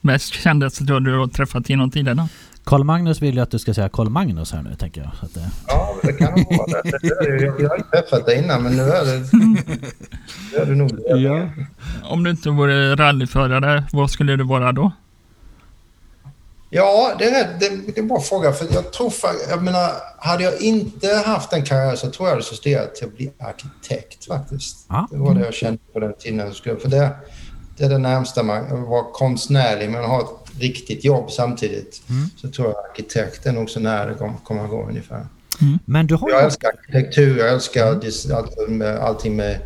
mest 0.00 0.32
kändaste 0.34 0.84
du 0.84 1.18
har 1.18 1.26
träffat 1.26 1.68
genom 1.70 1.90
tiderna? 1.90 2.28
Karl 2.64 2.84
Magnus 2.84 3.22
vill 3.22 3.34
ju 3.34 3.40
att 3.40 3.50
du 3.50 3.58
ska 3.58 3.74
säga 3.74 3.88
Karl 3.88 4.08
Magnus 4.08 4.52
här 4.52 4.62
nu, 4.62 4.74
tänker 4.74 5.00
jag. 5.00 5.10
Så 5.20 5.24
att 5.26 5.34
det, 5.34 5.50
Ja, 5.68 5.94
det 6.02 6.12
kan 6.12 6.30
nog 6.32 6.56
vara 6.58 6.82
det. 6.82 6.98
det. 7.38 7.62
Jag 7.62 7.68
har 7.68 7.76
inte 7.76 7.90
träffat 7.90 8.26
dig 8.26 8.38
innan, 8.38 8.62
men 8.62 8.76
nu 8.76 8.82
är 8.82 9.04
det, 9.04 9.28
nu 10.52 10.58
är 10.62 10.66
det 10.66 10.74
nog 10.74 10.96
det. 10.96 11.50
Om 12.02 12.24
du 12.24 12.30
inte 12.30 12.50
vore 12.50 12.96
rallyförare, 12.96 13.84
vad 13.92 14.10
skulle 14.10 14.36
du 14.36 14.44
vara 14.44 14.72
då? 14.72 14.92
Ja, 16.72 17.14
det 17.18 17.24
är, 17.24 17.44
det, 17.60 17.68
det 17.86 17.96
är 17.96 17.98
en 17.98 18.08
bra 18.08 18.20
fråga. 18.20 18.52
För 18.52 18.66
jag 18.74 18.92
tror 18.92 19.12
jag 19.50 19.62
menar, 19.62 19.90
hade 20.18 20.44
jag 20.44 20.60
inte 20.60 21.08
haft 21.26 21.52
en 21.52 21.64
karriär 21.64 21.96
så 21.96 22.10
tror 22.10 22.28
jag 22.28 22.38
det 22.38 22.42
skulle 22.42 22.56
studerat 22.58 22.94
till 22.94 23.06
att 23.06 23.16
bli 23.16 23.30
arkitekt 23.38 24.24
faktiskt. 24.26 24.86
Ja. 24.88 25.08
Det 25.10 25.16
var 25.18 25.34
det 25.34 25.40
jag 25.44 25.54
kände 25.54 25.78
på 25.92 26.00
den 26.00 26.14
tiden. 26.18 26.52
För 26.54 26.88
det, 26.88 27.10
det 27.76 27.84
är 27.84 27.88
det 27.88 27.98
närmsta 27.98 28.42
man 28.42 28.82
vara 28.82 29.04
konstnärlig 29.12 29.90
men 29.90 30.04
ha 30.04 30.20
ett 30.20 30.60
riktigt 30.60 31.04
jobb 31.04 31.30
samtidigt. 31.30 32.02
Så 32.36 32.50
tror 32.50 32.68
jag 32.68 32.76
arkitekt 32.90 33.46
är 33.46 33.52
nog 33.52 33.70
så 33.70 33.80
nära 33.80 34.06
det 34.06 34.14
kom- 34.14 34.36
kommer 34.44 34.64
att 34.64 34.70
gå 34.70 34.82
ungefär. 34.88 35.26
Men 35.84 36.06
du 36.06 36.14
har 36.14 36.30
Jag 36.30 36.44
älskar 36.44 36.68
arkitektur, 36.68 37.38
jag 37.38 37.48
älskar 37.52 37.94
dis, 37.94 38.30
allt 38.30 38.68
med, 38.68 38.98
allting 38.98 39.36
med 39.36 39.58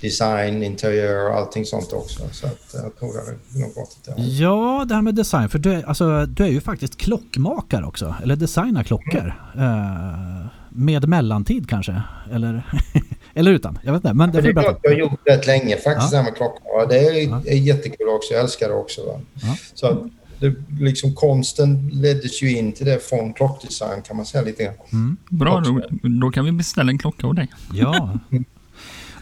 design, 0.00 0.62
interiör 0.62 1.30
och 1.30 1.36
allting 1.36 1.64
sånt 1.64 1.92
också. 1.92 2.22
Så 2.32 2.46
att 2.46 2.70
jag 2.74 2.96
tror 2.98 3.12
det 3.52 3.58
är 3.58 3.62
nog 3.62 3.78
åt 3.78 3.98
det. 4.04 4.22
Ja, 4.22 4.84
det 4.88 4.94
här 4.94 5.02
med 5.02 5.14
design. 5.14 5.48
För 5.48 5.58
du 5.58 5.72
är, 5.72 5.82
alltså, 5.82 6.26
du 6.26 6.44
är 6.44 6.48
ju 6.48 6.60
faktiskt 6.60 6.96
klockmakare 6.96 7.84
också. 7.86 8.14
Eller 8.22 8.36
designar 8.36 8.82
klockor. 8.82 9.34
Eh, 9.58 10.46
med 10.68 11.08
mellantid 11.08 11.68
kanske? 11.68 12.02
Eller, 12.32 12.62
eller 13.34 13.50
utan? 13.52 13.78
Jag 13.82 13.92
vet 13.92 14.04
inte. 14.04 14.14
Men 14.14 14.30
det 14.32 14.42
får 14.42 14.52
det 14.52 14.60
är 14.60 14.62
klart 14.62 14.78
jag 14.82 14.90
har 14.90 14.98
gjort 14.98 15.20
rätt 15.24 15.46
länge 15.46 15.76
faktiskt, 15.76 15.86
Ja. 15.86 16.08
det 16.10 16.16
här 16.16 16.24
med 16.24 16.36
klockan. 16.36 16.62
Och 16.82 16.88
Det 16.88 16.98
är, 16.98 17.28
Ja. 17.28 17.42
är 17.46 17.56
jättekul 17.56 18.08
också, 18.08 18.32
jag 18.34 18.42
älskar 18.42 18.68
det 18.68 18.74
också. 18.74 19.06
Va? 19.06 19.20
Ja. 19.34 19.56
Så 19.74 20.10
det, 20.40 20.54
liksom 20.80 21.14
konsten 21.14 21.90
leddes 21.92 22.42
ju 22.42 22.56
in 22.58 22.72
till 22.72 22.86
det 22.86 22.98
från 23.08 23.32
klockdesign 23.32 24.02
kan 24.02 24.16
man 24.16 24.26
säga 24.26 24.44
lite 24.44 24.64
grann. 24.64 24.74
Mm. 24.92 25.16
Bra, 25.28 25.60
då, 25.60 25.82
då 26.20 26.30
kan 26.30 26.44
vi 26.44 26.52
beställa 26.52 26.90
en 26.90 26.98
klocka 26.98 27.26
av 27.26 27.34
dig. 27.34 27.48
Ja. 27.72 28.10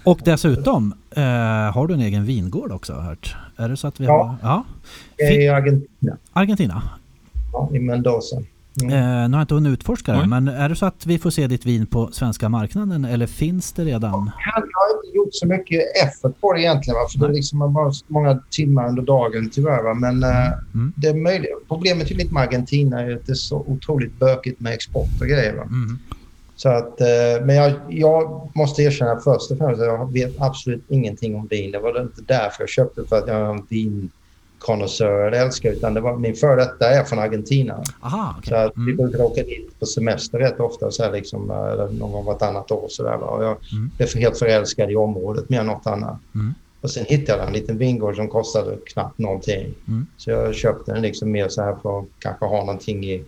Och 0.05 0.21
dessutom 0.25 0.95
eh, 1.11 1.23
har 1.75 1.87
du 1.87 1.95
en 1.95 2.01
egen 2.01 2.25
vingård 2.25 2.73
också 2.73 2.93
har 2.93 3.01
jag 3.01 3.07
hört. 3.09 3.37
Är 3.57 3.69
det 3.69 3.77
så 3.77 3.87
att 3.87 4.01
vi 4.01 4.05
Ja. 4.05 4.23
har... 4.43 4.49
Ja. 4.49 4.65
Jag 5.17 5.29
är 5.33 5.41
i 5.41 5.49
Argentina, 5.49 6.17
Argentina. 6.33 6.83
ja, 7.53 7.71
i 7.73 7.79
Mendoza. 7.79 8.37
Mm. 8.83 8.93
Eh, 8.93 8.99
nu 9.01 9.33
har 9.35 9.39
jag 9.39 9.43
inte 9.43 9.55
hunnit 9.55 9.73
utforska 9.73 10.13
det, 10.13 10.21
Oj. 10.21 10.27
men 10.27 10.49
är 10.49 10.69
det 10.69 10.77
så 10.77 10.87
att 10.87 11.07
vi 11.07 11.19
får 11.19 11.31
se 11.31 11.47
ditt 11.47 11.67
vin 11.67 11.87
på 11.87 12.09
svenska 12.13 12.49
marknaden 12.49 13.05
eller 13.05 13.27
finns 13.27 13.73
det 13.73 13.85
redan? 13.85 14.11
Jag 14.45 14.53
har 14.63 14.97
inte 15.05 15.17
gjort 15.17 15.29
så 15.33 15.47
mycket 15.47 15.83
effort 16.05 16.41
på 16.41 16.53
det 16.53 16.61
egentligen. 16.61 16.95
Va? 16.95 17.07
För 17.13 17.19
det 17.19 17.27
är 17.33 17.37
liksom 17.37 17.59
man 17.59 17.73
bara 17.73 17.93
så 17.93 18.05
många 18.09 18.41
timmar 18.51 18.89
under 18.89 19.03
dagen 19.03 19.51
tyvärr. 19.53 19.83
Va? 19.83 19.95
Men 19.95 20.23
eh, 20.23 20.53
Mm. 20.75 20.93
det 20.97 21.09
är 21.09 21.15
möjligt. 21.15 21.51
Problemet 21.69 22.11
är 22.11 22.15
lite 22.15 22.35
med 22.35 22.43
Argentina 22.43 23.01
är 23.01 23.15
att 23.17 23.27
det 23.27 23.33
är 23.33 23.35
så 23.35 23.57
otroligt 23.67 24.19
bökigt 24.19 24.61
med 24.61 24.73
export 24.75 25.21
och 25.21 25.27
grejer. 25.27 25.55
Va? 25.55 25.65
Så 26.57 26.69
att, 26.69 27.01
eh, 27.01 27.07
men 27.45 27.57
jag, 27.57 27.73
jag 27.89 28.51
måste 28.55 28.83
erkänna 28.83 29.17
först 29.21 29.51
och 29.51 29.59
främst 29.59 29.81
att 29.81 29.87
jag 29.87 30.13
vet 30.13 30.35
absolut 30.39 30.85
ingenting 30.89 31.37
om 31.37 31.47
vin. 31.47 31.71
Det 31.71 31.79
var 31.79 32.01
inte 32.03 32.23
därför 32.23 32.63
jag 32.63 32.69
köpte 32.69 33.05
för 33.09 33.17
att 33.17 33.29
jag 33.29 33.37
är 33.37 33.45
en 33.45 33.67
vinkonnässör 33.71 35.27
eller 35.27 35.45
älskar 35.45 35.71
utan 35.73 35.95
det 35.95 36.01
var 36.01 36.17
min 36.17 36.35
före 36.35 36.57
detta 36.57 36.89
är 36.91 37.05
från 37.05 37.19
Argentina. 37.19 37.83
Aha, 38.03 38.35
okej. 38.39 38.49
Så 38.51 38.55
att 38.57 38.73
vi 38.77 38.93
Mm. 38.93 38.97
brukar 38.97 39.25
åka 39.25 39.43
dit 39.43 39.79
på 39.81 39.87
semester 39.87 40.39
rätt 40.39 40.61
ofta, 40.61 40.91
så 40.91 41.03
här 41.03 41.13
liksom, 41.13 41.51
eh, 41.51 41.57
eller 41.57 41.89
någon 41.89 42.13
gång 42.13 42.25
vartannat 42.25 42.71
år. 42.71 42.87
Så 42.89 43.03
där? 43.03 43.17
Och 43.17 43.45
jag 43.45 43.57
Mm. 43.73 43.91
blev 43.97 44.15
helt 44.15 44.39
förälskad 44.39 44.91
i 44.91 44.97
området 44.97 45.49
mer 45.51 45.61
än 45.61 45.67
något 45.67 45.87
annat. 45.87 46.19
Mm. 46.35 46.55
Och 46.81 46.91
sen 46.91 47.05
hittade 47.09 47.39
jag 47.39 47.47
en 47.47 47.53
liten 47.55 47.79
vingård 47.79 48.17
som 48.17 48.29
kostade 48.29 48.77
knappt 48.87 49.19
någonting. 49.19 49.75
Mm. 49.89 50.07
Så 50.17 50.31
jag 50.31 50.55
köpte 50.55 50.93
den 50.93 51.03
liksom 51.03 51.31
mer 51.31 51.49
så 51.49 51.63
här 51.63 51.77
för 51.83 51.99
att 51.99 52.05
kanske 52.19 52.45
ha 52.47 52.59
någonting 52.61 53.05
i 53.05 53.25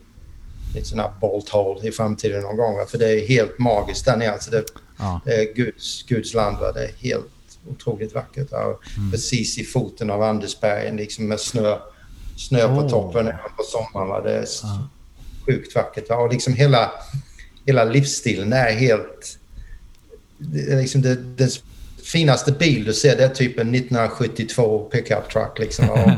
ett 0.75 0.87
sånt 0.87 1.01
här 1.03 1.11
bolt 1.21 1.49
hole 1.49 1.89
i 1.89 1.93
framtiden 1.93 2.43
någon 2.43 2.57
gång. 2.57 2.77
Va? 2.77 2.87
För 2.89 2.99
det 2.99 3.11
är 3.21 3.29
helt 3.29 3.59
magiskt 3.59 4.05
där 4.05 4.17
nere. 4.17 4.33
Alltså 4.33 4.51
det, 4.51 4.65
Ja. 4.99 5.21
det 5.25 5.35
är 5.35 5.55
Guds, 5.55 6.03
Guds 6.03 6.35
land. 6.35 6.57
Va? 6.59 6.73
Det 6.73 6.85
är 6.85 6.93
helt 6.99 7.27
otroligt 7.69 8.15
vackert. 8.15 8.53
Mm. 8.53 9.11
Precis 9.11 9.59
i 9.59 9.65
foten 9.65 10.11
av 10.11 10.23
Andesbergen 10.23 10.97
liksom 10.97 11.29
med 11.29 11.41
snö, 11.41 11.77
snö 12.37 12.69
på 12.69 12.75
Åh. 12.75 12.89
toppen 12.91 13.27
även 13.27 13.39
på 13.57 13.63
sommaren. 13.63 14.09
Va? 14.09 14.21
Det 14.21 14.33
är 14.33 14.47
Ja. 14.63 14.89
sjukt 15.47 15.75
vackert. 15.75 16.09
Va? 16.09 16.17
Och 16.17 16.33
liksom 16.33 16.53
hela, 16.55 16.91
hela 17.67 17.85
livsstilen 17.85 18.53
är 18.53 18.73
helt... 18.73 19.39
Det 20.39 20.73
är 20.73 20.77
liksom 20.81 21.03
det, 21.03 21.15
den 21.15 21.49
finaste 22.05 22.53
bil 22.53 22.85
du 22.85 22.93
ser 22.93 23.17
det 23.17 23.25
är 23.25 23.29
typ 23.29 23.59
en 23.59 23.75
1972 23.75 24.89
pickup 24.93 25.31
truck. 25.33 25.59
Liksom? 25.59 25.91
Och. 25.91 25.99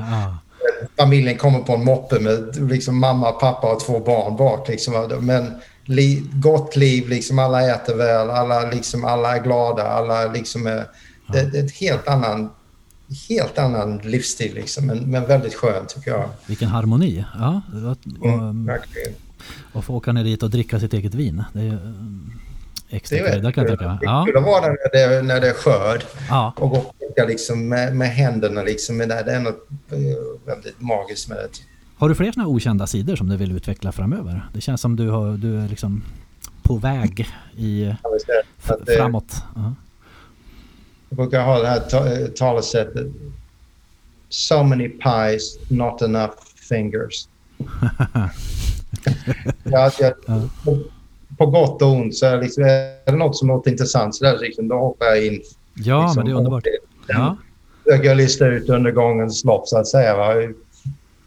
familjen 0.96 1.38
kommer 1.38 1.58
på 1.58 1.72
en 1.72 1.84
moppe 1.84 2.20
med 2.20 2.70
liksom 2.70 2.98
mamma, 3.00 3.32
pappa 3.32 3.72
och 3.72 3.80
två 3.80 4.00
barn 4.00 4.36
bak. 4.36 4.68
Liksom. 4.68 5.18
Men 5.20 5.54
li, 5.84 6.22
gott 6.32 6.76
liv, 6.76 7.08
liksom, 7.08 7.38
alla 7.38 7.74
äter 7.74 7.94
väl, 7.96 8.30
alla, 8.30 8.70
liksom, 8.70 9.04
alla 9.04 9.36
är 9.36 9.42
glada. 9.42 9.82
Alla, 9.82 10.32
liksom, 10.32 10.66
är, 10.66 10.86
det, 11.32 11.42
det 11.52 11.58
är 11.58 11.64
ett 11.64 11.72
helt 11.72 12.08
annan, 12.08 12.50
helt 13.28 13.58
annan 13.58 13.98
livsstil, 13.98 14.54
liksom, 14.54 14.86
men, 14.86 14.98
men 14.98 15.26
väldigt 15.26 15.54
skön 15.54 15.86
tycker 15.88 16.10
jag. 16.10 16.28
Vilken 16.46 16.68
harmoni. 16.68 17.24
Ja, 17.38 17.62
och, 17.74 17.90
och, 18.20 18.28
Mm, 18.38 18.66
verkligen. 18.66 19.12
och 19.72 19.84
få 19.84 19.94
åka 19.94 20.12
ner 20.12 20.24
dit 20.24 20.42
och 20.42 20.50
dricka 20.50 20.80
sitt 20.80 20.92
eget 20.94 21.14
vin. 21.14 21.44
Det 21.52 21.60
är 21.60 21.78
extra 22.90 23.18
Det 23.18 23.28
är 23.28 23.32
krydda 23.32 23.52
kan 23.52 23.64
jag 23.64 23.78
tänka 23.78 23.88
mig. 23.88 23.98
Det 24.00 24.06
är 24.06 24.26
kul 24.26 24.36
att 24.36 24.44
vara 24.44 24.60
där 24.60 24.76
när 24.92 25.08
det, 25.08 25.22
när 25.22 25.40
det 25.40 25.48
är 25.48 25.54
skörd 25.54 26.04
ja. 26.28 26.52
och 26.56 26.70
gå 26.70 26.76
och 26.76 26.98
plocka 26.98 27.24
liksom 27.24 27.68
med, 27.68 27.96
med 27.96 28.08
händerna. 28.08 28.62
Liksom, 28.62 28.98
det, 28.98 29.06
det 29.06 29.32
är 29.32 29.40
något 29.40 29.68
eh, 29.90 29.98
väldigt 30.46 30.80
magiskt 30.80 31.28
med 31.28 31.38
det. 31.38 31.48
Har 31.96 32.08
du 32.08 32.14
fler 32.14 32.32
sådana 32.32 32.48
okända 32.48 32.86
sidor 32.86 33.16
som 33.16 33.28
du 33.28 33.36
vill 33.36 33.52
utveckla 33.52 33.92
framöver? 33.92 34.48
Det 34.52 34.60
känns 34.60 34.80
som 34.80 34.96
du, 34.96 35.10
har, 35.10 35.32
du 35.32 35.60
är 35.60 35.68
liksom 35.68 36.02
på 36.62 36.76
väg 36.76 37.28
i, 37.56 37.82
eh, 37.84 37.94
framåt. 38.96 39.42
Ja. 39.54 39.74
Jag 41.08 41.16
brukar 41.16 41.44
ha 41.44 41.58
det 41.58 41.68
här 41.68 42.22
eh, 42.22 42.26
talesättet. 42.26 43.06
So 44.28 44.62
many 44.62 44.88
pies, 44.88 45.70
not 45.70 46.02
enough 46.02 46.34
fingers. 46.68 47.28
ja, 49.64 49.90
jag, 49.98 50.14
Ja. 50.26 50.42
På, 51.38 51.46
gott 51.46 51.82
och 51.82 51.88
ont 51.92 52.16
så 52.16 52.26
är 52.26 52.40
liksom, 52.42 52.64
är 52.64 52.94
det 53.12 53.16
något 53.16 53.36
som 53.36 53.48
låter 53.48 53.70
intressant 53.70 54.14
så 54.14 54.24
där, 54.24 54.38
liksom, 54.38 54.68
då 54.68 54.74
hoppar 54.78 55.06
jag 55.06 55.26
in. 55.26 55.40
ja, 55.74 56.02
liksom, 56.02 56.16
men 56.16 56.26
det 56.26 56.32
är 56.32 56.36
underbart. 56.36 56.64
Ja, 57.06 57.36
Försöker 57.84 58.08
jag 58.08 58.16
lista 58.16 58.46
ut 58.46 58.68
under 58.68 58.90
gångens 58.90 59.44
lopp 59.44 59.68
så 59.68 59.78
att 59.78 59.86
säga. 59.88 60.16
Va? 60.16 60.32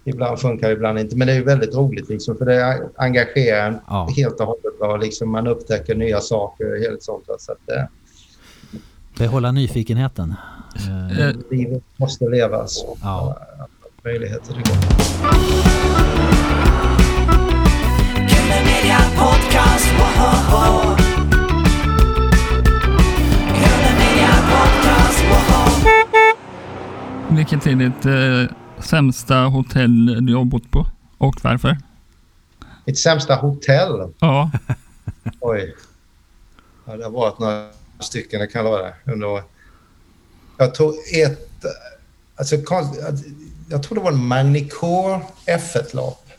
Ibland 0.03 0.39
funkar 0.39 0.67
det, 0.67 0.73
ibland 0.73 0.99
inte. 0.99 1.15
Men 1.15 1.27
det 1.27 1.33
är 1.33 1.41
väldigt 1.43 1.75
roligt 1.75 2.09
liksom, 2.09 2.37
för 2.37 2.45
det 2.45 2.89
engagerar 2.95 3.67
en 3.67 3.77
Ja. 3.87 4.09
helt 4.17 4.39
och 4.39 4.45
hållet. 4.47 4.73
Va? 4.79 4.97
Liksom, 4.97 5.29
man 5.31 5.47
upptäcker 5.47 5.95
nya 5.95 6.19
saker 6.21 6.71
och 6.73 6.77
helt 6.79 7.03
sånt. 7.03 7.23
va. 7.27 7.35
Så 7.39 7.51
att, 7.51 7.69
eh, 7.77 7.83
behålla 9.17 9.51
nyfikenheten. 9.51 10.33
Eh, 11.19 11.35
livet 11.51 11.83
måste 11.97 12.25
levas. 12.29 12.85
Ja. 13.03 13.37
Möjligheter 14.03 14.53
det 14.53 14.59
går. 14.69 16.50
Media 18.81 18.99
Podcast, 19.17 19.85
Media! 23.97 24.31
Vilket 27.29 27.67
är 27.67 27.75
ditt 27.75 28.05
eh, 28.05 28.55
sämsta 28.83 29.35
hotell 29.35 30.25
du 30.25 30.35
har 30.35 30.45
bott 30.45 30.71
på? 30.71 30.87
Och 31.17 31.35
varför? 31.43 31.77
Mitt 32.85 32.99
sämsta 32.99 33.35
hotell? 33.35 34.13
Ja, 34.19 34.51
Oj. 35.39 35.75
Ja, 36.85 36.97
det 36.97 37.03
har 37.03 37.11
varit 37.11 37.39
några 37.39 37.67
stycken, 37.99 38.39
det 38.39 38.47
kan 38.47 38.65
jag 38.65 38.71
lova 38.71 38.83
dig. 38.83 38.93
Jag 40.57 40.75
tog 40.75 40.93
ett... 41.13 41.65
Alltså, 42.35 42.55
jag 43.69 43.83
tror 43.83 43.95
det 43.95 44.01
var 44.01 44.11
en 44.11 44.25
Magnicore 44.25 45.21
F1-lopp. 45.45 46.29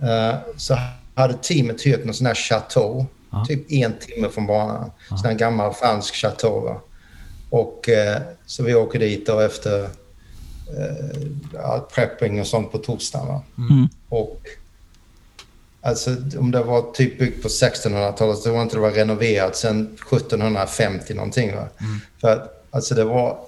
Eh, 0.00 0.34
så 0.56 0.78
hade 1.14 1.34
teamet 1.34 1.82
hyrt 1.82 2.04
någon 2.04 2.14
sån 2.14 2.26
här 2.26 2.34
chateau. 2.34 3.06
Ja. 3.30 3.44
Typ 3.48 3.72
en 3.72 3.98
timme 3.98 4.28
från 4.28 4.46
banan. 4.46 4.90
Sån 5.08 5.24
här 5.24 5.34
gammal 5.34 5.74
fransk 5.74 6.14
chateau. 6.14 6.60
Va? 6.60 6.80
Och 7.50 7.88
eh, 7.88 8.22
så 8.46 8.62
vi 8.62 8.74
åker 8.74 8.98
dit 8.98 9.26
då 9.26 9.40
efter 9.40 9.82
eh, 10.78 11.28
ja, 11.52 11.88
prepping 11.94 12.40
och 12.40 12.46
sånt 12.46 12.72
på 12.72 12.78
torsdagen. 12.78 13.28
Va? 13.28 13.42
mm. 13.56 13.88
Och 14.08 14.40
alltså 15.80 16.16
om 16.38 16.50
det 16.50 16.62
var 16.62 16.92
typ 16.92 17.18
byggt 17.18 17.42
på 17.42 17.48
1600-talet 17.48 18.38
så 18.38 18.52
var 18.52 18.62
inte 18.62 18.76
det 18.76 18.80
var 18.80 18.90
renoverat 18.90 19.56
sedan 19.56 19.98
1750 20.12 21.14
någonting. 21.14 21.56
Va? 21.56 21.68
För 22.20 22.28
att, 22.28 22.66
alltså 22.70 22.94
det 22.94 23.04
var, 23.04 23.38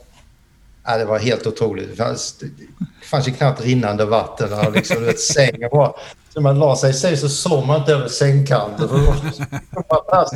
ja, 0.84 0.98
det 0.98 1.04
var 1.04 1.18
helt 1.18 1.46
otroligt. 1.46 1.90
Det 1.90 1.96
fanns, 1.96 2.38
det 2.38 3.06
fanns 3.06 3.28
ju 3.28 3.32
knappt 3.32 3.60
rinnande 3.60 4.04
vatten. 4.04 4.52
Och 4.52 4.72
liksom, 4.72 5.00
du 5.00 5.06
vet, 5.06 5.20
sängen 5.20 5.68
var, 5.72 5.96
så 6.34 6.40
man 6.40 6.58
la 6.58 6.76
sig 6.76 6.90
i 6.90 6.92
säng 6.92 7.16
så 7.16 7.28
såg 7.28 7.66
man 7.66 7.80
inte 7.80 7.92
över 7.92 8.08
sängkanten. 8.08 8.88
För 8.88 8.98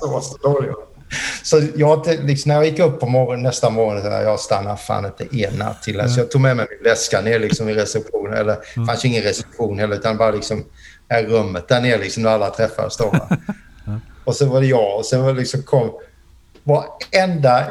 var, 0.08 0.20
så 0.20 0.36
dåligt. 0.36 0.76
Så 1.42 1.62
jag, 1.76 2.06
liksom, 2.06 2.48
när 2.48 2.54
jag 2.54 2.64
gick 2.64 2.78
upp 2.78 3.00
på 3.00 3.06
morgon, 3.06 3.42
nästa 3.42 3.70
morgon, 3.70 4.02
så 4.02 4.10
här, 4.10 4.22
jag 4.22 4.40
stannar 4.40 4.76
fan 4.76 5.04
inte 5.04 5.36
en 5.36 5.54
natt 5.54 5.82
till. 5.82 6.08
Så 6.08 6.20
jag 6.20 6.30
tog 6.30 6.40
med 6.40 6.56
mig 6.56 6.66
min 6.70 6.90
väska 6.92 7.20
ner 7.20 7.38
liksom, 7.38 7.68
i 7.68 7.74
receptionen. 7.74 8.34
Eller 8.34 8.56
det 8.76 8.86
fanns 8.86 9.04
ju 9.04 9.08
ingen 9.08 9.22
reception 9.22 9.78
heller, 9.78 9.96
utan 9.96 10.16
bara 10.16 10.30
liksom, 10.30 10.64
här 11.08 11.22
rummet 11.22 11.68
där 11.68 11.80
nere 11.80 11.98
liksom, 11.98 12.22
där 12.22 12.30
alla 12.30 12.50
träffades. 12.50 12.96
Då, 12.96 13.04
va? 13.10 13.28
och 14.24 14.36
så 14.36 14.46
var 14.46 14.60
det 14.60 14.66
jag 14.66 14.98
och 14.98 15.04
sen 15.04 15.22
var 15.22 15.32
det 15.32 15.38
liksom 15.38 15.62
kom 15.62 15.92
varenda, 16.64 17.66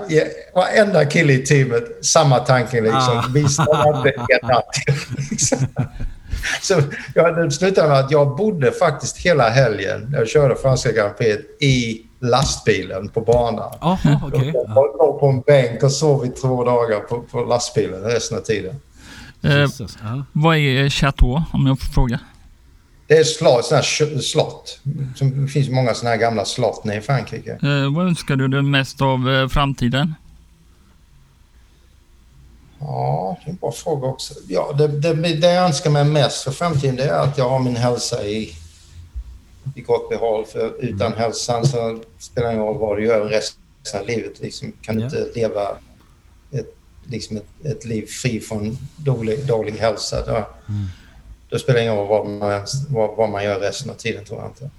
varenda 0.55 1.05
kille 1.05 1.33
i 1.33 1.45
teamet, 1.45 2.05
samma 2.05 2.39
tanke 2.39 2.81
liksom. 2.81 3.17
Ah. 3.17 3.25
Vi 3.33 3.47
stannar 3.47 3.97
inte 3.97 4.09
en 4.09 4.47
natt 4.47 4.73
till. 4.73 4.95
Liksom. 5.29 5.57
Så 6.61 6.81
ja, 7.15 7.31
det 7.31 7.51
slutade 7.51 7.87
med 7.89 7.99
att 7.99 8.11
jag 8.11 8.35
bodde 8.37 8.71
faktiskt 8.71 9.17
hela 9.17 9.49
helgen 9.49 10.07
när 10.11 10.17
jag 10.17 10.27
körde 10.27 10.55
franska 10.55 10.91
Grand 10.91 11.13
i 11.59 12.01
lastbilen 12.19 13.09
på 13.09 13.21
banan. 13.21 13.71
Jaha, 13.81 14.21
okej. 14.25 14.51
Jag 14.53 14.65
Ja. 14.67 14.95
låg 14.99 15.19
på 15.19 15.27
en 15.27 15.41
bänk 15.41 15.83
och 15.83 15.91
sov 15.91 16.25
i 16.25 16.29
två 16.29 16.63
dagar 16.63 16.99
på, 16.99 17.21
på 17.21 17.43
lastbilen 17.43 18.01
resten 18.01 18.37
av 18.37 18.41
tiden. 18.41 18.75
eh. 19.43 19.67
Vad 20.33 20.57
är 20.57 20.89
Chateau, 20.89 21.41
om 21.53 21.67
jag 21.67 21.79
får 21.79 21.87
fråga? 21.93 22.19
Det 23.07 23.17
är 23.17 23.23
slott, 23.23 23.65
såna 23.65 23.77
här 23.81 24.19
slott. 24.19 24.79
Som- 25.15 25.41
Det 25.45 25.47
finns 25.51 25.69
många 25.69 25.93
såna 25.93 26.09
här 26.09 26.17
gamla 26.17 26.45
slott 26.45 26.83
nere 26.83 26.97
i 26.97 27.01
Frankrike. 27.01 27.51
Eh, 27.51 27.95
vad 27.95 28.05
önskar 28.07 28.35
du 28.35 28.47
dig 28.47 28.61
mest 28.61 29.01
av 29.01 29.29
eh, 29.29 29.47
framtiden? 29.47 30.15
Ja, 32.79 33.37
det 33.43 33.49
är 33.49 33.51
en 33.51 33.57
bra 33.57 33.71
fråga 33.71 34.07
också. 34.07 34.33
Ja, 34.47 34.73
det, 34.77 34.87
det, 34.87 35.13
det 35.13 35.53
jag 35.53 35.65
önskar 35.65 35.89
mig 35.89 36.03
mest 36.05 36.43
för 36.43 36.51
framtiden 36.51 36.95
det 36.95 37.03
är 37.03 37.19
att 37.19 37.37
jag 37.37 37.49
har 37.49 37.59
min 37.59 37.75
hälsa 37.75 38.23
i, 38.23 38.55
i 39.75 39.81
gott 39.81 40.09
behåll. 40.09 40.45
För 40.45 40.83
utan 40.85 41.13
hälsan 41.13 41.65
så 41.65 41.99
spelar 42.19 42.47
det 42.47 42.53
ingen 42.53 42.65
roll 42.65 42.77
vad 42.77 42.97
du 42.97 43.05
gör 43.05 43.25
resten 43.25 43.61
av 44.01 44.07
livet. 44.07 44.39
Liksom, 44.39 44.71
kan 44.81 44.95
du 44.95 45.01
Ja. 45.01 45.05
inte 45.07 45.27
leva 45.39 45.61
ett, 46.51 46.75
liksom 47.05 47.37
ett, 47.37 47.65
ett 47.65 47.85
liv 47.85 48.05
fri 48.05 48.39
från 48.39 48.77
dålig, 48.97 49.45
dålig 49.47 49.71
hälsa. 49.73 50.25
Då, 50.25 50.47
då 51.49 51.59
spelar 51.59 51.79
det 51.79 51.83
ingen 51.83 51.95
roll 51.95 52.07
vad 52.07 52.27
man, 52.27 52.61
vad, 52.89 53.17
vad 53.17 53.29
man 53.29 53.43
gör 53.43 53.59
resten 53.59 53.89
av 53.89 53.95
tiden 53.95 54.25
tror 54.25 54.39
jag 54.41 54.49
inte. 54.49 54.69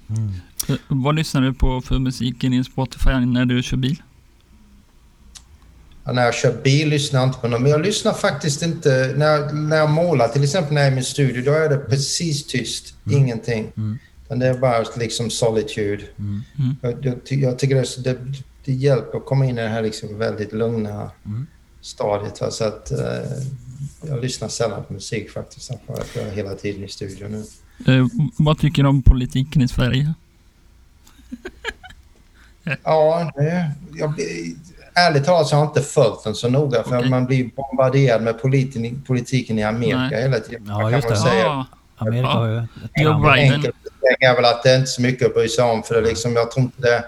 Eh, 0.73 0.79
Vad 0.87 1.15
lyssnar 1.15 1.41
du 1.41 1.53
på 1.53 1.81
för 1.81 1.99
musik 1.99 2.43
i 2.43 2.49
din 2.49 2.63
Spotify 2.63 3.09
när 3.25 3.45
du 3.45 3.63
kör 3.63 3.77
bil? 3.77 4.01
När 6.13 6.25
jag 6.25 6.33
kör 6.33 6.53
bil 6.63 6.89
lyssnar 6.89 7.19
jag 7.19 7.29
inte 7.29 7.39
på 7.39 7.47
något, 7.47 7.61
men 7.61 7.71
jag 7.71 7.81
lyssnar 7.81 8.13
faktiskt 8.13 8.61
inte... 8.61 9.13
När 9.17 9.25
jag, 9.25 9.55
när 9.55 9.77
jag 9.77 9.89
målar, 9.89 10.27
till 10.27 10.43
exempel 10.43 10.73
när 10.73 10.81
jag 10.81 10.87
är 10.87 10.91
i 10.91 10.95
min 10.95 11.03
studio, 11.03 11.43
då 11.45 11.51
är 11.51 11.69
det 11.69 11.77
precis 11.77 12.45
tyst. 12.47 12.93
Ingenting. 13.11 13.71
Men 14.27 14.39
det 14.39 14.47
är 14.47 14.57
bara 14.57 14.85
liksom 14.97 15.29
solitude. 15.29 16.03
Jag, 16.81 17.05
jag, 17.05 17.25
ty- 17.25 17.41
jag 17.41 17.59
tycker 17.59 17.75
det, 17.75 18.03
det, 18.03 18.19
det 18.65 18.73
hjälper 18.73 19.17
att 19.17 19.25
komma 19.25 19.45
in 19.45 19.57
i 19.57 19.61
det 19.61 19.67
här 19.67 19.81
liksom 19.81 20.17
väldigt 20.17 20.53
lugna 20.53 21.11
stadiet. 21.81 22.41
va, 22.41 22.51
Så 22.51 22.63
att, 22.63 22.91
eh, 22.91 22.97
jag 24.01 24.21
lyssnar 24.21 24.47
sällan 24.47 24.83
på 24.83 24.93
musik 24.93 25.29
faktiskt, 25.31 25.67
för 25.87 25.93
att 25.93 26.15
jag 26.15 26.27
är 26.27 26.31
hela 26.31 26.53
tiden 26.55 26.83
i 26.83 26.87
studion 26.87 27.31
nu. 27.31 27.43
Eh, 27.95 28.07
vad 28.37 28.59
tycker 28.59 28.83
du 28.83 28.89
om 28.89 29.01
politiken 29.01 29.61
i 29.61 29.67
Sverige? 29.67 30.13
Ja, 32.83 33.31
det, 33.35 33.71
jag, 33.95 34.13
ärligt 34.95 35.25
talat 35.25 35.47
så 35.47 35.55
har 35.55 35.63
jag 35.63 35.69
inte 35.69 35.81
följt 35.81 36.23
den 36.23 36.35
så 36.35 36.49
noga 36.49 36.83
för 36.83 36.97
Okej. 36.97 37.09
man 37.09 37.25
blir 37.25 37.49
bombarderad 37.55 38.21
med 38.21 38.41
politiken, 38.41 39.03
politiken 39.07 39.59
i 39.59 39.63
Amerika 39.63 39.97
Nej. 39.97 40.21
hela 40.21 40.39
tiden. 40.39 40.65
Ja, 40.67 40.79
Man 40.81 40.91
just 40.91 41.07
det. 41.09 41.15
säga 41.15 41.43
Ja, 41.43 41.65
Amerika 41.97 42.27
har 42.27 42.47
ju... 42.47 42.63
Joe 43.03 43.13
Biden. 43.19 43.53
enkelt 43.53 43.75
är 44.19 44.35
väl 44.35 44.45
att 44.45 44.63
det 44.63 44.69
är 44.71 44.75
inte 44.75 44.87
så 44.87 45.01
mycket 45.01 45.27
att 45.27 45.33
bry 45.33 45.47
sig 45.49 45.63
om 45.63 45.83
för 45.83 45.95
det, 45.95 46.01
liksom, 46.01 46.33
jag 46.35 46.51
tror 46.51 46.63
inte 46.63 46.81
det, 46.81 47.03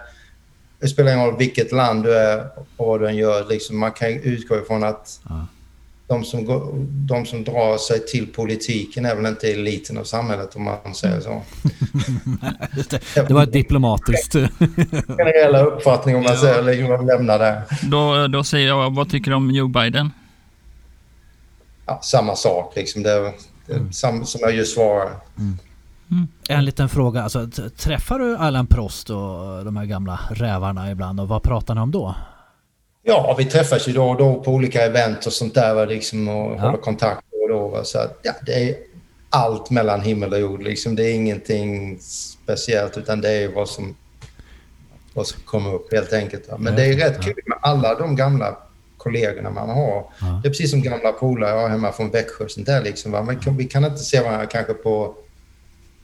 det 0.80 0.88
spelar 0.88 1.14
ingen 1.14 1.26
roll 1.26 1.38
vilket 1.38 1.72
land 1.72 2.04
du 2.04 2.16
är 2.18 2.46
och 2.56 2.68
vad 2.88 3.00
du 3.00 3.08
än 3.08 3.16
gör. 3.16 3.46
Liksom, 3.50 3.80
man 3.80 3.92
kan 3.92 4.10
utgå 4.10 4.56
ifrån 4.58 4.84
att 4.84 5.20
Ja. 5.30 5.48
De, 6.12 6.24
som 6.24 6.46
går, 6.46 6.72
de 7.08 7.26
som 7.26 7.44
drar 7.44 7.78
sig 7.78 8.06
till 8.06 8.28
politiken 8.28 9.06
är 9.06 9.16
väl 9.16 9.26
inte 9.26 9.48
eliten 9.48 9.98
av 9.98 10.04
samhället 10.04 10.56
om 10.56 10.64
man 10.64 10.96
säger 10.96 11.22
så. 11.22 11.42
Det. 12.90 13.02
det 13.28 13.34
var 13.34 13.44
ett 13.44 13.54
diplomatiskt... 13.54 14.34
Generella 15.08 15.64
uppfattning 15.64 16.16
om 16.16 16.24
man 16.24 16.38
säger, 16.38 16.64
liksom, 16.64 16.90
man 16.90 17.06
lämnar 17.06 17.40
det. 17.40 17.64
Då, 17.84 18.28
då 18.28 18.44
säger 18.44 18.68
jag, 18.68 18.96
vad 18.96 19.10
tycker 19.10 19.32
du 19.32 19.38
om 19.38 19.52
Joe 19.52 19.68
Biden? 19.68 20.12
Ja, 21.86 22.00
samma 22.04 22.36
sak 22.36 22.74
liksom. 22.76 23.04
Det, 23.04 23.34
det, 23.68 23.74
är 23.74 23.92
sam, 23.92 24.26
som 24.26 24.42
jag 24.44 24.56
just 24.56 24.74
svarade. 24.74 25.12
En 26.50 26.66
liten 26.66 26.90
fråga, 26.90 27.24
alltså, 27.24 27.50
träffar 27.78 28.20
du 28.20 28.38
Allan 28.38 28.68
Prost 28.68 29.10
och 29.10 29.66
de 29.66 29.78
här 29.78 29.86
gamla 29.86 30.20
rävarna 30.32 30.92
ibland 30.92 31.20
och 31.20 31.28
vad 31.28 31.44
pratar 31.44 31.76
ni 31.76 31.82
om 31.82 31.92
då? 31.92 32.16
Ja, 33.04 33.36
vi 33.38 33.46
träffas 33.46 33.88
ju 33.88 33.94
då 33.94 34.10
och 34.10 34.18
då 34.18 34.44
på 34.44 34.52
olika 34.52 34.82
event 34.86 35.26
och 35.26 35.34
sånt 35.34 35.54
där 35.54 35.88
liksom, 35.88 36.28
och 36.28 36.56
Ja. 36.56 36.62
håller 36.62 36.78
kontakt 36.78 37.22
då 37.32 37.38
och 37.38 37.50
då. 37.50 37.84
Så 37.84 38.00
att, 38.00 38.20
ja, 38.24 38.32
det 38.46 38.70
är 38.70 38.76
allt 39.30 39.70
mellan 39.70 40.02
himmel 40.02 40.34
och 40.34 40.40
jord. 40.40 40.62
Liksom. 40.64 40.96
Det 40.96 41.04
är 41.04 41.14
ingenting 41.14 42.00
speciellt 42.02 42.98
utan 42.98 43.22
det 43.22 43.30
är 43.30 43.48
vad 43.48 43.70
som, 43.70 43.96
vad 45.14 45.28
som 45.28 45.42
kommer 45.46 45.74
upp 45.74 45.94
helt 45.94 46.14
enkelt. 46.14 46.50
Va. 46.50 46.58
Men 46.60 46.76
det 46.76 46.86
är 46.86 46.94
rätt 46.98 47.22
kul 47.24 47.36
med 47.46 47.58
alla 47.62 47.96
de 47.96 48.16
gamla 48.16 48.58
kollegorna 48.98 49.50
man 49.50 49.70
har. 49.70 50.06
Ja. 50.22 50.40
Det 50.44 50.48
är 50.48 50.52
precis 50.52 50.72
som 50.72 50.82
gamla 50.82 51.12
polare 51.12 51.52
jag 51.52 51.62
har 51.62 51.70
hemma 51.70 51.92
från 51.92 52.10
Växjö. 52.10 52.44
och 52.44 52.52
Sånt 52.52 52.66
där, 52.68 52.82
liksom, 52.84 53.12
va. 53.12 53.22
Men 53.24 53.58
vi 53.58 53.66
kan 53.66 53.86
inte 53.86 53.98
se 53.98 54.20
varandra 54.22 54.46
kanske 54.46 54.74
på 54.74 55.16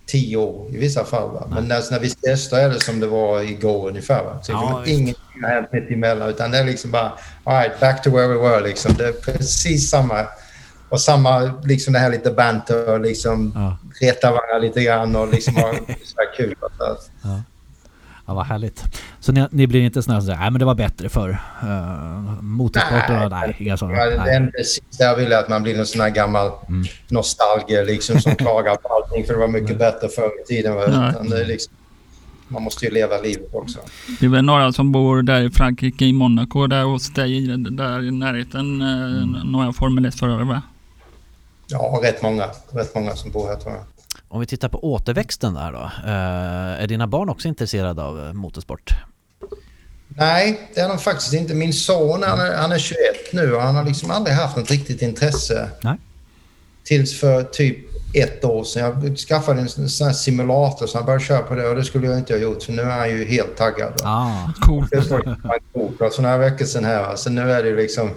tio 0.05 0.37
år 0.37 0.69
i 0.75 0.77
vissa 0.77 1.03
fall. 1.03 1.29
Va? 1.31 1.47
Men 1.49 1.67
när, 1.67 1.91
när 1.91 1.99
vi 1.99 2.13
då 2.51 2.55
är 2.57 2.69
det 2.69 2.79
som 2.79 2.99
det 2.99 3.07
var 3.07 3.41
igår 3.41 3.89
ungefär. 3.89 4.23
Va? 4.23 4.39
Så 4.43 4.51
Ja, 4.51 4.83
liksom, 4.85 5.23
ingenting 5.37 5.43
har 5.43 5.49
hänt 5.61 5.73
mitt 5.73 5.91
emellan 5.91 6.29
utan 6.29 6.51
det 6.51 6.57
är 6.57 6.63
liksom 6.65 6.91
bara 6.91 7.11
all 7.43 7.53
right, 7.53 7.79
back 7.79 8.03
to 8.03 8.09
where 8.09 8.27
we 8.27 8.35
were. 8.49 8.61
Liksom. 8.67 8.93
Det 8.97 9.07
är 9.07 9.11
precis 9.13 9.89
samma. 9.89 10.25
Och 10.89 11.01
samma, 11.01 11.39
liksom 11.63 11.93
det 11.93 11.99
här 11.99 12.09
lite 12.11 12.31
banter 12.31 12.89
och 12.93 12.99
liksom 12.99 13.51
Ja. 13.55 13.77
reta 14.01 14.31
varandra 14.31 14.57
lite 14.57 14.83
grann 14.83 15.15
och 15.15 15.27
liksom 15.33 15.55
ha 15.55 15.73
så 16.03 16.15
kul. 16.37 16.55
Va? 16.61 16.67
Så, 16.77 16.97
Ja, 18.29 18.33
vad 18.33 18.45
härligt. 18.45 18.83
Så 19.19 19.31
ni, 19.31 19.47
ni 19.51 19.67
blir 19.67 19.81
inte 19.81 20.03
sådana 20.03 20.21
som 20.21 20.25
säger 20.25 20.39
nej 20.39 20.51
men 20.51 20.59
det 20.59 20.65
var 20.65 20.75
bättre 20.75 21.09
för 21.09 21.29
uh, 21.63 22.41
motorsport 22.41 23.09
och 23.09 23.31
nej, 23.31 23.55
inga 23.59 23.77
sådana. 23.77 23.97
Ja, 23.97 24.05
det 24.09 24.17
Nej. 24.17 24.35
enda 24.35 24.51
sista 24.63 25.03
jag 25.03 25.15
vill 25.15 25.31
är 25.31 25.37
att 25.37 25.49
man 25.49 25.63
blir 25.63 25.79
en 25.79 25.85
sån 25.85 26.01
här 26.01 26.09
gammal 26.09 26.51
Mm. 26.69 26.83
nostalgiker 27.07 27.85
liksom, 27.85 28.21
som 28.21 28.35
klagar 28.35 28.75
på 28.75 28.87
allting 28.87 29.25
för 29.25 29.33
det 29.33 29.39
var 29.39 29.47
mycket 29.47 29.77
bättre 29.79 30.09
förr 30.09 30.31
i 30.43 30.47
tiden. 30.47 30.75
Nej. 30.75 31.09
Utan 31.09 31.29
det 31.29 31.41
är 31.41 31.45
liksom, 31.45 31.73
man 32.47 32.63
måste 32.63 32.85
ju 32.85 32.91
leva 32.91 33.17
livet 33.21 33.49
också. 33.53 33.79
Det 34.19 34.25
är 34.25 34.29
väl 34.29 34.45
några 34.45 34.73
som 34.73 34.91
bor 34.91 35.21
där 35.21 35.41
i 35.41 35.49
Frankrike, 35.49 36.05
i 36.05 36.13
Monaco, 36.13 36.67
där 36.67 36.83
hos 36.83 37.13
dig, 37.13 37.47
där 37.57 38.03
i 38.07 38.11
närheten, 38.11 38.81
eh, 38.81 39.45
några 39.45 39.73
Formel 39.73 40.05
1-förare 40.05 40.43
va? 40.43 40.61
Ja, 41.67 41.99
rätt 42.03 42.21
många. 42.21 42.49
Rätt 42.71 42.95
många 42.95 43.15
som 43.15 43.31
bor 43.31 43.47
här 43.47 43.55
tror 43.55 43.73
jag. 43.73 43.83
Om 44.27 44.39
vi 44.39 44.45
tittar 44.45 44.69
på 44.69 44.93
återväxten 44.93 45.53
där 45.53 45.71
då. 45.71 45.91
eh, 46.05 46.83
är 46.83 46.87
dina 46.87 47.07
barn 47.07 47.29
också 47.29 47.47
intresserade 47.47 48.03
av 48.03 48.25
eh, 48.27 48.33
motorsport? 48.33 48.91
Nej, 50.07 50.69
det 50.75 50.81
är 50.81 50.89
de 50.89 50.97
faktiskt 50.97 51.33
inte. 51.33 51.53
Min 51.53 51.73
son 51.73 52.23
han 52.23 52.39
är, 52.39 52.57
han 52.57 52.71
är 52.71 52.79
21 52.79 52.97
nu 53.33 53.53
och 53.53 53.61
han 53.61 53.75
har 53.75 53.83
liksom 53.83 54.11
aldrig 54.11 54.35
haft 54.35 54.57
något 54.57 54.71
riktigt 54.71 55.01
intresse. 55.01 55.69
Nej. 55.81 55.97
Tills 56.83 57.19
för 57.19 57.43
typ 57.43 57.77
ett 58.13 58.45
år 58.45 58.63
sedan. 58.63 59.03
Jag 59.03 59.17
skaffade 59.17 59.61
en 59.61 59.69
sån 59.69 60.07
här 60.07 60.13
simulator 60.13 60.87
så 60.87 60.97
han 60.97 61.05
började 61.05 61.23
köra 61.25 61.41
på 61.41 61.55
det 61.55 61.67
och 61.67 61.75
det 61.75 61.83
skulle 61.83 62.07
jag 62.07 62.17
inte 62.17 62.33
ha 62.33 62.39
gjort 62.39 62.63
för 62.63 62.71
nu 62.73 62.81
är 62.81 62.97
han 62.99 63.09
ju 63.09 63.25
helt 63.25 63.55
taggad. 63.57 63.93
Ah, 64.03 64.49
Coolt. 64.59 64.89
Det 64.91 65.09
var 65.11 65.17
ju 65.17 65.23
fan 65.23 65.59
coolt, 65.73 65.99
va. 65.99 66.09
Så 66.09 66.21
några 66.21 66.37
veckor 66.37 66.65
sedan 66.65 66.85
här. 66.85 67.01
va. 67.01 67.17
Så 67.17 67.29
nu 67.29 67.51
är 67.51 67.63
det 67.63 67.75
liksom... 67.75 68.09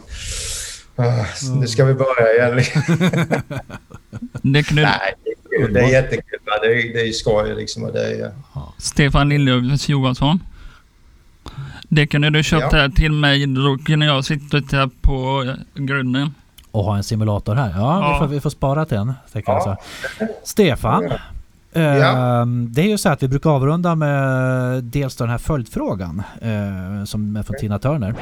ah, 0.97 1.24
nu 1.61 1.66
ska 1.66 1.84
vi 1.84 1.95
börja 1.95 2.34
igen. 2.34 2.64
Det 4.43 4.62
du, 4.68 4.74
Nej, 4.74 5.14
det 5.24 5.30
är, 5.57 5.64
kul. 5.64 5.72
det 5.74 5.80
är 5.80 5.88
jättekul. 5.88 6.38
Det 6.62 6.66
är, 6.66 6.93
det 6.95 7.09
är 7.09 7.12
skoj 7.12 7.55
liksom. 7.55 7.82
Och 7.84 7.93
det 7.93 8.07
är, 8.07 8.32
Stefan 8.78 9.28
Lillövs 9.28 9.88
Johansson. 9.88 10.41
Det 11.88 12.07
kunde 12.07 12.30
du 12.30 12.43
köpt 12.43 12.66
Ja. 12.72 12.78
här 12.78 12.88
till 12.88 13.12
mig, 13.12 13.47
då 13.47 13.78
kunde 13.86 14.07
jag 14.07 14.24
suttit 14.24 14.72
här 14.72 14.91
på 15.03 15.55
grunden. 15.74 16.34
Och 16.72 16.84
ha 16.84 16.96
en 16.96 17.02
simulator 17.04 17.54
här. 17.54 17.70
Ja, 17.76 17.98
Vi, 18.00 18.06
Ja. 18.12 18.18
får, 18.18 18.26
vi 18.26 18.40
får 18.40 18.50
spara 18.50 18.84
till 18.84 18.96
en. 18.98 19.12
tänker 19.32 19.52
jag 19.52 19.62
Ja. 19.66 19.76
så. 20.18 20.26
Stefan. 20.44 21.04
eh, 21.72 21.82
Ja. 21.82 22.44
Det 22.70 22.80
är 22.82 22.86
ju 22.86 22.98
så 22.98 23.08
att 23.08 23.22
vi 23.22 23.28
brukar 23.28 23.50
avrunda 23.50 23.94
med 23.94 24.84
dels 24.84 25.16
den 25.16 25.28
här 25.28 25.38
följdfrågan 25.38 26.22
eh, 26.40 27.04
som 27.04 27.36
är 27.36 27.42
från 27.42 27.56
Tina 27.60 27.78
Turner. 27.78 28.14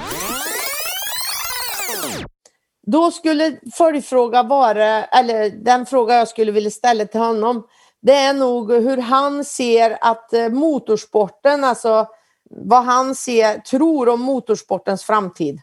Då 2.87 3.11
skulle 3.11 3.57
följdfråga 3.75 4.43
vara, 4.43 5.05
eller 5.05 5.65
den 5.65 5.87
fråga 5.87 6.15
jag 6.15 6.29
skulle 6.29 6.53
vilja 6.53 6.71
ställa 6.71 7.05
till 7.05 7.21
honom, 7.21 7.63
det 8.03 8.15
är 8.15 8.35
nog 8.35 8.73
hur 8.73 8.97
han 9.03 9.45
ser 9.45 9.99
att 10.01 10.33
eh, 10.33 10.49
motorsporten, 10.49 11.65
alltså 11.65 12.07
vad 12.51 12.85
han 12.85 13.15
ser, 13.15 13.59
tror 13.59 14.09
om 14.09 14.21
motorsportens 14.21 15.05
framtid. 15.05 15.61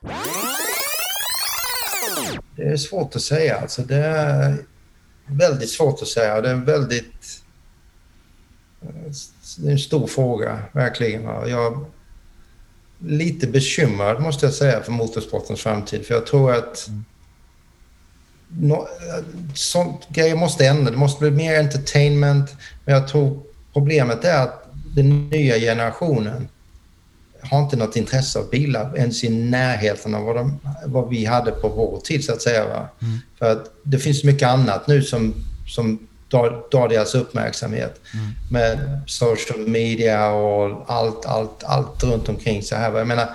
Det 2.55 2.63
är 2.63 2.77
svårt 2.77 3.15
att 3.15 3.21
säga. 3.21 3.57
Alltså, 3.59 3.81
det 3.81 3.95
är 3.95 4.57
väldigt 5.25 5.69
svårt 5.69 6.01
att 6.01 6.07
säga. 6.07 6.41
Det 6.41 6.49
är 6.49 6.53
en 6.53 6.65
väldigt... 6.65 7.41
Det 9.57 9.67
är 9.67 9.71
en 9.71 9.79
stor 9.79 10.07
fråga, 10.07 10.59
verkligen. 10.71 11.23
Jag 11.23 11.73
är 11.73 11.85
lite 12.99 13.47
bekymrad, 13.47 14.21
måste 14.21 14.45
jag 14.45 14.53
säga, 14.53 14.83
för 14.83 14.91
motorsportens 14.91 15.61
framtid. 15.61 16.05
För 16.05 16.13
jag 16.13 16.25
tror 16.25 16.53
att 16.53 16.89
nå- 18.49 18.87
sånt 19.55 20.07
grejer 20.09 20.35
måste 20.35 20.67
ändra. 20.67 20.91
Det 20.91 20.97
måste 20.97 21.19
bli 21.19 21.31
mer 21.31 21.59
entertainment. 21.59 22.55
Men 22.85 22.95
jag 22.95 23.07
tror 23.07 23.43
problemet 23.73 24.25
är 24.25 24.43
att 24.43 24.67
den 24.95 25.29
nya 25.29 25.55
generationen 25.59 26.47
har 27.45 27.63
inte 27.63 27.75
något 27.75 27.95
intresse 27.95 28.39
av 28.39 28.49
bilar 28.49 28.97
ens 28.97 29.23
i 29.23 29.29
närheten 29.29 30.15
av 30.15 30.23
vad, 30.23 30.35
de, 30.35 30.59
vad 30.85 31.09
vi 31.09 31.25
hade 31.25 31.51
på 31.51 31.69
vår 31.69 31.99
tid 31.99 32.25
så 32.25 32.33
att 32.33 32.41
säga. 32.41 32.67
Va? 32.67 32.89
För 33.39 33.51
att 33.51 33.71
det 33.83 33.99
finns 33.99 34.23
mycket 34.23 34.47
annat 34.47 34.87
nu 34.87 35.01
som, 35.01 35.33
som 35.67 36.07
drar, 36.31 36.67
drar 36.71 36.89
deras 36.89 37.15
uppmärksamhet. 37.15 38.01
Med 38.51 39.01
social 39.07 39.67
media 39.67 40.29
och 40.29 40.85
allt, 40.87 41.25
allt, 41.25 41.63
allt 41.63 42.03
runt 42.03 42.29
omkring 42.29 42.63
så 42.63 42.75
här. 42.75 42.97
Jag 42.97 43.07
menar, 43.07 43.29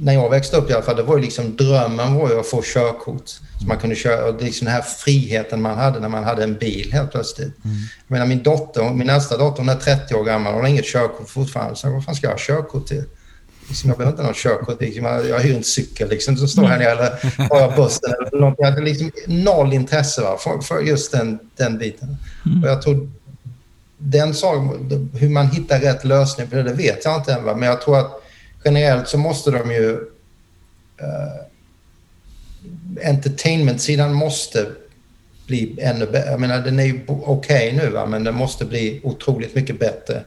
när 0.00 0.12
jag 0.12 0.30
växte 0.30 0.56
upp 0.56 0.70
i 0.70 0.72
alla 0.72 0.82
fall, 0.82 0.96
det 0.96 1.02
var 1.02 1.16
ju 1.16 1.22
liksom 1.22 1.56
drömmen 1.56 2.14
var 2.14 2.30
ju 2.30 2.40
att 2.40 2.46
få 2.46 2.62
körkort. 2.64 3.28
Så 3.28 3.66
man 3.66 3.78
kunde 3.78 3.96
köra, 3.96 4.28
och 4.28 4.42
liksom 4.42 4.64
den 4.64 4.74
här 4.74 4.82
friheten 4.82 5.62
man 5.62 5.78
hade 5.78 6.00
när 6.00 6.08
man 6.08 6.24
hade 6.24 6.42
en 6.42 6.54
bil 6.54 6.92
helt 6.92 7.10
plötsligt. 7.10 7.52
Jag 7.62 8.14
menar 8.14 8.26
min 8.26 8.42
dotter, 8.42 8.90
min 8.90 9.10
äldsta 9.10 9.36
dotter, 9.36 9.58
hon 9.58 9.68
är 9.68 9.76
30 9.76 10.14
år 10.14 10.24
gammal, 10.24 10.52
hon 10.52 10.62
har 10.62 10.68
inget 10.68 10.84
körkort 10.84 11.28
fortfarande. 11.28 11.76
Så 11.76 11.90
vad 11.90 12.04
fan 12.04 12.14
ska 12.14 12.26
jag 12.26 12.32
ha 12.32 12.38
körkort 12.38 12.86
till? 12.86 13.04
Liksom, 13.72 13.90
jag 13.90 13.98
behöver 13.98 14.12
inte 14.12 14.22
någon 14.22 14.34
körkort. 14.34 14.80
Liksom, 14.80 15.04
jag 15.04 15.28
jag 15.28 15.40
hyr 15.40 15.56
en 15.56 15.64
cykel 15.64 16.08
liksom, 16.08 16.36
som 16.36 16.48
står 16.48 16.64
här 16.64 16.78
nere 16.78 16.90
eller 16.90 17.10
har 17.50 17.60
jag 17.60 17.76
bussen 17.76 18.14
eller 18.26 18.40
något. 18.40 18.54
Jag 18.58 18.66
hade 18.66 18.80
liksom 18.80 19.10
noll 19.26 19.72
intresse 19.72 20.22
va, 20.22 20.38
för, 20.38 20.58
för 20.58 20.80
just 20.80 21.12
den, 21.12 21.38
den 21.56 21.78
biten. 21.78 22.16
Och 22.62 22.68
jag 22.68 22.82
tror 22.82 23.10
den 23.98 24.34
saken, 24.34 25.10
hur 25.14 25.28
man 25.28 25.46
hittar 25.46 25.80
rätt 25.80 26.04
lösning 26.04 26.46
på 26.46 26.56
det, 26.56 26.62
det 26.62 26.72
vet 26.72 27.04
jag 27.04 27.16
inte 27.16 27.32
än. 27.32 27.44
Va? 27.44 27.54
Men 27.54 27.68
jag 27.68 27.80
tror 27.80 27.98
att 27.98 28.22
generellt 28.64 29.08
så 29.08 29.18
måste 29.18 29.50
de 29.50 29.72
ju... 29.72 29.90
Uh, 31.02 31.42
entertainment-sidan 33.04 34.12
måste 34.12 34.66
bli 35.46 35.78
ännu 35.80 36.06
bättre. 36.06 36.30
Jag 36.30 36.40
menar, 36.40 36.58
den 36.58 36.78
är 36.78 36.84
ju 36.84 37.00
okej 37.06 37.24
okej 37.26 37.72
nu, 37.72 37.90
va? 37.90 38.06
men 38.06 38.24
den 38.24 38.34
måste 38.34 38.64
bli 38.64 39.00
otroligt 39.04 39.54
mycket 39.54 39.78
bättre 39.78 40.24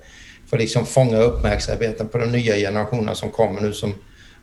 för 0.49 0.57
att 0.57 0.61
liksom 0.61 0.85
fånga 0.85 1.17
uppmärksamheten 1.17 2.07
på 2.07 2.17
de 2.17 2.25
nya 2.31 2.55
generationerna 2.55 3.15
som 3.15 3.31
kommer 3.31 3.61
nu 3.61 3.73
som 3.73 3.93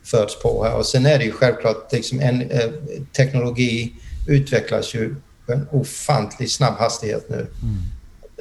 föds 0.04 0.42
på 0.42 0.64
här. 0.64 0.76
Och 0.76 0.86
sen 0.86 1.06
är 1.06 1.18
det 1.18 1.24
ju 1.24 1.32
självklart, 1.32 1.92
liksom 1.92 2.20
en, 2.20 2.50
eh, 2.50 2.70
teknologi 3.16 3.92
utvecklas 4.28 4.94
ju 4.94 5.14
på 5.46 5.52
en 5.52 5.66
ofantligt 5.70 6.52
snabb 6.52 6.74
hastighet 6.74 7.26
nu. 7.28 7.46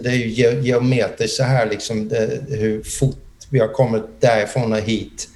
Det 0.01 0.09
är 0.09 0.13
ju 0.15 0.27
ge- 0.29 0.59
geometriskt 0.61 1.37
så 1.37 1.43
här 1.43 1.69
liksom 1.69 2.09
det, 2.09 2.41
hur 2.49 2.83
fort 2.83 3.17
vi 3.49 3.59
har 3.59 3.67
kommit 3.67 4.03
därifrån 4.19 4.73
och 4.73 4.79
hit 4.79 5.29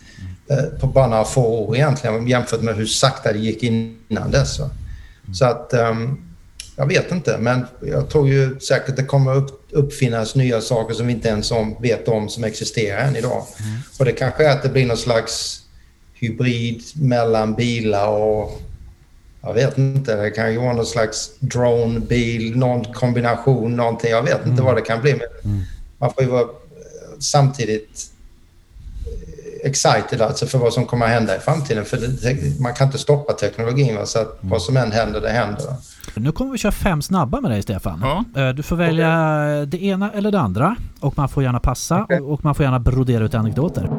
eh, 0.49 0.79
på 0.79 0.87
bara 0.87 1.07
några 1.07 1.23
få 1.25 1.45
år 1.47 1.75
egentligen 1.75 2.27
jämfört 2.27 2.61
med 2.61 2.75
hur 2.75 2.85
sakta 2.85 3.33
det 3.33 3.39
gick 3.39 3.63
innan 3.63 4.31
dess. 4.31 4.59
va. 4.59 4.69
Så 5.33 5.45
att 5.45 5.73
ehm, 5.73 6.17
jag 6.75 6.87
vet 6.87 7.11
inte, 7.11 7.37
men 7.37 7.65
jag 7.81 8.09
tror 8.09 8.27
ju 8.29 8.59
säkert 8.59 8.95
det 8.95 9.03
kommer 9.03 9.35
upp, 9.35 9.64
uppfinnas 9.75 10.35
nya 10.35 10.61
saker 10.61 10.93
som 10.93 11.07
vi 11.07 11.13
inte 11.13 11.27
ens 11.27 11.51
om, 11.51 11.75
vet 11.81 12.07
om 12.07 12.29
som 12.29 12.43
existerar 12.43 13.07
än 13.07 13.15
idag. 13.15 13.43
Och 13.99 14.05
det 14.05 14.11
kanske 14.11 14.45
är 14.45 14.51
att 14.51 14.63
det 14.63 14.69
blir 14.69 14.85
någon 14.85 14.97
slags 14.97 15.61
hybrid 16.13 16.83
mellan 16.95 17.55
bilar 17.55 18.07
och 18.07 18.61
jag 19.41 19.53
vet 19.53 19.77
inte, 19.77 20.15
det 20.15 20.31
kan 20.31 20.51
ju 20.51 20.57
vara 20.57 20.73
någon 20.73 20.85
slags 20.85 21.31
drone-bil, 21.39 22.57
någon 22.57 22.93
kombination, 22.93 23.75
någonting. 23.75 24.11
Jag 24.11 24.23
vet 24.23 24.45
inte 24.45 24.61
vad 24.61 24.75
det 24.75 24.81
kan 24.81 25.01
bli. 25.01 25.13
Men 25.13 25.65
Man 25.97 26.13
får 26.13 26.23
ju 26.23 26.29
vara 26.29 26.47
samtidigt 27.19 28.05
excited 29.65 30.21
alltså 30.21 30.45
för 30.45 30.57
vad 30.57 30.73
som 30.73 30.85
kommer 30.85 31.05
att 31.05 31.11
hända 31.11 31.35
i 31.35 31.39
framtiden. 31.39 31.85
För 31.85 31.97
det, 31.97 32.59
man 32.59 32.73
kan 32.73 32.87
inte 32.87 32.97
stoppa 32.97 33.33
teknologin. 33.33 33.95
Va? 33.95 34.05
Så 34.05 34.19
att 34.19 34.37
vad 34.41 34.61
som 34.61 34.77
än 34.77 34.91
händer, 34.91 35.21
det 35.21 35.29
händer. 35.29 35.65
Va? 35.65 35.75
Nu 36.15 36.31
kommer 36.31 36.51
vi 36.51 36.57
köra 36.57 36.71
fem 36.71 37.01
snabba 37.01 37.41
med 37.41 37.51
dig 37.51 37.61
Stefan. 37.61 37.99
Ja. 38.33 38.41
Eh, 38.41 38.49
Du 38.53 38.63
får 38.63 38.75
välja 38.75 39.09
det 39.65 39.83
ena 39.83 40.11
eller 40.11 40.31
det 40.31 40.39
andra. 40.39 40.75
Och 40.99 41.17
man 41.17 41.29
får 41.29 41.43
gärna 41.43 41.59
passa 41.59 42.01
Okej. 42.03 42.19
och 42.21 42.43
man 42.43 42.55
får 42.55 42.63
gärna 42.63 42.79
brodera 42.79 43.23
ut 43.23 43.33
anekdoter. 43.35 43.89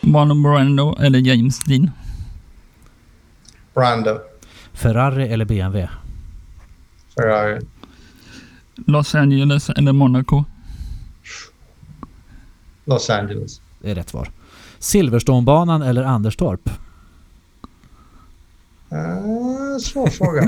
Marlon 0.00 0.42
Brando 0.42 0.96
eller 1.00 1.18
James 1.18 1.58
Dean? 1.64 1.90
Brando, 3.74 4.18
Ferrari 4.72 5.28
eller 5.32 5.44
BMW? 5.44 5.88
Ferrari, 7.16 7.60
Los 8.86 9.14
Angeles 9.14 9.70
eller 9.70 9.92
Monaco? 9.92 10.44
Los 12.84 13.10
Angeles. 13.10 13.60
Det 13.78 13.90
är 13.90 13.94
rätt 13.94 14.08
svar. 14.08 14.30
Silverstonebanan 14.78 15.82
eller 15.82 16.04
Anderstorp? 16.04 16.70
Uh, 18.92 19.78
svår 19.78 20.08
fråga. 20.08 20.46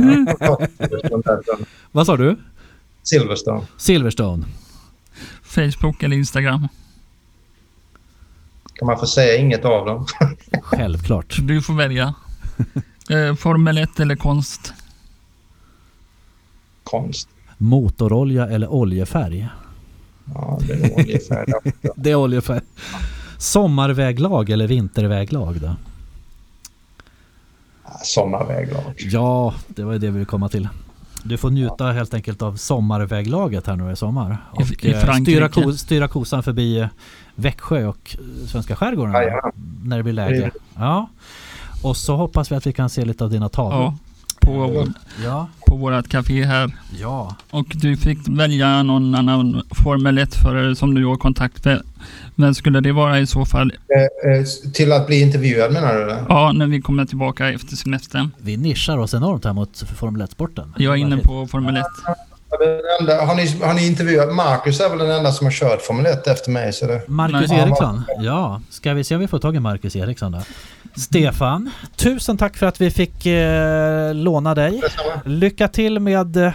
Vad 1.93 2.07
sa 2.07 2.17
du? 2.17 2.37
Silverstone. 3.03 3.67
Silverstone. 3.77 4.45
Facebook 5.43 6.03
eller 6.03 6.17
Instagram? 6.17 6.69
Kan 8.75 8.87
man 8.87 8.99
få 8.99 9.07
säga 9.07 9.37
inget 9.37 9.65
av 9.65 9.87
dem? 9.87 10.07
Självklart. 10.63 11.37
Du 11.43 11.63
får 11.63 11.75
välja. 11.75 12.15
Eh, 13.11 13.35
Formel 13.35 13.79
1 13.79 14.01
eller 14.01 14.17
konst? 14.17 14.73
Konst. 16.85 17.29
Motorolja 17.63 18.49
eller 18.49 18.69
oljefärg? 18.73 19.49
Ja, 20.35 20.59
det 20.69 20.73
är 20.73 21.01
ungefär 21.01 21.47
det. 21.97 22.11
Är 22.11 22.15
oljefärg. 22.15 22.61
Sommarväglag 23.39 24.51
eller 24.51 24.67
vinterväglag 24.67 25.61
då? 25.61 25.77
Sommarväglag. 28.05 28.95
Ja, 28.99 29.55
det 29.69 29.83
var 29.85 29.93
det 29.93 29.99
vi 29.99 30.09
ville 30.11 30.25
komma 30.25 30.49
till. 30.49 30.69
Du 31.25 31.37
får 31.37 31.51
njuta 31.51 31.93
helt 31.93 32.15
enkelt 32.15 32.43
av 32.43 32.57
sommarväglaget 32.57 33.67
här 33.67 33.77
nu 33.77 33.93
i 33.93 33.97
sommar. 33.97 34.31
I- 34.59 34.63
Och 34.63 34.85
i 34.85 34.93
eh, 34.93 35.01
Frankrike. 35.01 35.49
styra, 35.49 35.49
ko, 35.49 35.73
styra 35.73 36.09
kosan 36.09 36.43
förbi 36.43 36.79
eh, 36.79 36.87
Växjö 37.35 37.87
och 37.87 38.17
eh, 38.19 38.47
svenska 38.47 38.77
skärgården 38.77 39.15
Jajamän. 39.15 39.53
när 39.85 39.97
det 39.97 40.03
blir 40.03 40.13
läge. 40.13 40.51
Ja. 40.77 41.09
Och 41.83 41.97
så 41.97 42.17
hoppas 42.17 42.53
vi 42.53 42.57
att 42.57 42.67
vi 42.67 42.73
kan 42.73 42.91
se 42.91 43.05
lite 43.05 43.25
av 43.25 43.31
dina 43.31 43.49
tavlor. 43.49 43.95
På, 44.43 44.87
Ja. 45.25 45.49
på 45.67 45.77
vårt 45.77 46.09
café 46.09 46.45
här. 46.45 46.71
Ja. 47.01 47.37
Och 47.51 47.67
du 47.75 47.97
fick 47.97 48.19
välja 48.29 48.83
någon 48.83 49.15
annan 49.15 49.63
Formel 49.85 50.19
1-förare 50.19 50.77
som 50.77 50.95
du 50.95 51.05
har 51.07 51.17
kontakt 51.17 51.65
med. 51.65 51.83
Men 52.35 52.55
skulle 52.55 52.81
det 52.81 52.93
vara 52.93 53.21
i 53.21 53.27
så 53.27 53.45
fall, 53.45 53.73
Eh, 53.97 54.33
eh, 54.33 54.45
till 54.73 54.93
att 54.93 55.07
bli 55.07 55.21
intervjuad 55.21 55.73
menar 55.73 55.95
du? 55.95 56.03
Eller? 56.03 56.25
ja, 56.29 56.53
när 56.53 56.67
vi 56.67 56.81
kommer 56.81 57.05
tillbaka 57.05 57.49
efter 57.53 57.77
semestern. 57.77 58.31
Vi 58.39 58.57
nischar 58.57 58.99
oss 58.99 59.15
enormt 59.15 59.45
här 59.45 59.53
mot 59.53 59.79
Formel 59.97 60.23
1-sporten. 60.23 60.75
Jag 60.77 60.93
är 60.95 60.99
inne 60.99 61.17
på 61.17 61.47
Formel 61.47 61.77
1. 61.77 61.85
Enda- 63.01 63.25
Har 63.27 63.35
ni, 63.35 63.47
har 63.67 63.75
ni 63.75 63.87
intervjuat? 63.87 64.35
Marcus 64.35 64.81
är 64.81 64.89
väl 64.89 64.99
den 64.99 65.11
enda 65.11 65.33
som 65.33 65.47
har 65.47 65.53
kört 65.53 65.83
Formel 65.83 66.07
1 66.07 66.27
efter 66.27 66.51
mig. 66.51 66.73
Så 66.73 66.87
det, 66.87 67.09
Marcus 67.09 67.51
Nej. 67.51 67.61
Eriksson. 67.61 68.03
Ja, 68.19 68.61
ska 68.71 68.95
vi 68.95 69.05
se 69.05 69.15
om 69.15 69.21
vi 69.21 69.29
får 69.29 69.39
tag 69.39 69.57
i 69.57 69.61
Marcus 69.61 69.97
Eriksson 69.97 70.33
då. 70.33 70.39
Stefan, 70.97 71.71
tusen 71.97 72.37
tack 72.39 72.57
för 72.57 72.67
att 72.67 72.81
vi 72.81 72.91
fick 72.91 73.27
eh, 73.27 74.15
låna 74.15 74.55
dig. 74.55 74.83
Lycka 75.25 75.69
till 75.69 76.01
med 76.01 76.37
eh, 76.37 76.53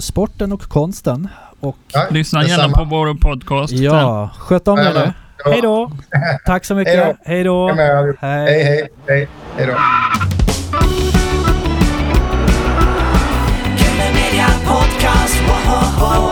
sporten 0.00 0.52
och 0.52 0.62
konsten. 0.62 1.28
Och 1.60 1.76
Ja, 1.92 2.06
Lyssna 2.10 2.44
gärna 2.44 2.68
på 2.68 2.84
vår 2.84 3.14
podcast. 3.14 3.72
ja, 3.72 4.30
sköt 4.38 4.68
om 4.68 4.78
er 4.78 4.92
nu. 4.94 5.12
Hej 5.44 5.60
då! 5.62 5.92
Tack 6.46 6.64
så 6.64 6.74
mycket. 6.74 7.16
Hej 7.24 7.44
då! 7.44 7.72
Hej, 7.72 8.16
hej, 8.20 8.88
hej. 9.06 9.28
Hej 9.56 9.66
då. 9.66 9.72
Killer 16.02 16.18
Media 16.18 16.31